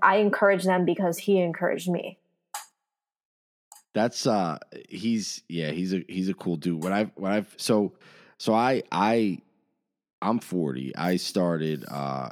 I 0.01 0.17
encourage 0.17 0.63
them 0.63 0.85
because 0.85 1.17
he 1.17 1.39
encouraged 1.39 1.89
me. 1.89 2.17
That's 3.93 4.25
uh 4.25 4.57
he's 4.87 5.41
yeah, 5.49 5.71
he's 5.71 5.93
a 5.93 6.03
he's 6.07 6.29
a 6.29 6.33
cool 6.33 6.55
dude. 6.55 6.83
When 6.83 6.93
I've 6.93 7.11
when 7.15 7.31
I've 7.31 7.53
so 7.57 7.93
so 8.37 8.53
I 8.53 8.83
I 8.91 9.39
I'm 10.21 10.39
40. 10.39 10.95
I 10.95 11.17
started 11.17 11.85
uh 11.89 12.29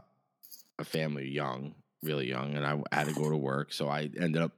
a 0.78 0.84
family 0.86 1.28
young, 1.28 1.76
really 2.02 2.30
young, 2.30 2.56
and 2.56 2.66
I 2.66 2.82
had 2.96 3.08
to 3.08 3.14
go 3.14 3.30
to 3.30 3.36
work. 3.36 3.74
So 3.74 3.90
I 3.90 4.10
ended 4.20 4.42
up, 4.42 4.54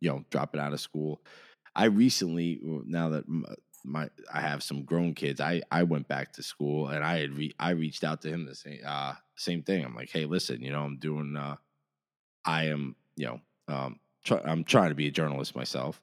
you 0.00 0.10
know, 0.10 0.24
dropping 0.30 0.60
out 0.60 0.74
of 0.74 0.80
school. 0.80 1.22
I 1.74 1.86
recently, 1.86 2.60
now 2.84 3.08
that 3.10 3.24
my 3.84 4.10
I 4.32 4.40
have 4.40 4.62
some 4.62 4.84
grown 4.84 5.14
kids, 5.14 5.40
I 5.40 5.62
I 5.70 5.84
went 5.84 6.08
back 6.08 6.32
to 6.34 6.42
school 6.42 6.88
and 6.88 7.02
I 7.02 7.18
had 7.18 7.36
re, 7.36 7.54
I 7.58 7.70
reached 7.70 8.04
out 8.04 8.20
to 8.22 8.28
him 8.28 8.44
the 8.44 8.54
same 8.54 8.80
uh 8.86 9.14
same 9.36 9.62
thing. 9.62 9.84
I'm 9.84 9.94
like, 9.94 10.10
hey, 10.10 10.26
listen, 10.26 10.60
you 10.60 10.70
know, 10.70 10.82
I'm 10.82 10.98
doing 10.98 11.36
uh 11.36 11.56
I 12.44 12.64
am, 12.64 12.96
you 13.16 13.26
know, 13.26 13.40
um, 13.68 14.00
try, 14.24 14.40
I'm 14.44 14.64
trying 14.64 14.90
to 14.90 14.94
be 14.94 15.08
a 15.08 15.12
journalist 15.12 15.56
myself, 15.56 16.00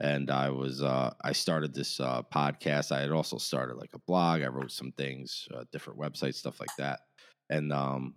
and 0.00 0.30
I 0.30 0.50
was 0.50 0.82
uh, 0.82 1.14
I 1.22 1.32
started 1.32 1.74
this 1.74 2.00
uh, 2.00 2.22
podcast. 2.22 2.92
I 2.92 3.00
had 3.00 3.10
also 3.10 3.38
started 3.38 3.76
like 3.76 3.94
a 3.94 4.00
blog. 4.00 4.42
I 4.42 4.48
wrote 4.48 4.72
some 4.72 4.92
things, 4.92 5.48
uh, 5.54 5.64
different 5.72 5.98
websites, 5.98 6.36
stuff 6.36 6.60
like 6.60 6.74
that, 6.78 7.00
and 7.50 7.72
um, 7.72 8.14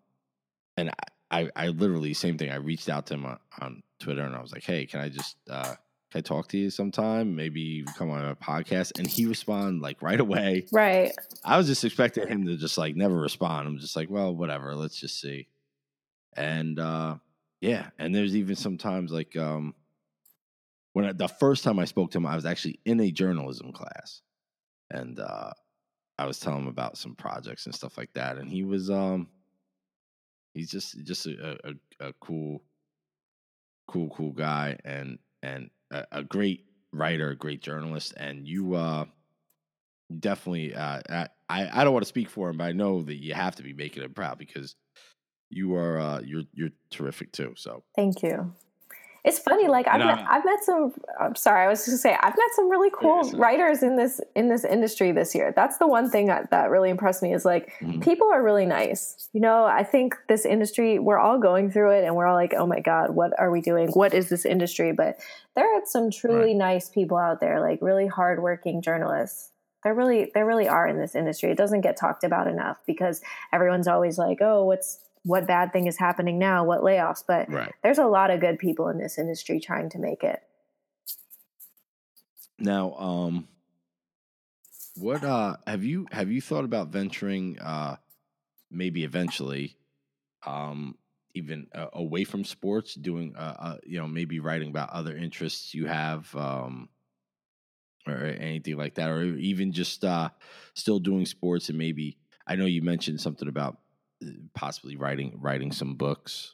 and 0.78 0.92
I, 1.30 1.50
I 1.56 1.68
literally 1.70 2.14
same 2.14 2.38
thing. 2.38 2.52
I 2.52 2.56
reached 2.56 2.90
out 2.90 3.08
to 3.08 3.16
him 3.16 3.26
on, 3.26 3.40
on 3.60 3.84
Twitter 4.00 4.24
and 4.24 4.36
I 4.36 4.42
was 4.42 4.54
like, 4.54 4.64
hey, 4.64 4.86
can 4.86 5.02
I 5.02 5.10
just 5.10 5.36
uh, 5.50 5.76
can 6.12 6.20
I 6.20 6.22
talk 6.22 6.48
to 6.50 6.58
you 6.58 6.70
sometime? 6.70 7.36
Maybe 7.36 7.84
come 7.98 8.12
on 8.12 8.24
a 8.24 8.36
podcast. 8.36 8.98
And 8.98 9.08
he 9.08 9.26
responded 9.26 9.82
like 9.82 10.02
right 10.02 10.20
away. 10.20 10.68
Right. 10.72 11.12
I 11.44 11.58
was 11.58 11.68
just 11.68 11.84
expecting 11.84 12.28
him 12.28 12.46
to 12.46 12.56
just 12.56 12.78
like 12.78 12.96
never 12.96 13.16
respond. 13.16 13.68
I'm 13.68 13.80
just 13.80 13.96
like, 13.96 14.10
well, 14.10 14.34
whatever. 14.34 14.74
Let's 14.76 15.00
just 15.00 15.20
see. 15.20 15.48
And 16.36 16.80
uh 16.80 17.16
yeah, 17.62 17.90
and 17.98 18.14
there's 18.14 18.36
even 18.36 18.56
sometimes 18.56 19.12
like 19.12 19.36
um, 19.36 19.74
when 20.94 21.06
I, 21.06 21.12
the 21.12 21.28
first 21.28 21.64
time 21.64 21.80
I 21.80 21.86
spoke 21.86 22.12
to 22.12 22.18
him, 22.18 22.26
I 22.26 22.36
was 22.36 22.46
actually 22.46 22.80
in 22.86 23.00
a 23.00 23.12
journalism 23.12 23.72
class, 23.72 24.22
and 24.92 25.20
uh, 25.20 25.52
I 26.18 26.26
was 26.26 26.40
telling 26.40 26.64
him 26.64 26.68
about 26.68 26.98
some 26.98 27.16
projects 27.16 27.66
and 27.66 27.74
stuff 27.76 27.98
like 27.98 28.14
that, 28.14 28.38
and 28.38 28.52
he 28.52 28.64
was 28.64 28.90
um, 28.90 29.28
he's 30.54 30.70
just 30.70 31.04
just 31.04 31.26
a, 31.26 31.58
a, 31.64 32.08
a 32.08 32.14
cool, 32.20 32.64
cool, 33.88 34.10
cool 34.10 34.34
guy, 34.34 34.78
and 34.86 35.18
and 35.42 35.70
a, 35.92 36.06
a 36.12 36.24
great 36.24 36.66
writer, 36.94 37.30
a 37.30 37.36
great 37.36 37.62
journalist, 37.62 38.14
and 38.18 38.48
you 38.48 38.76
uh, 38.76 39.06
definitely 40.20 40.76
uh, 40.76 41.02
I 41.10 41.28
I 41.50 41.84
don't 41.84 41.94
want 41.94 42.04
to 42.04 42.10
speak 42.10 42.30
for 42.30 42.50
him, 42.50 42.58
but 42.58 42.66
I 42.66 42.72
know 42.72 43.02
that 43.02 43.16
you 43.16 43.34
have 43.34 43.56
to 43.56 43.64
be 43.64 43.74
making 43.74 44.04
him 44.04 44.14
proud 44.14 44.38
because 44.38 44.76
you 45.50 45.76
are 45.76 46.00
uh, 46.00 46.22
you're 46.22 46.44
you're 46.54 46.72
terrific 46.90 47.32
too. 47.32 47.54
So 47.56 47.84
thank 47.96 48.24
you. 48.24 48.54
It's 49.28 49.40
funny, 49.40 49.68
like 49.68 49.90
I've 49.90 50.00
met, 50.00 50.26
I've 50.30 50.46
met 50.46 50.64
some. 50.64 50.94
I'm 51.20 51.36
sorry, 51.36 51.66
I 51.66 51.68
was 51.68 51.80
just 51.80 51.90
to 51.90 51.98
say 51.98 52.16
I've 52.18 52.38
met 52.38 52.50
some 52.56 52.70
really 52.70 52.90
cool 52.94 53.30
writers 53.32 53.84
in 53.84 53.98
this 53.98 54.22
in 54.38 54.48
this 54.48 54.64
industry 54.64 55.12
this 55.12 55.36
year. 55.36 55.52
That's 55.54 55.78
the 55.80 55.88
one 55.88 56.10
thing 56.10 56.28
that, 56.28 56.50
that 56.52 56.70
really 56.70 56.90
impressed 56.90 57.22
me 57.22 57.34
is 57.34 57.44
like 57.44 57.74
mm-hmm. 57.82 58.00
people 58.00 58.30
are 58.32 58.42
really 58.42 58.66
nice. 58.66 59.28
You 59.34 59.42
know, 59.42 59.66
I 59.66 59.84
think 59.84 60.16
this 60.30 60.46
industry 60.46 60.98
we're 60.98 61.18
all 61.18 61.40
going 61.40 61.72
through 61.72 61.92
it, 61.92 62.06
and 62.06 62.16
we're 62.16 62.26
all 62.26 62.36
like, 62.36 62.54
oh 62.58 62.66
my 62.66 62.80
god, 62.80 63.10
what 63.16 63.38
are 63.38 63.52
we 63.52 63.60
doing? 63.60 63.90
What 63.90 64.14
is 64.14 64.30
this 64.30 64.46
industry? 64.46 64.94
But 64.94 65.18
there 65.56 65.66
are 65.76 65.82
some 65.84 66.10
truly 66.10 66.52
right. 66.52 66.56
nice 66.56 66.88
people 66.88 67.18
out 67.18 67.42
there, 67.42 67.60
like 67.60 67.80
really 67.82 68.08
hardworking 68.08 68.82
journalists 68.82 69.50
there 69.84 69.94
really 69.94 70.32
there 70.34 70.46
really 70.46 70.68
are 70.68 70.88
in 70.88 70.98
this 70.98 71.16
industry. 71.16 71.52
It 71.52 71.58
doesn't 71.58 71.82
get 71.82 71.98
talked 71.98 72.24
about 72.24 72.48
enough 72.48 72.78
because 72.86 73.22
everyone's 73.52 73.88
always 73.88 74.18
like, 74.18 74.40
"Oh, 74.42 74.64
what's 74.66 75.00
what 75.24 75.48
bad 75.48 75.74
thing 75.74 75.88
is 75.88 75.98
happening 75.98 76.40
now, 76.40 76.64
what 76.64 76.82
layoffs, 76.82 77.24
but 77.28 77.50
right. 77.52 77.74
there's 77.84 77.98
a 77.98 78.06
lot 78.06 78.32
of 78.32 78.40
good 78.40 78.60
people 78.60 78.88
in 78.90 78.98
this 78.98 79.18
industry 79.18 79.60
trying 79.60 79.90
to 79.90 80.00
make 80.00 80.24
it. 80.24 80.42
Now, 82.60 82.94
um, 82.94 83.48
what 84.96 85.24
uh, 85.24 85.58
have 85.68 85.84
you 85.84 86.08
have 86.12 86.32
you 86.32 86.42
thought 86.42 86.66
about 86.66 86.88
venturing, 86.88 87.60
uh, 87.60 87.98
maybe 88.72 89.04
eventually, 89.04 89.78
um, 90.46 90.98
even 91.36 91.68
uh, 91.76 91.88
away 91.94 92.24
from 92.24 92.44
sports, 92.44 92.96
doing, 92.96 93.36
uh, 93.36 93.56
uh, 93.60 93.78
you 93.86 94.00
know, 94.00 94.08
maybe 94.08 94.40
writing 94.40 94.70
about 94.70 94.90
other 94.90 95.16
interests 95.16 95.76
you 95.76 95.86
have, 95.86 96.34
um, 96.36 96.90
or 98.08 98.26
anything 98.26 98.78
like 98.78 98.96
that, 98.96 99.10
or 99.10 99.24
even 99.24 99.72
just 99.72 100.04
uh, 100.04 100.30
still 100.74 101.00
doing 101.00 101.26
sports 101.28 101.70
and 101.70 101.78
maybe 101.78 102.18
I 102.48 102.56
know 102.56 102.66
you 102.66 102.82
mentioned 102.82 103.20
something 103.20 103.48
about 103.48 103.78
possibly 104.54 104.96
writing 104.96 105.38
writing 105.42 105.72
some 105.72 105.96
books? 105.96 106.54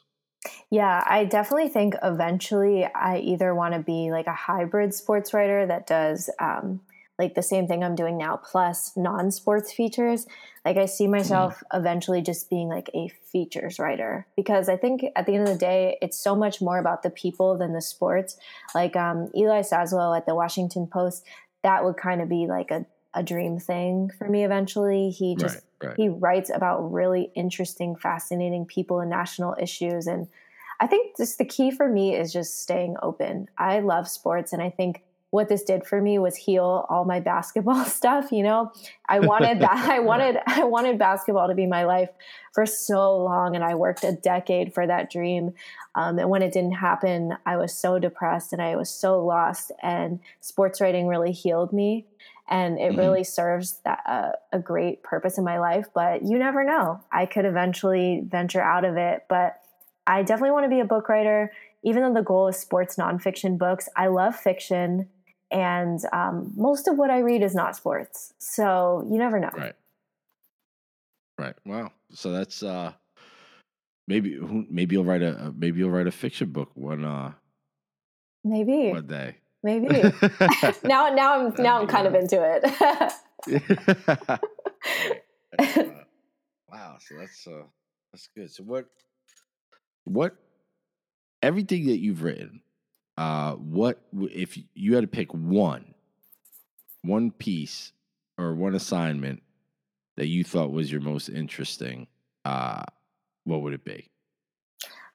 Yeah, 0.70 1.02
I 1.06 1.24
definitely 1.24 1.68
think 1.68 1.94
eventually 2.02 2.84
I 2.84 3.18
either 3.18 3.54
want 3.54 3.74
to 3.74 3.80
be 3.80 4.10
like 4.10 4.26
a 4.26 4.34
hybrid 4.34 4.92
sports 4.92 5.32
writer 5.32 5.66
that 5.66 5.86
does 5.86 6.28
um, 6.38 6.80
like 7.18 7.34
the 7.34 7.42
same 7.42 7.66
thing 7.66 7.84
I'm 7.84 7.94
doing 7.94 8.18
now 8.18 8.36
plus 8.36 8.92
non 8.96 9.30
sports 9.30 9.72
features. 9.72 10.26
Like 10.64 10.76
I 10.76 10.86
see 10.86 11.06
myself 11.06 11.62
mm. 11.72 11.78
eventually 11.78 12.22
just 12.22 12.50
being 12.50 12.68
like 12.68 12.90
a 12.94 13.08
features 13.30 13.78
writer 13.78 14.26
because 14.36 14.68
I 14.68 14.76
think 14.76 15.04
at 15.14 15.26
the 15.26 15.34
end 15.34 15.46
of 15.46 15.52
the 15.52 15.58
day, 15.58 15.96
it's 16.02 16.18
so 16.18 16.34
much 16.34 16.60
more 16.60 16.78
about 16.78 17.02
the 17.02 17.10
people 17.10 17.56
than 17.56 17.72
the 17.72 17.82
sports. 17.82 18.36
Like 18.74 18.96
um, 18.96 19.30
Eli 19.36 19.60
Saslow 19.60 20.16
at 20.16 20.26
the 20.26 20.34
Washington 20.34 20.86
Post, 20.86 21.24
that 21.62 21.84
would 21.84 21.96
kind 21.96 22.20
of 22.20 22.28
be 22.28 22.46
like 22.46 22.70
a, 22.70 22.84
a 23.14 23.22
dream 23.22 23.58
thing 23.58 24.10
for 24.18 24.28
me 24.28 24.44
eventually. 24.44 25.10
He 25.10 25.36
just 25.36 25.56
right 25.56 25.64
Right. 25.84 25.96
He 25.96 26.08
writes 26.08 26.50
about 26.52 26.92
really 26.92 27.30
interesting, 27.34 27.96
fascinating 27.96 28.66
people 28.66 29.00
and 29.00 29.10
national 29.10 29.56
issues. 29.60 30.06
And 30.06 30.28
I 30.80 30.86
think 30.86 31.16
just 31.16 31.38
the 31.38 31.44
key 31.44 31.70
for 31.70 31.88
me 31.88 32.14
is 32.14 32.32
just 32.32 32.60
staying 32.60 32.96
open. 33.02 33.48
I 33.58 33.80
love 33.80 34.08
sports, 34.08 34.52
and 34.52 34.62
I 34.62 34.70
think 34.70 35.02
what 35.30 35.48
this 35.48 35.64
did 35.64 35.84
for 35.84 36.00
me 36.00 36.16
was 36.16 36.36
heal 36.36 36.86
all 36.88 37.04
my 37.04 37.18
basketball 37.34 37.84
stuff 37.86 38.30
you 38.30 38.44
know 38.44 38.70
i 39.08 39.18
wanted 39.18 39.58
that 39.58 39.88
i 39.90 39.98
wanted 40.10 40.36
i 40.46 40.62
wanted 40.62 40.96
basketball 40.96 41.48
to 41.48 41.56
be 41.56 41.66
my 41.66 41.82
life 41.82 42.08
for 42.52 42.64
so 42.64 43.16
long 43.16 43.56
and 43.56 43.64
i 43.64 43.74
worked 43.74 44.04
a 44.04 44.12
decade 44.12 44.72
for 44.72 44.86
that 44.86 45.10
dream 45.10 45.52
um, 45.96 46.20
and 46.20 46.30
when 46.30 46.40
it 46.40 46.52
didn't 46.52 46.74
happen 46.74 47.36
i 47.44 47.56
was 47.56 47.76
so 47.76 47.98
depressed 47.98 48.52
and 48.52 48.62
i 48.62 48.76
was 48.76 48.88
so 48.88 49.24
lost 49.24 49.72
and 49.82 50.20
sports 50.40 50.80
writing 50.80 51.08
really 51.08 51.32
healed 51.32 51.72
me 51.72 52.06
and 52.48 52.78
it 52.78 52.90
mm-hmm. 52.90 52.98
really 52.98 53.24
serves 53.24 53.80
that 53.84 54.00
uh, 54.06 54.32
a 54.52 54.58
great 54.58 55.02
purpose 55.02 55.38
in 55.38 55.44
my 55.44 55.58
life 55.58 55.86
but 55.94 56.22
you 56.22 56.38
never 56.38 56.64
know. 56.64 57.00
I 57.12 57.26
could 57.26 57.44
eventually 57.44 58.22
venture 58.26 58.62
out 58.62 58.84
of 58.84 58.96
it 58.96 59.24
but 59.28 59.60
i 60.06 60.22
definitely 60.22 60.50
want 60.50 60.64
to 60.64 60.70
be 60.70 60.80
a 60.80 60.84
book 60.84 61.08
writer. 61.08 61.52
Even 61.86 62.02
though 62.02 62.14
the 62.14 62.24
goal 62.24 62.48
is 62.48 62.56
sports 62.56 62.96
nonfiction 62.96 63.58
books 63.58 63.88
i 63.96 64.06
love 64.06 64.34
fiction 64.36 65.08
and 65.50 66.00
um, 66.12 66.52
most 66.56 66.88
of 66.88 66.96
what 66.96 67.10
i 67.10 67.18
read 67.18 67.42
is 67.42 67.54
not 67.54 67.76
sports. 67.76 68.32
So 68.38 69.06
you 69.10 69.18
never 69.18 69.38
know. 69.38 69.50
Right. 69.56 69.74
Right. 71.38 71.54
Wow. 71.64 71.92
So 72.12 72.30
that's 72.30 72.62
uh 72.62 72.92
maybe 74.06 74.38
maybe 74.70 74.94
you'll 74.94 75.04
write 75.04 75.22
a 75.22 75.52
maybe 75.56 75.78
you'll 75.78 75.90
write 75.90 76.06
a 76.06 76.12
fiction 76.12 76.50
book 76.50 76.70
one 76.74 77.04
uh 77.04 77.32
maybe. 78.44 78.90
one 78.90 79.06
day 79.06 79.36
Maybe. 79.64 79.86
now 80.84 81.08
now 81.08 81.46
I'm 81.46 81.54
now 81.58 81.80
I'm 81.80 81.86
kind 81.86 82.06
of 82.06 82.14
into 82.14 82.36
it. 82.38 82.62
wow, 86.70 86.96
so 87.00 87.14
that's 87.18 87.46
uh 87.46 87.62
that's 88.12 88.28
good. 88.36 88.50
So 88.50 88.62
what 88.62 88.84
what 90.04 90.36
everything 91.42 91.86
that 91.86 91.98
you've 91.98 92.22
written, 92.22 92.60
uh 93.16 93.54
what 93.54 94.02
if 94.12 94.58
you 94.74 94.94
had 94.94 95.00
to 95.00 95.08
pick 95.08 95.32
one 95.32 95.94
one 97.00 97.30
piece 97.30 97.92
or 98.36 98.54
one 98.54 98.74
assignment 98.74 99.42
that 100.18 100.26
you 100.26 100.44
thought 100.44 100.72
was 100.72 100.92
your 100.92 101.00
most 101.00 101.30
interesting, 101.30 102.06
uh 102.44 102.82
what 103.44 103.62
would 103.62 103.72
it 103.72 103.84
be? 103.86 104.10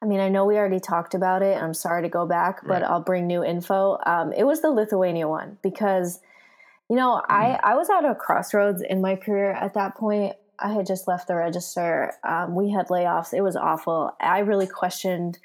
I 0.02 0.06
mean, 0.06 0.20
I 0.20 0.30
know 0.30 0.46
we 0.46 0.56
already 0.58 0.80
talked 0.80 1.14
about 1.14 1.42
it. 1.42 1.62
I'm 1.62 1.74
sorry 1.74 2.04
to 2.04 2.10
go 2.10 2.26
back, 2.26 2.62
but 2.64 2.82
right. 2.82 2.84
I'll 2.84 3.02
bring 3.02 3.28
new 3.28 3.44
info. 3.44 3.98
Um, 4.06 4.32
it 4.32 4.44
was 4.44 4.62
the 4.62 4.72
Lithuania 4.72 5.28
one 5.28 5.58
because, 5.62 6.20
you 6.90 6.96
know, 6.96 7.22
mm-hmm. 7.22 7.32
I, 7.32 7.60
I 7.62 7.76
was 7.76 7.90
at 7.90 8.06
a 8.06 8.16
crossroads 8.16 8.82
in 8.82 9.02
my 9.02 9.16
career 9.16 9.52
at 9.52 9.74
that 9.74 9.96
point. 9.96 10.36
I 10.58 10.74
had 10.74 10.86
just 10.86 11.08
left 11.08 11.28
the 11.28 11.36
register. 11.36 12.14
Um, 12.24 12.56
we 12.56 12.72
had 12.72 12.88
layoffs. 12.88 13.34
It 13.34 13.42
was 13.42 13.56
awful. 13.56 14.16
I 14.22 14.40
really 14.40 14.68
questioned 14.68 15.38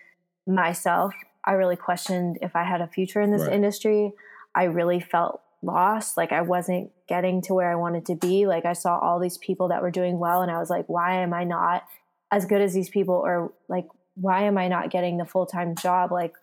myself. 0.46 1.14
I 1.44 1.52
really 1.52 1.76
questioned 1.76 2.38
if 2.40 2.54
I 2.54 2.64
had 2.64 2.80
a 2.80 2.86
future 2.86 3.20
in 3.20 3.32
this 3.32 3.42
right. 3.42 3.52
industry. 3.52 4.12
I 4.54 4.64
really 4.64 5.00
felt 5.00 5.40
lost. 5.62 6.16
Like 6.16 6.32
I 6.32 6.42
wasn't 6.42 6.90
getting 7.08 7.42
to 7.42 7.54
where 7.54 7.70
I 7.70 7.74
wanted 7.74 8.06
to 8.06 8.14
be. 8.14 8.46
Like 8.46 8.64
I 8.64 8.72
saw 8.72 8.98
all 8.98 9.18
these 9.18 9.38
people 9.38 9.68
that 9.68 9.82
were 9.82 9.90
doing 9.90 10.18
well, 10.18 10.42
and 10.42 10.50
I 10.50 10.58
was 10.58 10.70
like, 10.70 10.86
why 10.88 11.22
am 11.22 11.32
I 11.32 11.44
not 11.44 11.84
as 12.30 12.44
good 12.44 12.60
as 12.60 12.72
these 12.72 12.88
people? 12.88 13.14
Or 13.14 13.52
like, 13.68 13.86
why 14.14 14.44
am 14.44 14.58
I 14.58 14.68
not 14.68 14.90
getting 14.90 15.16
the 15.16 15.24
full 15.24 15.46
time 15.46 15.74
job? 15.74 16.12
Like, 16.12 16.34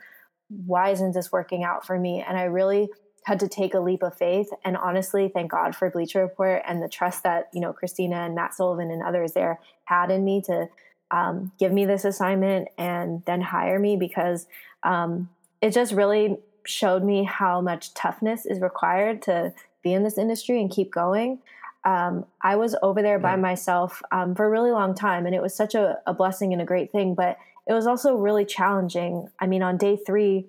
why 0.50 0.90
isn't 0.90 1.14
this 1.14 1.32
working 1.32 1.64
out 1.64 1.86
for 1.86 1.98
me? 1.98 2.24
And 2.28 2.38
I 2.38 2.44
really 2.44 2.90
had 3.24 3.40
to 3.40 3.48
take 3.48 3.74
a 3.74 3.80
leap 3.80 4.04
of 4.04 4.18
faith. 4.18 4.50
And 4.66 4.76
honestly, 4.76 5.30
thank 5.34 5.52
God 5.52 5.76
for 5.76 5.90
Bleacher 5.90 6.22
Report 6.22 6.64
and 6.68 6.82
the 6.82 6.90
trust 6.90 7.24
that, 7.24 7.50
you 7.54 7.62
know, 7.62 7.72
Christina 7.72 8.18
and 8.18 8.36
Matt 8.36 8.54
Sullivan 8.54 8.90
and 8.92 9.04
others 9.04 9.34
there 9.34 9.60
had 9.86 10.10
in 10.10 10.26
me 10.26 10.42
to 10.48 10.68
um, 11.12 11.52
give 11.60 11.72
me 11.72 11.86
this 11.86 12.04
assignment 12.04 12.70
and 12.78 13.24
then 13.26 13.42
hire 13.42 13.78
me 13.78 13.96
because 13.96 14.48
um, 14.84 15.30
it 15.62 15.72
just 15.72 15.94
really 15.94 16.38
showed 16.66 17.04
me 17.04 17.24
how 17.24 17.62
much 17.62 17.94
toughness 17.94 18.46
is 18.46 18.60
required 18.60 19.22
to 19.24 19.54
be 19.84 19.94
in 19.94 20.04
this 20.04 20.18
industry 20.18 20.60
and 20.60 20.72
keep 20.72 20.92
going. 20.92 21.40
Um, 21.84 22.26
I 22.42 22.56
was 22.56 22.76
over 22.84 23.02
there 23.02 23.18
by 23.20 23.36
myself 23.36 24.02
um, 24.12 24.36
for 24.36 24.46
a 24.46 24.50
really 24.50 24.72
long 24.72 24.94
time, 24.94 25.26
and 25.26 25.34
it 25.34 25.42
was 25.42 25.56
such 25.56 25.74
a, 25.74 25.98
a 26.06 26.14
blessing 26.14 26.54
and 26.54 26.62
a 26.62 26.66
great 26.66 26.92
thing. 26.92 27.16
But 27.16 27.38
it 27.68 27.74
was 27.74 27.88
also 27.88 28.16
really 28.16 28.46
challenging. 28.46 29.30
I 29.40 29.48
mean, 29.48 29.62
on 29.62 29.78
day 29.78 29.98
three, 29.98 30.48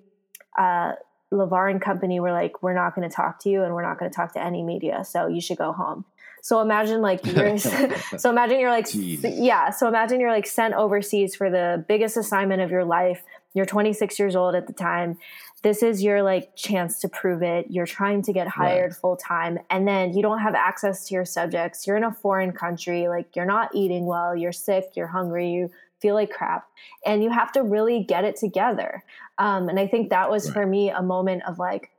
uh, 0.57 0.93
LaVar 1.31 1.71
and 1.71 1.81
company 1.81 2.19
were 2.19 2.31
like, 2.31 2.61
"We're 2.61 2.73
not 2.73 2.95
going 2.95 3.07
to 3.09 3.15
talk 3.15 3.39
to 3.39 3.49
you, 3.49 3.63
and 3.63 3.73
we're 3.73 3.83
not 3.83 3.99
going 3.99 4.11
to 4.11 4.15
talk 4.15 4.33
to 4.33 4.43
any 4.43 4.63
media. 4.63 5.03
So 5.03 5.27
you 5.27 5.41
should 5.41 5.57
go 5.57 5.71
home." 5.71 6.05
So 6.43 6.59
imagine 6.59 7.01
like 7.01 7.25
you're, 7.35 7.57
so 8.17 8.29
imagine 8.29 8.59
you're 8.59 8.69
like 8.69 8.85
Jeez. 8.85 9.21
yeah. 9.39 9.71
So 9.71 9.87
imagine 9.87 10.19
you're 10.19 10.31
like 10.31 10.45
sent 10.45 10.73
overseas 10.73 11.35
for 11.35 11.49
the 11.49 11.83
biggest 11.87 12.17
assignment 12.17 12.61
of 12.61 12.69
your 12.69 12.85
life. 12.85 13.23
You're 13.53 13.65
26 13.65 14.19
years 14.19 14.35
old 14.35 14.55
at 14.55 14.67
the 14.67 14.73
time. 14.73 15.17
This 15.61 15.81
is 15.81 16.03
your 16.03 16.21
like 16.21 16.55
chance 16.57 16.99
to 16.99 17.07
prove 17.07 17.41
it. 17.41 17.67
You're 17.69 17.85
trying 17.85 18.21
to 18.23 18.33
get 18.33 18.49
hired 18.49 18.91
right. 18.91 18.99
full 18.99 19.15
time, 19.15 19.59
and 19.69 19.87
then 19.87 20.13
you 20.13 20.21
don't 20.21 20.39
have 20.39 20.55
access 20.55 21.07
to 21.07 21.13
your 21.13 21.23
subjects. 21.23 21.87
You're 21.87 21.95
in 21.95 22.03
a 22.03 22.11
foreign 22.11 22.51
country. 22.51 23.07
Like 23.07 23.33
you're 23.35 23.45
not 23.45 23.73
eating 23.73 24.05
well. 24.05 24.35
You're 24.35 24.51
sick. 24.51 24.91
You're 24.95 25.07
hungry. 25.07 25.51
You 25.51 25.71
feel 26.03 26.13
like 26.13 26.29
crap 26.29 26.67
and 27.05 27.23
you 27.23 27.29
have 27.29 27.51
to 27.51 27.63
really 27.63 28.03
get 28.03 28.23
it 28.23 28.35
together 28.35 29.03
um, 29.37 29.69
and 29.69 29.79
i 29.79 29.87
think 29.87 30.09
that 30.09 30.29
was 30.29 30.47
right. 30.47 30.53
for 30.53 30.65
me 30.67 30.89
a 30.89 31.01
moment 31.01 31.41
of 31.47 31.57
like 31.57 31.89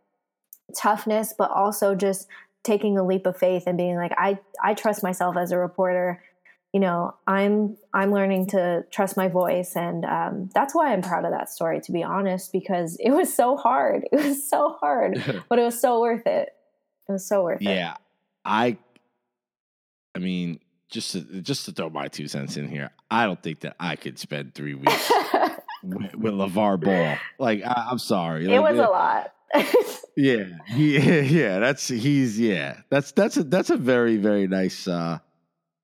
toughness 0.77 1.35
but 1.37 1.51
also 1.51 1.95
just 1.95 2.29
taking 2.63 2.97
a 2.97 3.05
leap 3.05 3.27
of 3.27 3.37
faith 3.37 3.65
and 3.67 3.77
being 3.79 3.97
like 3.97 4.13
i 4.19 4.39
i 4.63 4.75
trust 4.75 5.03
myself 5.03 5.37
as 5.37 5.51
a 5.51 5.59
reporter 5.59 6.21
you 6.75 6.81
know, 6.81 7.15
I'm 7.29 7.77
I'm 7.95 8.11
learning 8.11 8.49
to 8.49 8.85
trust 8.91 9.17
my 9.17 9.29
voice, 9.29 9.77
and 9.77 10.05
um, 10.05 10.51
that's 10.55 10.75
why 10.75 10.93
I'm 10.93 11.03
proud 11.03 11.25
of 11.25 11.31
that 11.31 11.49
story. 11.49 11.81
To 11.81 11.93
be 11.93 12.03
honest, 12.03 12.51
because 12.51 12.97
it 12.99 13.11
was 13.11 13.33
so 13.33 13.57
hard. 13.57 14.09
It 14.13 14.17
was 14.17 14.51
so 14.51 14.77
hard, 14.81 15.23
but 15.49 15.61
it 15.61 15.63
was 15.63 15.81
so 15.81 16.01
worth 16.01 16.27
it. 16.27 16.49
It 17.09 17.13
was 17.13 17.25
so 17.25 17.45
worth 17.45 17.63
yeah, 17.63 17.71
it. 17.71 17.77
Yeah, 17.77 17.95
I. 18.45 18.79
I 20.17 20.19
mean, 20.19 20.59
just 20.95 21.13
to, 21.13 21.21
just 21.43 21.65
to 21.67 21.73
throw 21.73 21.91
my 21.91 22.07
two 22.07 22.29
cents 22.29 22.57
in 22.57 22.69
here, 22.69 22.91
I 23.11 23.27
don't 23.27 23.43
think 23.43 23.61
that 23.61 23.75
I 23.81 23.97
could 23.97 24.17
spend 24.17 24.55
three 24.55 24.75
weeks 24.75 25.13
with, 25.83 26.15
with 26.15 26.33
LaVar 26.33 26.81
Ball. 26.81 27.19
Like, 27.39 27.63
I, 27.65 27.89
am 27.91 27.99
sorry, 27.99 28.47
it 28.47 28.61
like, 28.61 28.71
was 28.71 28.79
a 28.79 28.89
lot. 28.89 29.33
yeah, 30.17 30.45
yeah, 30.75 31.21
yeah. 31.21 31.59
That's 31.59 31.89
he's 31.89 32.39
yeah. 32.39 32.79
That's 32.91 33.13
that's 33.13 33.37
a 33.37 33.45
that's 33.45 33.71
a 33.71 33.77
very 33.77 34.17
very 34.17 34.49
nice 34.49 34.89
uh 34.89 35.19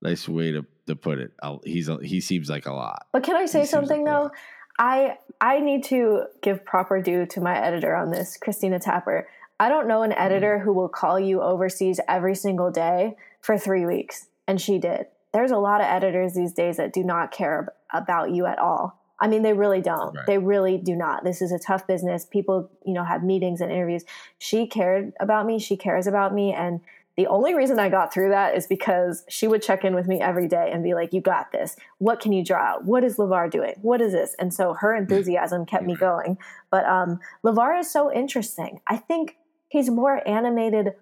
nice 0.01 0.27
way 0.27 0.51
to 0.53 0.65
to 0.87 0.95
put 0.95 1.19
it. 1.19 1.31
I'll, 1.41 1.61
he's 1.63 1.87
a, 1.87 1.97
he 2.01 2.21
seems 2.21 2.49
like 2.49 2.65
a 2.65 2.73
lot. 2.73 3.07
But 3.11 3.23
can 3.23 3.35
I 3.35 3.45
say 3.45 3.65
something 3.65 4.03
like 4.05 4.13
though? 4.13 4.31
I 4.79 5.17
I 5.39 5.59
need 5.59 5.83
to 5.85 6.23
give 6.41 6.65
proper 6.65 7.01
due 7.01 7.25
to 7.27 7.41
my 7.41 7.57
editor 7.57 7.95
on 7.95 8.11
this, 8.11 8.37
Christina 8.37 8.79
Tapper. 8.79 9.27
I 9.59 9.69
don't 9.69 9.87
know 9.87 10.01
an 10.01 10.13
editor 10.13 10.59
who 10.59 10.73
will 10.73 10.89
call 10.89 11.19
you 11.19 11.41
overseas 11.41 11.99
every 12.09 12.35
single 12.35 12.71
day 12.71 13.15
for 13.41 13.57
three 13.57 13.85
weeks, 13.85 14.27
and 14.51 14.59
she 14.59 14.79
did. 14.79 15.05
There's 15.33 15.51
a 15.51 15.57
lot 15.57 15.79
of 15.79 15.87
editors 15.87 16.33
these 16.33 16.51
days 16.51 16.75
that 16.75 16.91
do 16.91 17.05
not 17.05 17.31
care 17.31 17.69
about 17.93 18.31
you 18.31 18.45
at 18.45 18.59
all. 18.59 19.01
I 19.17 19.29
mean, 19.29 19.43
they 19.43 19.53
really 19.53 19.81
don't. 19.81 20.13
Right. 20.13 20.25
They 20.27 20.37
really 20.39 20.77
do 20.77 20.93
not. 20.93 21.23
This 21.23 21.41
is 21.41 21.53
a 21.53 21.57
tough 21.57 21.87
business. 21.87 22.25
People, 22.25 22.69
you 22.85 22.93
know, 22.93 23.05
have 23.05 23.23
meetings 23.23 23.61
and 23.61 23.71
interviews. 23.71 24.03
She 24.39 24.67
cared 24.67 25.13
about 25.21 25.45
me. 25.45 25.57
She 25.57 25.77
cares 25.77 26.05
about 26.05 26.33
me, 26.33 26.51
and 26.51 26.81
the 27.15 27.27
only 27.27 27.53
reason 27.53 27.79
I 27.79 27.87
got 27.87 28.13
through 28.13 28.29
that 28.31 28.57
is 28.57 28.67
because 28.67 29.23
she 29.29 29.47
would 29.47 29.61
check 29.61 29.85
in 29.85 29.95
with 29.95 30.05
me 30.05 30.19
every 30.19 30.49
day 30.49 30.69
and 30.73 30.83
be 30.83 30.95
like, 30.95 31.13
You 31.13 31.21
got 31.21 31.53
this. 31.53 31.77
What 31.99 32.19
can 32.19 32.33
you 32.33 32.43
draw? 32.43 32.79
What 32.79 33.05
is 33.05 33.15
LaVar 33.15 33.49
doing? 33.49 33.75
What 33.81 34.01
is 34.01 34.11
this? 34.11 34.35
And 34.37 34.53
so 34.53 34.73
her 34.73 34.93
enthusiasm 34.93 35.65
kept 35.65 35.85
me 35.85 35.95
going. 35.95 36.37
But 36.69 36.85
um, 36.87 37.21
LaVar 37.45 37.79
is 37.79 37.89
so 37.89 38.11
interesting. 38.11 38.81
I 38.85 38.97
think 38.97 39.37
he's 39.69 39.89
more 39.89 40.27
animated 40.27 40.95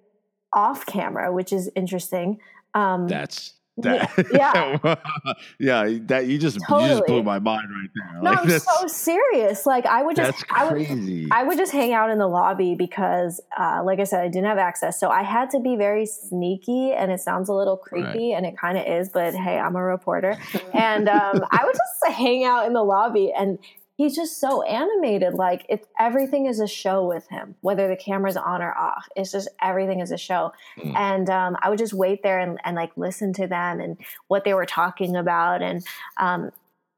off 0.53 0.85
camera, 0.85 1.31
which 1.31 1.53
is 1.53 1.71
interesting. 1.75 2.39
Um, 2.79 3.07
That's 3.07 3.53
that, 3.81 4.27
yeah, 4.33 4.95
yeah. 5.59 5.97
That 6.07 6.27
you 6.27 6.37
just 6.37 6.59
totally. 6.67 6.89
you 6.89 6.95
just 6.95 7.05
blew 7.05 7.23
my 7.23 7.39
mind 7.39 7.69
right 7.69 7.89
there. 7.95 8.21
No, 8.21 8.31
like, 8.31 8.39
I'm 8.39 8.59
so 8.59 8.87
serious. 8.87 9.65
Like 9.65 9.85
I 9.85 10.03
would 10.03 10.15
just, 10.15 10.31
that's 10.31 10.43
crazy. 10.43 11.27
I 11.31 11.37
would, 11.37 11.45
I 11.45 11.47
would 11.47 11.57
just 11.57 11.71
hang 11.71 11.93
out 11.93 12.09
in 12.09 12.17
the 12.17 12.27
lobby 12.27 12.75
because, 12.75 13.41
uh, 13.57 13.81
like 13.83 13.99
I 13.99 14.03
said, 14.03 14.21
I 14.21 14.27
didn't 14.27 14.47
have 14.47 14.57
access, 14.57 14.99
so 14.99 15.09
I 15.09 15.23
had 15.23 15.49
to 15.51 15.59
be 15.59 15.75
very 15.75 16.05
sneaky. 16.05 16.91
And 16.91 17.11
it 17.11 17.19
sounds 17.19 17.49
a 17.49 17.53
little 17.53 17.77
creepy, 17.77 18.31
right. 18.31 18.37
and 18.37 18.45
it 18.45 18.55
kind 18.57 18.77
of 18.77 18.85
is. 18.85 19.09
But 19.09 19.33
hey, 19.33 19.57
I'm 19.57 19.75
a 19.75 19.83
reporter, 19.83 20.37
and 20.73 21.07
um, 21.07 21.43
I 21.51 21.63
would 21.63 21.75
just 21.75 22.17
hang 22.17 22.43
out 22.43 22.65
in 22.65 22.73
the 22.73 22.83
lobby 22.83 23.31
and 23.37 23.59
he's 23.99 24.15
just 24.15 24.39
so 24.39 24.61
animated. 24.61 25.33
Like 25.33 25.65
it's 25.67 25.85
everything 25.99 26.45
is 26.45 26.61
a 26.61 26.67
show 26.67 27.05
with 27.05 27.27
him, 27.27 27.55
whether 27.59 27.89
the 27.89 27.97
camera's 27.97 28.37
on 28.37 28.61
or 28.61 28.73
off. 28.73 29.09
It's 29.13 29.29
just 29.29 29.49
everything 29.61 29.99
is 29.99 30.09
a 30.11 30.17
show. 30.17 30.53
Mm. 30.77 30.95
And 30.95 31.29
um, 31.29 31.57
I 31.61 31.69
would 31.69 31.79
just 31.79 31.93
wait 31.93 32.23
there 32.23 32.39
and, 32.39 32.57
and, 32.63 32.77
like 32.77 32.91
listen 32.95 33.33
to 33.33 33.45
them 33.45 33.81
and 33.81 33.97
what 34.29 34.45
they 34.45 34.53
were 34.53 34.65
talking 34.65 35.17
about. 35.17 35.61
And 35.61 35.85
um, 36.15 36.51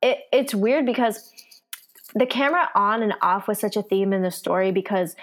it, 0.04 0.20
it's 0.32 0.54
weird 0.54 0.86
because 0.86 1.32
the 2.14 2.28
camera 2.28 2.70
on 2.76 3.02
and 3.02 3.16
off 3.24 3.48
was 3.48 3.58
such 3.58 3.76
a 3.76 3.82
theme 3.82 4.14
in 4.14 4.22
the 4.22 4.30
story 4.30 4.72
because 4.72 5.16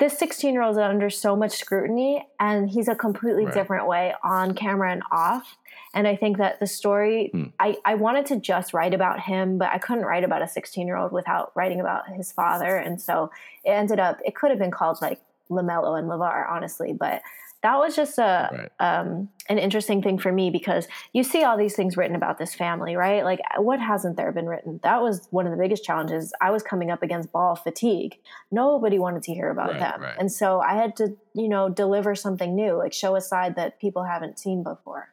this 0.00 0.18
16 0.18 0.52
year 0.52 0.62
old 0.62 0.76
is 0.76 0.78
under 0.78 1.08
so 1.10 1.36
much 1.36 1.52
scrutiny 1.52 2.26
and 2.40 2.68
he's 2.68 2.88
a 2.88 2.96
completely 2.96 3.44
right. 3.44 3.54
different 3.54 3.86
way 3.86 4.14
on 4.24 4.54
camera 4.54 4.90
and 4.90 5.02
off 5.12 5.56
and 5.92 6.06
I 6.06 6.14
think 6.14 6.38
that 6.38 6.60
the 6.60 6.66
story, 6.66 7.30
hmm. 7.32 7.46
I, 7.58 7.76
I 7.84 7.94
wanted 7.96 8.26
to 8.26 8.36
just 8.36 8.72
write 8.72 8.94
about 8.94 9.20
him, 9.20 9.58
but 9.58 9.70
I 9.70 9.78
couldn't 9.78 10.04
write 10.04 10.22
about 10.22 10.42
a 10.42 10.48
16 10.48 10.86
year 10.86 10.96
old 10.96 11.12
without 11.12 11.52
writing 11.56 11.80
about 11.80 12.08
his 12.08 12.30
father. 12.30 12.76
And 12.76 13.00
so 13.00 13.30
it 13.64 13.70
ended 13.70 13.98
up, 13.98 14.20
it 14.24 14.34
could 14.34 14.50
have 14.50 14.58
been 14.58 14.70
called 14.70 14.98
like 15.02 15.20
LaMelo 15.50 15.98
and 15.98 16.08
LaVar, 16.08 16.48
honestly. 16.48 16.92
But 16.92 17.22
that 17.62 17.76
was 17.76 17.94
just 17.94 18.18
a 18.18 18.48
right. 18.52 18.70
um, 19.00 19.28
an 19.48 19.58
interesting 19.58 20.02
thing 20.02 20.18
for 20.18 20.32
me 20.32 20.50
because 20.50 20.88
you 21.12 21.22
see 21.22 21.44
all 21.44 21.58
these 21.58 21.74
things 21.74 21.96
written 21.96 22.16
about 22.16 22.38
this 22.38 22.54
family, 22.54 22.96
right? 22.96 23.24
Like, 23.24 23.40
what 23.58 23.80
hasn't 23.80 24.16
there 24.16 24.32
been 24.32 24.46
written? 24.46 24.80
That 24.82 25.02
was 25.02 25.26
one 25.30 25.46
of 25.46 25.52
the 25.52 25.58
biggest 25.58 25.84
challenges. 25.84 26.32
I 26.40 26.50
was 26.50 26.62
coming 26.62 26.90
up 26.90 27.02
against 27.02 27.32
ball 27.32 27.56
fatigue. 27.56 28.18
Nobody 28.50 28.98
wanted 28.98 29.22
to 29.24 29.34
hear 29.34 29.50
about 29.50 29.72
right, 29.72 29.80
them, 29.80 30.00
right. 30.00 30.16
and 30.18 30.32
so 30.32 30.60
I 30.60 30.74
had 30.74 30.96
to, 30.96 31.16
you 31.34 31.48
know, 31.48 31.68
deliver 31.68 32.14
something 32.14 32.54
new, 32.54 32.78
like 32.78 32.92
show 32.92 33.14
a 33.16 33.20
side 33.20 33.56
that 33.56 33.80
people 33.80 34.04
haven't 34.04 34.38
seen 34.38 34.62
before. 34.62 35.12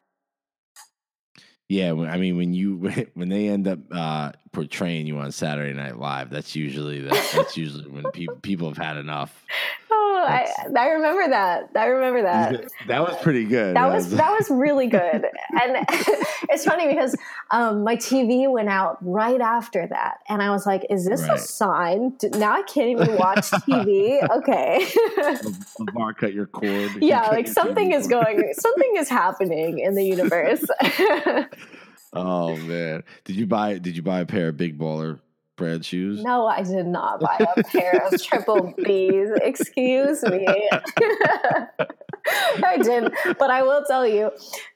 Yeah, 1.70 1.92
I 1.92 2.18
mean 2.18 2.38
when 2.38 2.54
you 2.54 2.78
when 3.14 3.30
they 3.30 3.50
end 3.50 3.68
up 3.68 3.80
uh, 3.92 4.32
portraying 4.54 5.06
you 5.06 5.18
on 5.18 5.32
Saturday 5.32 5.74
Night 5.74 5.98
Live, 5.98 6.30
that's 6.30 6.56
usually 6.56 7.02
the, 7.02 7.10
that's 7.34 7.58
usually 7.58 7.90
when 7.90 8.10
people 8.12 8.36
people 8.38 8.70
have 8.70 8.78
had 8.78 8.98
enough. 8.98 9.46
I, 10.28 10.48
I 10.76 10.88
remember 10.90 11.30
that. 11.30 11.70
I 11.76 11.86
remember 11.86 12.22
that. 12.24 12.72
That 12.88 13.02
was 13.02 13.16
pretty 13.22 13.46
good. 13.46 13.76
That 13.76 13.92
was 13.92 14.12
that 14.12 14.32
was 14.32 14.50
really 14.50 14.88
good, 15.00 15.26
and 15.62 15.86
it's 16.50 16.66
funny 16.66 16.88
because 16.88 17.16
um, 17.52 17.84
my 17.84 17.96
TV 17.96 18.50
went 18.52 18.70
out 18.70 18.98
right 19.02 19.42
after 19.42 19.88
that, 19.88 20.20
and 20.30 20.42
I 20.42 20.52
was 20.52 20.66
like, 20.66 20.86
"Is 20.90 21.06
this 21.06 21.22
right. 21.22 21.38
a 21.38 21.38
sign? 21.38 22.14
Now 22.34 22.54
I 22.54 22.62
can't 22.64 22.90
even 22.90 23.16
watch 23.18 23.50
TV." 23.52 24.28
okay. 24.38 24.88
Bar 25.94 26.14
cut 26.14 26.34
your 26.34 26.48
cord. 26.48 26.92
Yeah, 27.02 27.28
like 27.28 27.48
something 27.48 27.94
is 27.94 28.08
going, 28.08 28.54
something 28.58 28.94
is 28.98 29.10
happening 29.10 29.80
in 29.80 29.96
the 29.96 30.04
universe. 30.04 30.66
oh 32.14 32.56
man, 32.58 33.04
did 33.26 33.36
you 33.36 33.46
buy? 33.46 33.78
Did 33.78 33.96
you 33.96 34.04
buy 34.04 34.22
a 34.22 34.26
pair 34.26 34.50
of 34.50 34.58
Big 34.58 34.78
Baller 34.78 35.20
brand 35.58 35.86
shoes? 35.86 36.24
No, 36.24 36.48
I 36.48 36.64
did 36.64 36.86
not 36.86 37.20
buy 37.20 37.46
a 37.58 37.64
pair 37.64 38.08
of 38.08 38.22
triple 38.24 38.74
B's. 38.78 39.30
Excuse 39.42 40.24
me. 40.24 40.48
I 42.64 42.78
didn't. 42.78 43.14
But 43.38 43.50
I 43.52 43.64
will 43.64 43.84
tell 43.86 44.08
you, 44.08 44.32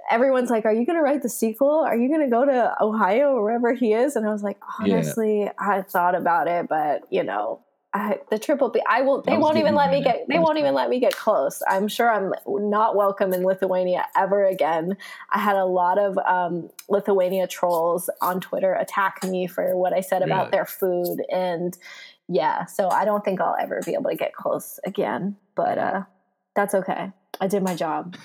everyone's 0.09 0.49
like, 0.49 0.65
Are 0.65 0.73
you 0.73 0.85
going 0.85 0.97
to 0.97 1.03
write 1.03 1.21
the 1.21 1.29
sequel? 1.29 1.69
Are 1.69 1.95
you 1.95 2.09
going 2.09 2.21
to 2.21 2.29
go 2.29 2.45
to 2.45 2.75
Ohio 2.81 3.29
or 3.29 3.43
wherever 3.43 3.73
he 3.73 3.93
is? 3.93 4.15
And 4.15 4.25
I 4.27 4.31
was 4.31 4.43
like, 4.43 4.57
Honestly, 4.79 5.41
yeah. 5.43 5.53
I 5.57 5.81
thought 5.81 6.15
about 6.15 6.47
it, 6.47 6.67
but 6.67 7.03
you 7.09 7.23
know, 7.23 7.61
I, 7.93 8.19
the 8.29 8.39
triple 8.39 8.69
B. 8.69 8.81
I 8.87 9.01
will. 9.01 9.21
They 9.21 9.37
won't 9.37 9.57
even 9.57 9.75
let 9.75 9.91
me 9.91 10.01
get. 10.01 10.25
They 10.29 10.39
won't 10.39 10.57
even 10.57 10.73
let 10.73 10.89
me 10.89 10.99
get 10.99 11.15
close. 11.15 11.61
I'm 11.67 11.89
sure 11.89 12.09
I'm 12.09 12.33
not 12.47 12.95
welcome 12.95 13.33
in 13.33 13.43
Lithuania 13.43 14.05
ever 14.15 14.45
again. 14.45 14.95
I 15.29 15.39
had 15.39 15.57
a 15.57 15.65
lot 15.65 15.97
of 15.97 16.17
um, 16.19 16.69
Lithuania 16.87 17.47
trolls 17.47 18.09
on 18.21 18.39
Twitter 18.39 18.73
attack 18.73 19.23
me 19.23 19.45
for 19.45 19.75
what 19.75 19.91
I 19.91 19.99
said 19.99 20.21
about 20.21 20.45
really? 20.45 20.51
their 20.51 20.65
food, 20.65 21.21
and 21.29 21.77
yeah, 22.29 22.65
so 22.65 22.89
I 22.89 23.03
don't 23.03 23.25
think 23.25 23.41
I'll 23.41 23.57
ever 23.59 23.81
be 23.85 23.93
able 23.93 24.09
to 24.09 24.15
get 24.15 24.33
close 24.33 24.79
again. 24.85 25.35
But 25.55 25.77
uh, 25.77 26.03
that's 26.55 26.73
okay. 26.73 27.11
I 27.41 27.47
did 27.47 27.61
my 27.61 27.75
job. 27.75 28.15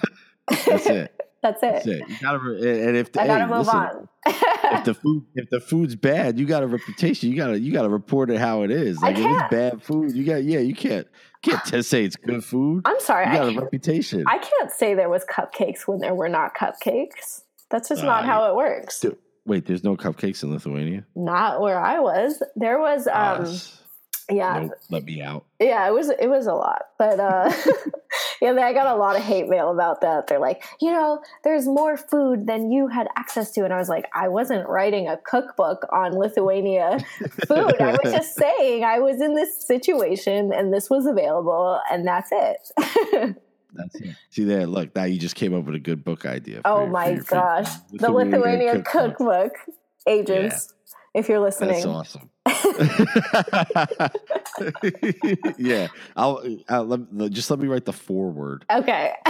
that's 0.48 0.86
it. 0.86 1.20
That's 1.42 1.62
it. 1.62 1.72
That's 1.72 1.86
it. 1.86 2.08
You 2.08 2.16
gotta, 2.20 2.38
and 2.38 2.96
if 2.96 3.12
the, 3.12 3.22
I 3.22 3.26
gotta 3.26 3.44
hey, 3.44 3.50
move 3.50 3.66
listen, 3.66 3.76
on. 3.76 4.08
if 4.26 4.84
the 4.84 4.94
food, 5.02 5.26
if 5.34 5.50
the 5.50 5.60
food's 5.60 5.94
bad, 5.94 6.38
you 6.38 6.46
got 6.46 6.62
a 6.62 6.66
reputation. 6.66 7.30
You 7.30 7.36
gotta, 7.36 7.60
you 7.60 7.72
gotta 7.72 7.88
report 7.88 8.30
it 8.30 8.38
how 8.38 8.62
it 8.62 8.70
is. 8.70 9.00
Like 9.00 9.16
if 9.18 9.24
it's 9.24 9.50
bad 9.50 9.82
food, 9.82 10.14
you 10.16 10.24
got, 10.24 10.44
yeah, 10.44 10.58
you 10.58 10.74
can't, 10.74 11.06
can't 11.42 11.64
just 11.66 11.90
say 11.90 12.04
it's 12.04 12.16
good 12.16 12.44
food. 12.44 12.82
I'm 12.84 13.00
sorry, 13.00 13.26
you 13.26 13.32
got 13.32 13.54
a 13.54 13.60
reputation. 13.60 14.24
I 14.26 14.38
can't 14.38 14.70
say 14.70 14.94
there 14.94 15.08
was 15.08 15.24
cupcakes 15.24 15.86
when 15.86 15.98
there 15.98 16.14
were 16.14 16.28
not 16.28 16.54
cupcakes. 16.56 17.42
That's 17.70 17.88
just 17.88 18.02
uh, 18.02 18.06
not 18.06 18.24
how 18.24 18.50
it 18.50 18.56
works. 18.56 19.00
Dude, 19.00 19.18
wait, 19.44 19.66
there's 19.66 19.84
no 19.84 19.96
cupcakes 19.96 20.42
in 20.42 20.52
Lithuania. 20.52 21.04
Not 21.14 21.60
where 21.60 21.78
I 21.78 22.00
was. 22.00 22.42
There 22.56 22.80
was. 22.80 23.06
um 23.06 23.44
uh, 23.44 23.58
yeah 24.30 24.58
nope, 24.58 24.72
let 24.90 25.04
me 25.04 25.22
out 25.22 25.44
yeah 25.60 25.86
it 25.86 25.92
was 25.92 26.08
it 26.08 26.28
was 26.28 26.46
a 26.46 26.52
lot 26.52 26.82
but 26.98 27.20
uh 27.20 27.48
yeah 28.40 28.52
i 28.52 28.72
got 28.72 28.94
a 28.94 28.98
lot 28.98 29.16
of 29.16 29.22
hate 29.22 29.48
mail 29.48 29.70
about 29.70 30.00
that 30.00 30.26
they're 30.26 30.38
like 30.38 30.62
you 30.80 30.90
know 30.90 31.20
there's 31.44 31.66
more 31.66 31.96
food 31.96 32.46
than 32.46 32.70
you 32.70 32.88
had 32.88 33.08
access 33.16 33.50
to 33.50 33.64
and 33.64 33.72
i 33.72 33.78
was 33.78 33.88
like 33.88 34.06
i 34.14 34.28
wasn't 34.28 34.66
writing 34.68 35.08
a 35.08 35.16
cookbook 35.18 35.86
on 35.92 36.12
lithuania 36.12 36.98
food 37.46 37.80
i 37.80 37.92
was 38.02 38.12
just 38.12 38.34
saying 38.34 38.84
i 38.84 38.98
was 38.98 39.20
in 39.20 39.34
this 39.34 39.66
situation 39.66 40.52
and 40.52 40.72
this 40.72 40.90
was 40.90 41.06
available 41.06 41.80
and 41.90 42.06
that's 42.06 42.30
it 42.32 43.36
That's 43.76 43.94
it. 43.96 44.16
See 44.30 44.44
there, 44.44 44.66
look, 44.66 44.94
now 44.94 45.04
you 45.04 45.18
just 45.18 45.34
came 45.34 45.52
up 45.52 45.64
with 45.64 45.74
a 45.74 45.80
good 45.80 46.02
book 46.02 46.24
idea. 46.24 46.62
oh 46.64 46.82
your, 46.82 46.90
my 46.90 47.14
gosh. 47.14 47.68
the 47.92 48.10
Lithuania 48.10 48.82
cookbook, 48.82 49.18
cookbook 49.18 49.52
agents, 50.06 50.72
yeah. 51.14 51.20
if 51.20 51.28
you're 51.28 51.40
listening. 51.40 51.74
That's 51.74 51.84
awesome. 51.84 52.30
yeah, 55.58 55.88
I'll, 56.16 56.44
I'll 56.68 56.84
let, 56.84 57.32
just 57.32 57.50
let 57.50 57.58
me 57.58 57.66
write 57.66 57.84
the 57.84 57.92
foreword. 57.92 58.64
Okay. 58.70 59.12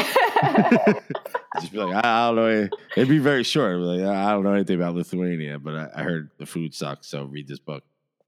just 1.60 1.72
be 1.72 1.78
like, 1.78 2.04
I, 2.04 2.26
don't 2.26 2.36
know. 2.36 2.68
It'd 2.96 3.08
be 3.08 3.18
very 3.18 3.42
short. 3.42 3.78
Like, 3.78 4.06
I 4.06 4.32
don't 4.32 4.44
know 4.44 4.52
anything 4.52 4.76
about 4.76 4.94
Lithuania, 4.94 5.58
but 5.58 5.74
I, 5.74 5.88
I 5.96 6.02
heard 6.02 6.30
the 6.38 6.46
food 6.46 6.74
sucks, 6.74 7.08
so 7.08 7.24
read 7.24 7.48
this 7.48 7.58
book. 7.58 7.84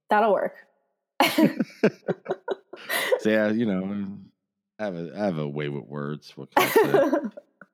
That'll 0.09 0.33
work. 0.33 0.55
so 3.21 3.27
yeah, 3.27 3.51
you 3.51 3.67
know, 3.67 4.07
I 4.79 4.85
have 4.85 4.95
a 4.95 5.13
I 5.15 5.19
have 5.25 5.39
a 5.39 5.49
way 5.49 5.69
with 5.69 5.85
words. 5.85 6.33
What 6.37 6.49
I 6.57 6.69
say? 6.69 7.11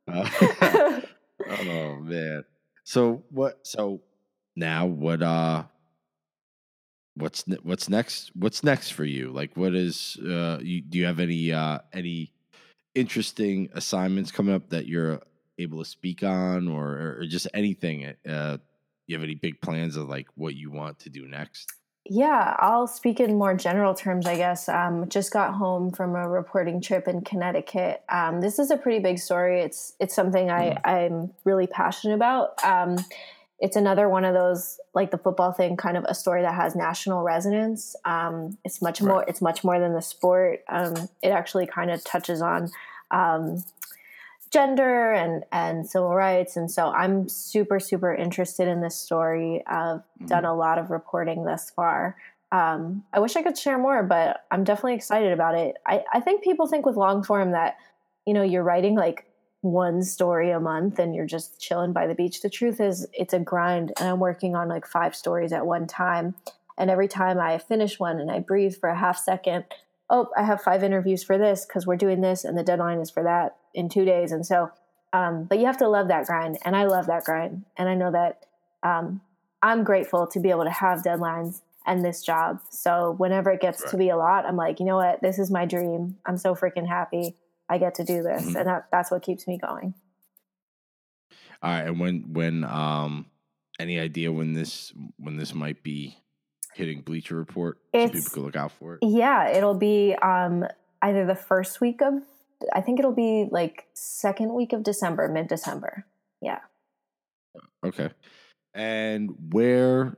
Uh, 0.06 1.00
oh 1.48 1.96
man. 2.00 2.44
So 2.84 3.24
what? 3.30 3.66
So 3.66 4.02
now 4.56 4.86
what? 4.86 5.22
Uh, 5.22 5.64
what's 7.16 7.46
ne- 7.46 7.58
what's 7.62 7.88
next? 7.88 8.30
What's 8.34 8.62
next 8.62 8.90
for 8.90 9.04
you? 9.04 9.30
Like, 9.30 9.56
what 9.56 9.74
is? 9.74 10.16
Uh, 10.16 10.58
you, 10.62 10.80
do 10.80 10.98
you 10.98 11.06
have 11.06 11.20
any 11.20 11.52
uh 11.52 11.78
any 11.92 12.32
interesting 12.94 13.68
assignments 13.74 14.30
coming 14.30 14.54
up 14.54 14.70
that 14.70 14.86
you're 14.86 15.20
able 15.58 15.78
to 15.78 15.84
speak 15.84 16.22
on, 16.22 16.68
or 16.68 17.18
or 17.18 17.26
just 17.26 17.46
anything? 17.54 18.12
Uh, 18.28 18.58
you 19.06 19.16
have 19.16 19.24
any 19.24 19.34
big 19.34 19.60
plans 19.60 19.96
of 19.96 20.08
like 20.08 20.28
what 20.34 20.54
you 20.54 20.70
want 20.70 20.98
to 21.00 21.10
do 21.10 21.26
next? 21.26 21.72
Yeah, 22.06 22.54
I'll 22.58 22.86
speak 22.86 23.18
in 23.18 23.38
more 23.38 23.54
general 23.54 23.94
terms, 23.94 24.26
I 24.26 24.36
guess. 24.36 24.68
Um, 24.68 25.08
just 25.08 25.32
got 25.32 25.54
home 25.54 25.90
from 25.90 26.14
a 26.14 26.28
reporting 26.28 26.82
trip 26.82 27.08
in 27.08 27.22
Connecticut. 27.22 28.02
Um, 28.10 28.42
this 28.42 28.58
is 28.58 28.70
a 28.70 28.76
pretty 28.76 28.98
big 28.98 29.18
story. 29.18 29.62
It's 29.62 29.94
it's 29.98 30.14
something 30.14 30.50
I, 30.50 30.70
mm. 30.70 30.80
I'm 30.84 31.32
really 31.44 31.66
passionate 31.66 32.14
about. 32.14 32.62
Um, 32.62 32.98
it's 33.60 33.76
another 33.76 34.08
one 34.08 34.24
of 34.24 34.34
those 34.34 34.78
like 34.94 35.10
the 35.10 35.18
football 35.18 35.52
thing, 35.52 35.76
kind 35.76 35.96
of 35.96 36.04
a 36.08 36.14
story 36.14 36.42
that 36.42 36.54
has 36.54 36.74
national 36.74 37.22
resonance. 37.22 37.96
Um, 38.04 38.58
it's 38.64 38.82
much 38.82 39.00
right. 39.00 39.08
more. 39.08 39.24
It's 39.28 39.40
much 39.40 39.64
more 39.64 39.78
than 39.78 39.94
the 39.94 40.02
sport. 40.02 40.64
Um, 40.68 41.08
it 41.22 41.28
actually 41.28 41.66
kind 41.66 41.90
of 41.90 42.04
touches 42.04 42.42
on 42.42 42.70
um, 43.10 43.64
gender 44.54 45.12
and 45.12 45.44
and 45.50 45.84
civil 45.84 46.14
rights 46.14 46.56
and 46.56 46.70
so 46.70 46.86
i'm 46.90 47.28
super 47.28 47.80
super 47.80 48.14
interested 48.14 48.68
in 48.68 48.82
this 48.82 48.94
story 48.94 49.64
i've 49.66 49.96
mm-hmm. 49.96 50.26
done 50.26 50.44
a 50.44 50.54
lot 50.54 50.78
of 50.78 50.92
reporting 50.92 51.44
thus 51.44 51.70
far 51.70 52.16
um, 52.52 53.02
i 53.12 53.18
wish 53.18 53.34
i 53.34 53.42
could 53.42 53.58
share 53.58 53.78
more 53.78 54.04
but 54.04 54.44
i'm 54.52 54.62
definitely 54.62 54.94
excited 54.94 55.32
about 55.32 55.56
it 55.56 55.76
I, 55.84 56.04
I 56.12 56.20
think 56.20 56.44
people 56.44 56.68
think 56.68 56.86
with 56.86 56.94
long 56.94 57.24
form 57.24 57.50
that 57.50 57.78
you 58.28 58.32
know 58.32 58.42
you're 58.42 58.62
writing 58.62 58.94
like 58.94 59.26
one 59.64 60.02
story 60.02 60.50
a 60.50 60.60
month 60.60 60.98
and 60.98 61.14
you're 61.14 61.26
just 61.26 61.60
chilling 61.60 61.92
by 61.92 62.06
the 62.06 62.14
beach 62.14 62.42
the 62.42 62.50
truth 62.50 62.80
is 62.80 63.06
it's 63.12 63.32
a 63.32 63.38
grind 63.38 63.92
and 63.98 64.08
i'm 64.08 64.20
working 64.20 64.54
on 64.54 64.68
like 64.68 64.86
five 64.86 65.16
stories 65.16 65.52
at 65.52 65.66
one 65.66 65.86
time 65.86 66.34
and 66.76 66.90
every 66.90 67.08
time 67.08 67.38
i 67.40 67.58
finish 67.58 67.98
one 67.98 68.20
and 68.20 68.30
i 68.30 68.38
breathe 68.38 68.76
for 68.76 68.88
a 68.88 68.98
half 68.98 69.18
second 69.18 69.64
oh, 70.10 70.28
I 70.36 70.42
have 70.42 70.62
five 70.62 70.82
interviews 70.82 71.22
for 71.22 71.38
this 71.38 71.64
because 71.66 71.86
we're 71.86 71.96
doing 71.96 72.20
this 72.20 72.44
and 72.44 72.56
the 72.56 72.62
deadline 72.62 72.98
is 72.98 73.10
for 73.10 73.22
that 73.22 73.56
in 73.74 73.88
two 73.88 74.04
days. 74.04 74.32
And 74.32 74.46
so, 74.46 74.70
um, 75.12 75.44
but 75.44 75.58
you 75.58 75.66
have 75.66 75.78
to 75.78 75.88
love 75.88 76.08
that 76.08 76.26
grind. 76.26 76.58
And 76.64 76.76
I 76.76 76.84
love 76.84 77.06
that 77.06 77.24
grind. 77.24 77.64
And 77.76 77.88
I 77.88 77.94
know 77.94 78.12
that 78.12 78.46
um, 78.82 79.20
I'm 79.62 79.84
grateful 79.84 80.26
to 80.28 80.40
be 80.40 80.50
able 80.50 80.64
to 80.64 80.70
have 80.70 81.02
deadlines 81.02 81.62
and 81.86 82.04
this 82.04 82.22
job. 82.22 82.60
So 82.70 83.14
whenever 83.18 83.50
it 83.50 83.60
gets 83.60 83.82
right. 83.82 83.90
to 83.90 83.96
be 83.96 84.08
a 84.08 84.16
lot, 84.16 84.46
I'm 84.46 84.56
like, 84.56 84.80
you 84.80 84.86
know 84.86 84.96
what? 84.96 85.20
This 85.22 85.38
is 85.38 85.50
my 85.50 85.64
dream. 85.64 86.16
I'm 86.26 86.36
so 86.36 86.54
freaking 86.54 86.88
happy 86.88 87.34
I 87.68 87.78
get 87.78 87.94
to 87.96 88.04
do 88.04 88.22
this. 88.22 88.42
Mm-hmm. 88.46 88.56
And 88.56 88.66
that, 88.66 88.86
that's 88.92 89.10
what 89.10 89.22
keeps 89.22 89.46
me 89.46 89.58
going. 89.58 89.94
All 91.62 91.70
right. 91.70 91.86
And 91.86 91.98
when, 91.98 92.32
when, 92.32 92.64
um, 92.64 93.26
any 93.78 93.98
idea 93.98 94.30
when 94.30 94.52
this, 94.52 94.92
when 95.18 95.36
this 95.36 95.54
might 95.54 95.82
be 95.82 96.16
hitting 96.74 97.00
Bleacher 97.00 97.36
Report 97.36 97.78
it's, 97.92 98.12
so 98.12 98.18
people 98.18 98.34
can 98.34 98.42
look 98.44 98.56
out 98.56 98.72
for 98.72 98.94
it? 98.94 99.00
Yeah, 99.02 99.48
it'll 99.48 99.74
be 99.74 100.14
um, 100.22 100.64
either 101.02 101.26
the 101.26 101.34
first 101.34 101.80
week 101.80 102.00
of, 102.02 102.22
I 102.72 102.80
think 102.80 102.98
it'll 102.98 103.12
be 103.12 103.48
like 103.50 103.86
second 103.94 104.54
week 104.54 104.72
of 104.72 104.82
December, 104.82 105.28
mid 105.28 105.48
December. 105.48 106.06
Yeah. 106.40 106.60
Okay. 107.84 108.10
And 108.74 109.30
where 109.52 110.16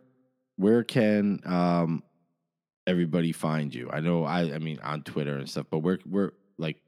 where 0.57 0.85
can 0.85 1.41
um 1.45 2.03
everybody 2.87 3.33
find 3.33 3.75
you? 3.75 3.91
I 3.93 4.01
know 4.01 4.25
I 4.25 4.55
I 4.55 4.59
mean 4.59 4.79
on 4.81 5.03
Twitter 5.03 5.37
and 5.37 5.49
stuff, 5.49 5.67
but 5.71 5.81
where 5.81 5.99
where 6.05 6.33
like 6.57 6.81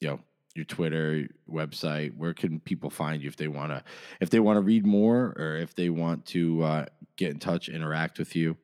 you 0.00 0.08
know 0.08 0.20
your 0.54 0.64
Twitter 0.64 1.28
website, 1.50 2.16
where 2.16 2.34
can 2.34 2.58
people 2.60 2.90
find 2.90 3.22
you 3.22 3.28
if 3.28 3.36
they 3.36 3.48
want 3.48 3.70
to 3.70 3.82
if 4.20 4.30
they 4.30 4.40
want 4.40 4.56
to 4.56 4.60
read 4.60 4.84
more 4.84 5.34
or 5.36 5.56
if 5.56 5.74
they 5.74 5.90
want 5.90 6.26
to 6.26 6.62
uh, 6.62 6.86
get 7.16 7.30
in 7.30 7.38
touch, 7.38 7.68
interact 7.68 8.18
with 8.18 8.34
you? 8.34 8.56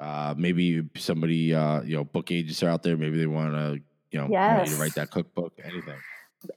Uh, 0.00 0.34
maybe 0.36 0.82
somebody, 0.96 1.54
uh, 1.54 1.80
you 1.82 1.96
know, 1.96 2.02
book 2.02 2.32
agents 2.32 2.62
are 2.62 2.68
out 2.68 2.82
there. 2.82 2.96
Maybe 2.96 3.18
they 3.18 3.26
want 3.26 3.54
to, 3.54 3.80
you 4.10 4.18
know, 4.20 4.26
yes. 4.28 4.68
you 4.68 4.74
to 4.74 4.82
write 4.82 4.94
that 4.96 5.10
cookbook. 5.10 5.52
Anything. 5.62 5.94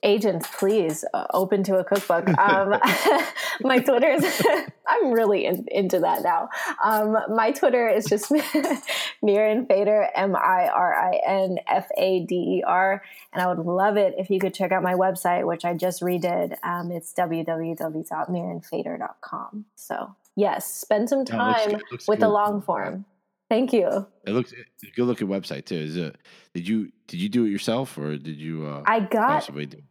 Agents, 0.03 0.47
please 0.57 1.05
uh, 1.13 1.25
open 1.33 1.63
to 1.63 1.77
a 1.77 1.83
cookbook. 1.83 2.27
Um, 2.37 2.79
my 3.61 3.79
Twitter 3.79 4.09
is. 4.09 4.41
I'm 4.87 5.11
really 5.11 5.45
in, 5.45 5.65
into 5.71 5.97
that 5.99 6.21
now. 6.21 6.47
Um, 6.83 7.17
my 7.35 7.49
Twitter 7.51 7.89
is 7.89 8.05
just 8.05 8.29
Mirin 9.23 9.67
Fader, 9.67 10.07
M 10.15 10.35
I 10.35 10.69
R 10.73 10.93
I 10.93 11.19
N 11.25 11.57
F 11.67 11.87
A 11.97 12.19
D 12.25 12.35
E 12.35 12.61
R, 12.65 13.01
and 13.33 13.41
I 13.41 13.47
would 13.47 13.65
love 13.65 13.97
it 13.97 14.13
if 14.17 14.29
you 14.29 14.39
could 14.39 14.53
check 14.53 14.71
out 14.71 14.83
my 14.83 14.93
website, 14.93 15.45
which 15.47 15.65
I 15.65 15.73
just 15.73 16.01
redid. 16.01 16.55
Um, 16.63 16.91
it's 16.91 17.11
www.mirinfader.com. 17.13 19.65
So 19.75 20.15
yes, 20.35 20.71
spend 20.71 21.09
some 21.09 21.25
time 21.25 21.71
looks, 21.71 21.91
looks 21.91 22.07
with 22.07 22.19
good. 22.19 22.25
the 22.25 22.29
long 22.29 22.61
form. 22.61 23.05
Thank 23.49 23.73
you. 23.73 24.07
It 24.25 24.31
looks 24.31 24.53
good 24.95 25.05
looking 25.05 25.27
website 25.27 25.65
too. 25.65 25.75
Is 25.75 25.97
it 25.97 26.17
did 26.53 26.67
you 26.67 26.91
did 27.07 27.19
you 27.19 27.29
do 27.29 27.45
it 27.45 27.49
yourself 27.49 27.97
or 27.97 28.17
did 28.17 28.37
you 28.37 28.65
uh 28.65 28.83
I 28.85 29.01
got 29.01 29.49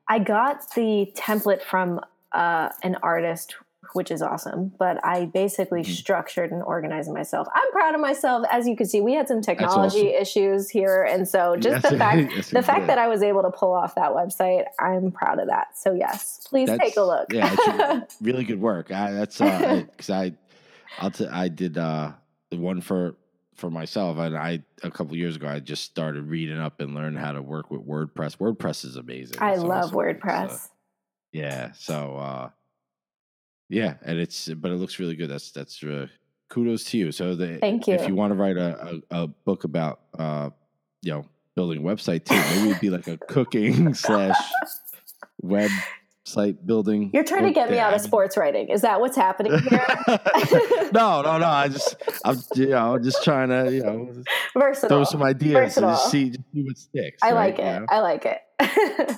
I 0.09 0.19
got 0.19 0.75
the 0.75 1.13
template 1.17 1.63
from 1.63 2.01
uh 2.33 2.71
an 2.83 2.97
artist 3.03 3.55
which 3.93 4.11
is 4.11 4.23
awesome. 4.23 4.73
But 4.79 5.05
I 5.05 5.27
basically 5.27 5.83
mm-hmm. 5.83 5.93
structured 5.93 6.51
and 6.51 6.63
organized 6.63 7.13
myself. 7.13 7.47
I'm 7.55 7.71
proud 7.71 7.95
of 7.95 8.01
myself. 8.01 8.45
As 8.51 8.67
you 8.67 8.77
can 8.77 8.87
see, 8.87 9.01
we 9.01 9.15
had 9.15 9.29
some 9.29 9.41
technology 9.41 10.09
awesome. 10.09 10.23
issues 10.23 10.71
here, 10.71 11.05
and 11.05 11.29
so 11.29 11.57
just 11.57 11.83
yes, 11.85 11.93
the 11.93 11.99
fact 11.99 12.51
the 12.51 12.63
fact 12.63 12.87
that 12.89 12.99
I 12.99 13.07
was 13.07 13.23
able 13.23 13.43
to 13.43 13.51
pull 13.51 13.73
off 13.73 13.95
that 13.95 14.11
website, 14.11 14.65
I'm 14.81 15.13
proud 15.13 15.39
of 15.39 15.49
that. 15.49 15.79
So 15.79 15.95
yes, 15.95 16.41
please 16.49 16.69
that's, 16.69 16.83
take 16.83 16.97
a 16.97 17.03
look. 17.03 17.33
yeah, 17.33 18.01
really 18.21 18.45
good 18.45 18.61
work. 18.61 18.91
I, 18.91 19.13
that's 19.13 19.39
because 19.39 20.11
uh, 20.11 20.15
I, 20.15 20.33
I'll 20.99 21.11
t- 21.11 21.29
I 21.29 21.49
did 21.49 21.79
uh 21.79 22.13
the 22.51 22.57
one 22.57 22.81
for 22.81 23.15
for 23.55 23.71
myself, 23.71 24.19
and 24.19 24.37
I 24.37 24.63
a 24.83 24.91
couple 24.91 25.17
years 25.17 25.37
ago 25.37 25.49
I 25.49 25.61
just 25.61 25.85
started 25.85 26.25
reading 26.25 26.59
up 26.59 26.81
and 26.81 26.95
learned 26.95 27.19
how 27.19 27.33
to 27.33 27.43
work 27.43 27.71
with 27.71 27.87
WordPress. 27.87 28.37
WordPress 28.39 28.85
is 28.85 28.97
amazing. 28.97 29.39
I 29.39 29.53
it's 29.53 29.63
love. 29.63 29.93
WordPress. 29.93 30.51
So, 30.51 30.69
yeah, 31.33 31.73
so 31.73 32.17
uh, 32.17 32.51
yeah, 33.69 33.95
and 34.03 34.19
it's 34.19 34.49
but 34.49 34.71
it 34.71 34.77
looks 34.77 34.99
really 34.99 35.17
good. 35.17 35.29
That's 35.29 35.51
that's 35.51 35.83
uh, 35.83 36.09
kudos 36.49 36.85
to 36.85 36.99
you. 36.99 37.13
So 37.13 37.35
the, 37.35 37.59
thank 37.59 37.87
you. 37.87 37.95
If 37.95 38.07
you 38.09 38.15
want 38.15 38.33
to 38.33 38.37
write 38.37 38.57
a, 38.57 39.01
a, 39.11 39.23
a 39.23 39.27
book 39.27 39.65
about 39.65 40.01
uh, 40.19 40.51
you 41.03 41.13
know 41.13 41.27
building 41.57 41.79
a 41.79 41.83
website 41.83 42.25
too, 42.25 42.35
maybe 42.35 42.71
it'd 42.71 42.81
be 42.81 42.91
like 42.91 43.09
a 43.09 43.17
cooking 43.17 43.95
slash 43.95 44.37
web 45.41 45.71
site 46.25 46.67
building. 46.67 47.11
You're 47.13 47.25
trying 47.25 47.45
to 47.45 47.53
get 47.53 47.71
me 47.71 47.79
out 47.79 47.95
of 47.95 48.01
sports 48.01 48.37
writing. 48.37 48.69
Is 48.69 48.83
that 48.83 49.01
what's 49.01 49.17
happening 49.17 49.59
here? 49.69 49.87
no, 50.93 51.23
no, 51.23 51.39
no. 51.39 51.47
I 51.47 51.69
just, 51.69 51.97
I'm, 52.25 52.39
you 52.55 52.71
know, 52.71 52.99
just 52.99 53.23
trying 53.23 53.51
to, 53.51 53.73
you 53.73 53.83
know, 53.83 54.11
Versatile. 54.57 54.89
throw 54.89 55.05
some 55.05 55.23
ideas 55.23 55.53
Versatile. 55.53 55.91
and 55.91 55.99
just 55.99 56.11
see, 56.11 56.31
just 56.31 56.53
see 56.53 56.63
what 56.63 56.79
sticks. 56.79 57.23
I 57.23 57.33
right? 57.33 57.35
like 57.35 57.59
it. 57.59 57.65
You 57.65 57.81
know? 57.81 57.87
I 57.91 58.01
like 58.01 58.27
it. 58.27 58.41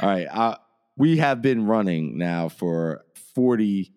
All 0.00 0.08
right. 0.08 0.26
Uh, 0.26 0.56
we 0.96 1.18
have 1.18 1.40
been 1.40 1.66
running 1.66 2.18
now 2.18 2.48
for 2.48 3.04
40 3.34 3.92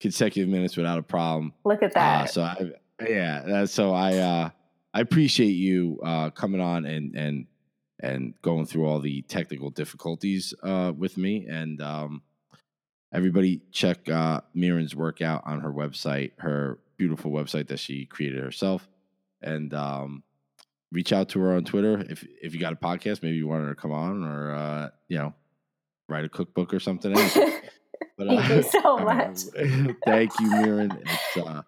consecutive 0.00 0.48
minutes 0.48 0.76
without 0.76 0.98
a 0.98 1.02
problem. 1.02 1.54
Look 1.64 1.82
at 1.82 1.92
uh, 1.92 1.94
that. 1.94 2.22
Uh, 2.22 2.26
so 2.26 2.42
I, 2.42 2.72
yeah, 3.08 3.64
so 3.64 3.92
I, 3.92 4.18
uh, 4.18 4.50
I 4.92 5.00
appreciate 5.00 5.52
you 5.52 5.98
uh, 6.04 6.30
coming 6.30 6.60
on 6.60 6.86
and 6.86 7.16
and 7.16 7.46
and 8.00 8.34
going 8.42 8.66
through 8.66 8.86
all 8.86 9.00
the 9.00 9.22
technical 9.22 9.70
difficulties 9.70 10.54
uh, 10.62 10.92
with 10.96 11.16
me. 11.16 11.46
And 11.48 11.80
um, 11.80 12.22
everybody 13.12 13.62
check 13.72 14.08
uh, 14.08 14.40
Mirin's 14.56 14.96
workout 14.96 15.42
on 15.46 15.60
her 15.60 15.72
website, 15.72 16.32
her 16.38 16.78
beautiful 16.96 17.30
website 17.30 17.68
that 17.68 17.78
she 17.78 18.06
created 18.06 18.42
herself. 18.42 18.88
And 19.40 19.74
um, 19.74 20.22
reach 20.90 21.12
out 21.12 21.28
to 21.30 21.40
her 21.40 21.54
on 21.54 21.64
Twitter 21.64 22.04
if 22.08 22.26
if 22.40 22.54
you 22.54 22.60
got 22.60 22.72
a 22.72 22.76
podcast, 22.76 23.22
maybe 23.22 23.36
you 23.36 23.46
want 23.46 23.64
her 23.64 23.74
to 23.74 23.80
come 23.80 23.92
on 23.92 24.24
or 24.24 24.54
uh, 24.54 24.88
you 25.08 25.18
know 25.18 25.34
write 26.08 26.24
a 26.24 26.28
cookbook 26.28 26.72
or 26.72 26.80
something. 26.80 27.14
But, 28.16 28.28
thank 28.28 28.50
uh, 28.50 28.54
you 28.54 28.62
so 28.62 28.96
much. 28.98 29.40
thank 30.04 30.30
you, 30.38 30.48
Mirin. 30.48 31.00
It's, 31.00 31.36
uh, 31.36 31.62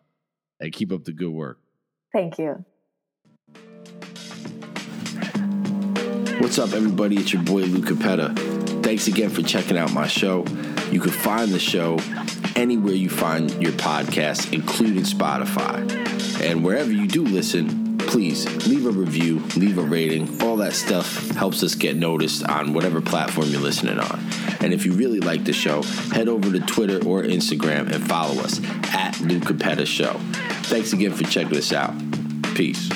and 0.60 0.72
keep 0.72 0.92
up 0.92 1.04
the 1.04 1.12
good 1.12 1.30
work. 1.30 1.58
Thank 2.12 2.38
you. 2.38 2.64
What's 6.46 6.60
up, 6.60 6.74
everybody? 6.74 7.16
It's 7.16 7.32
your 7.32 7.42
boy 7.42 7.62
Lou 7.62 7.82
Capetta. 7.82 8.32
Thanks 8.84 9.08
again 9.08 9.30
for 9.30 9.42
checking 9.42 9.76
out 9.76 9.92
my 9.92 10.06
show. 10.06 10.46
You 10.92 11.00
can 11.00 11.10
find 11.10 11.50
the 11.50 11.58
show 11.58 11.98
anywhere 12.54 12.94
you 12.94 13.10
find 13.10 13.50
your 13.60 13.72
podcast, 13.72 14.52
including 14.52 15.02
Spotify. 15.02 15.90
And 16.40 16.64
wherever 16.64 16.92
you 16.92 17.08
do 17.08 17.24
listen, 17.24 17.98
please 17.98 18.46
leave 18.64 18.86
a 18.86 18.90
review, 18.90 19.40
leave 19.56 19.76
a 19.76 19.82
rating. 19.82 20.40
All 20.40 20.56
that 20.58 20.74
stuff 20.74 21.30
helps 21.32 21.64
us 21.64 21.74
get 21.74 21.96
noticed 21.96 22.44
on 22.44 22.74
whatever 22.74 23.00
platform 23.00 23.48
you're 23.48 23.60
listening 23.60 23.98
on. 23.98 24.20
And 24.60 24.72
if 24.72 24.86
you 24.86 24.92
really 24.92 25.18
like 25.18 25.42
the 25.42 25.52
show, 25.52 25.82
head 25.82 26.28
over 26.28 26.52
to 26.52 26.60
Twitter 26.60 27.04
or 27.04 27.24
Instagram 27.24 27.92
and 27.92 28.06
follow 28.06 28.40
us 28.40 28.60
at 28.94 29.20
Lou 29.20 29.40
Capetta 29.40 29.84
Show. 29.84 30.12
Thanks 30.68 30.92
again 30.92 31.12
for 31.12 31.24
checking 31.24 31.58
us 31.58 31.72
out. 31.72 31.92
Peace. 32.54 32.88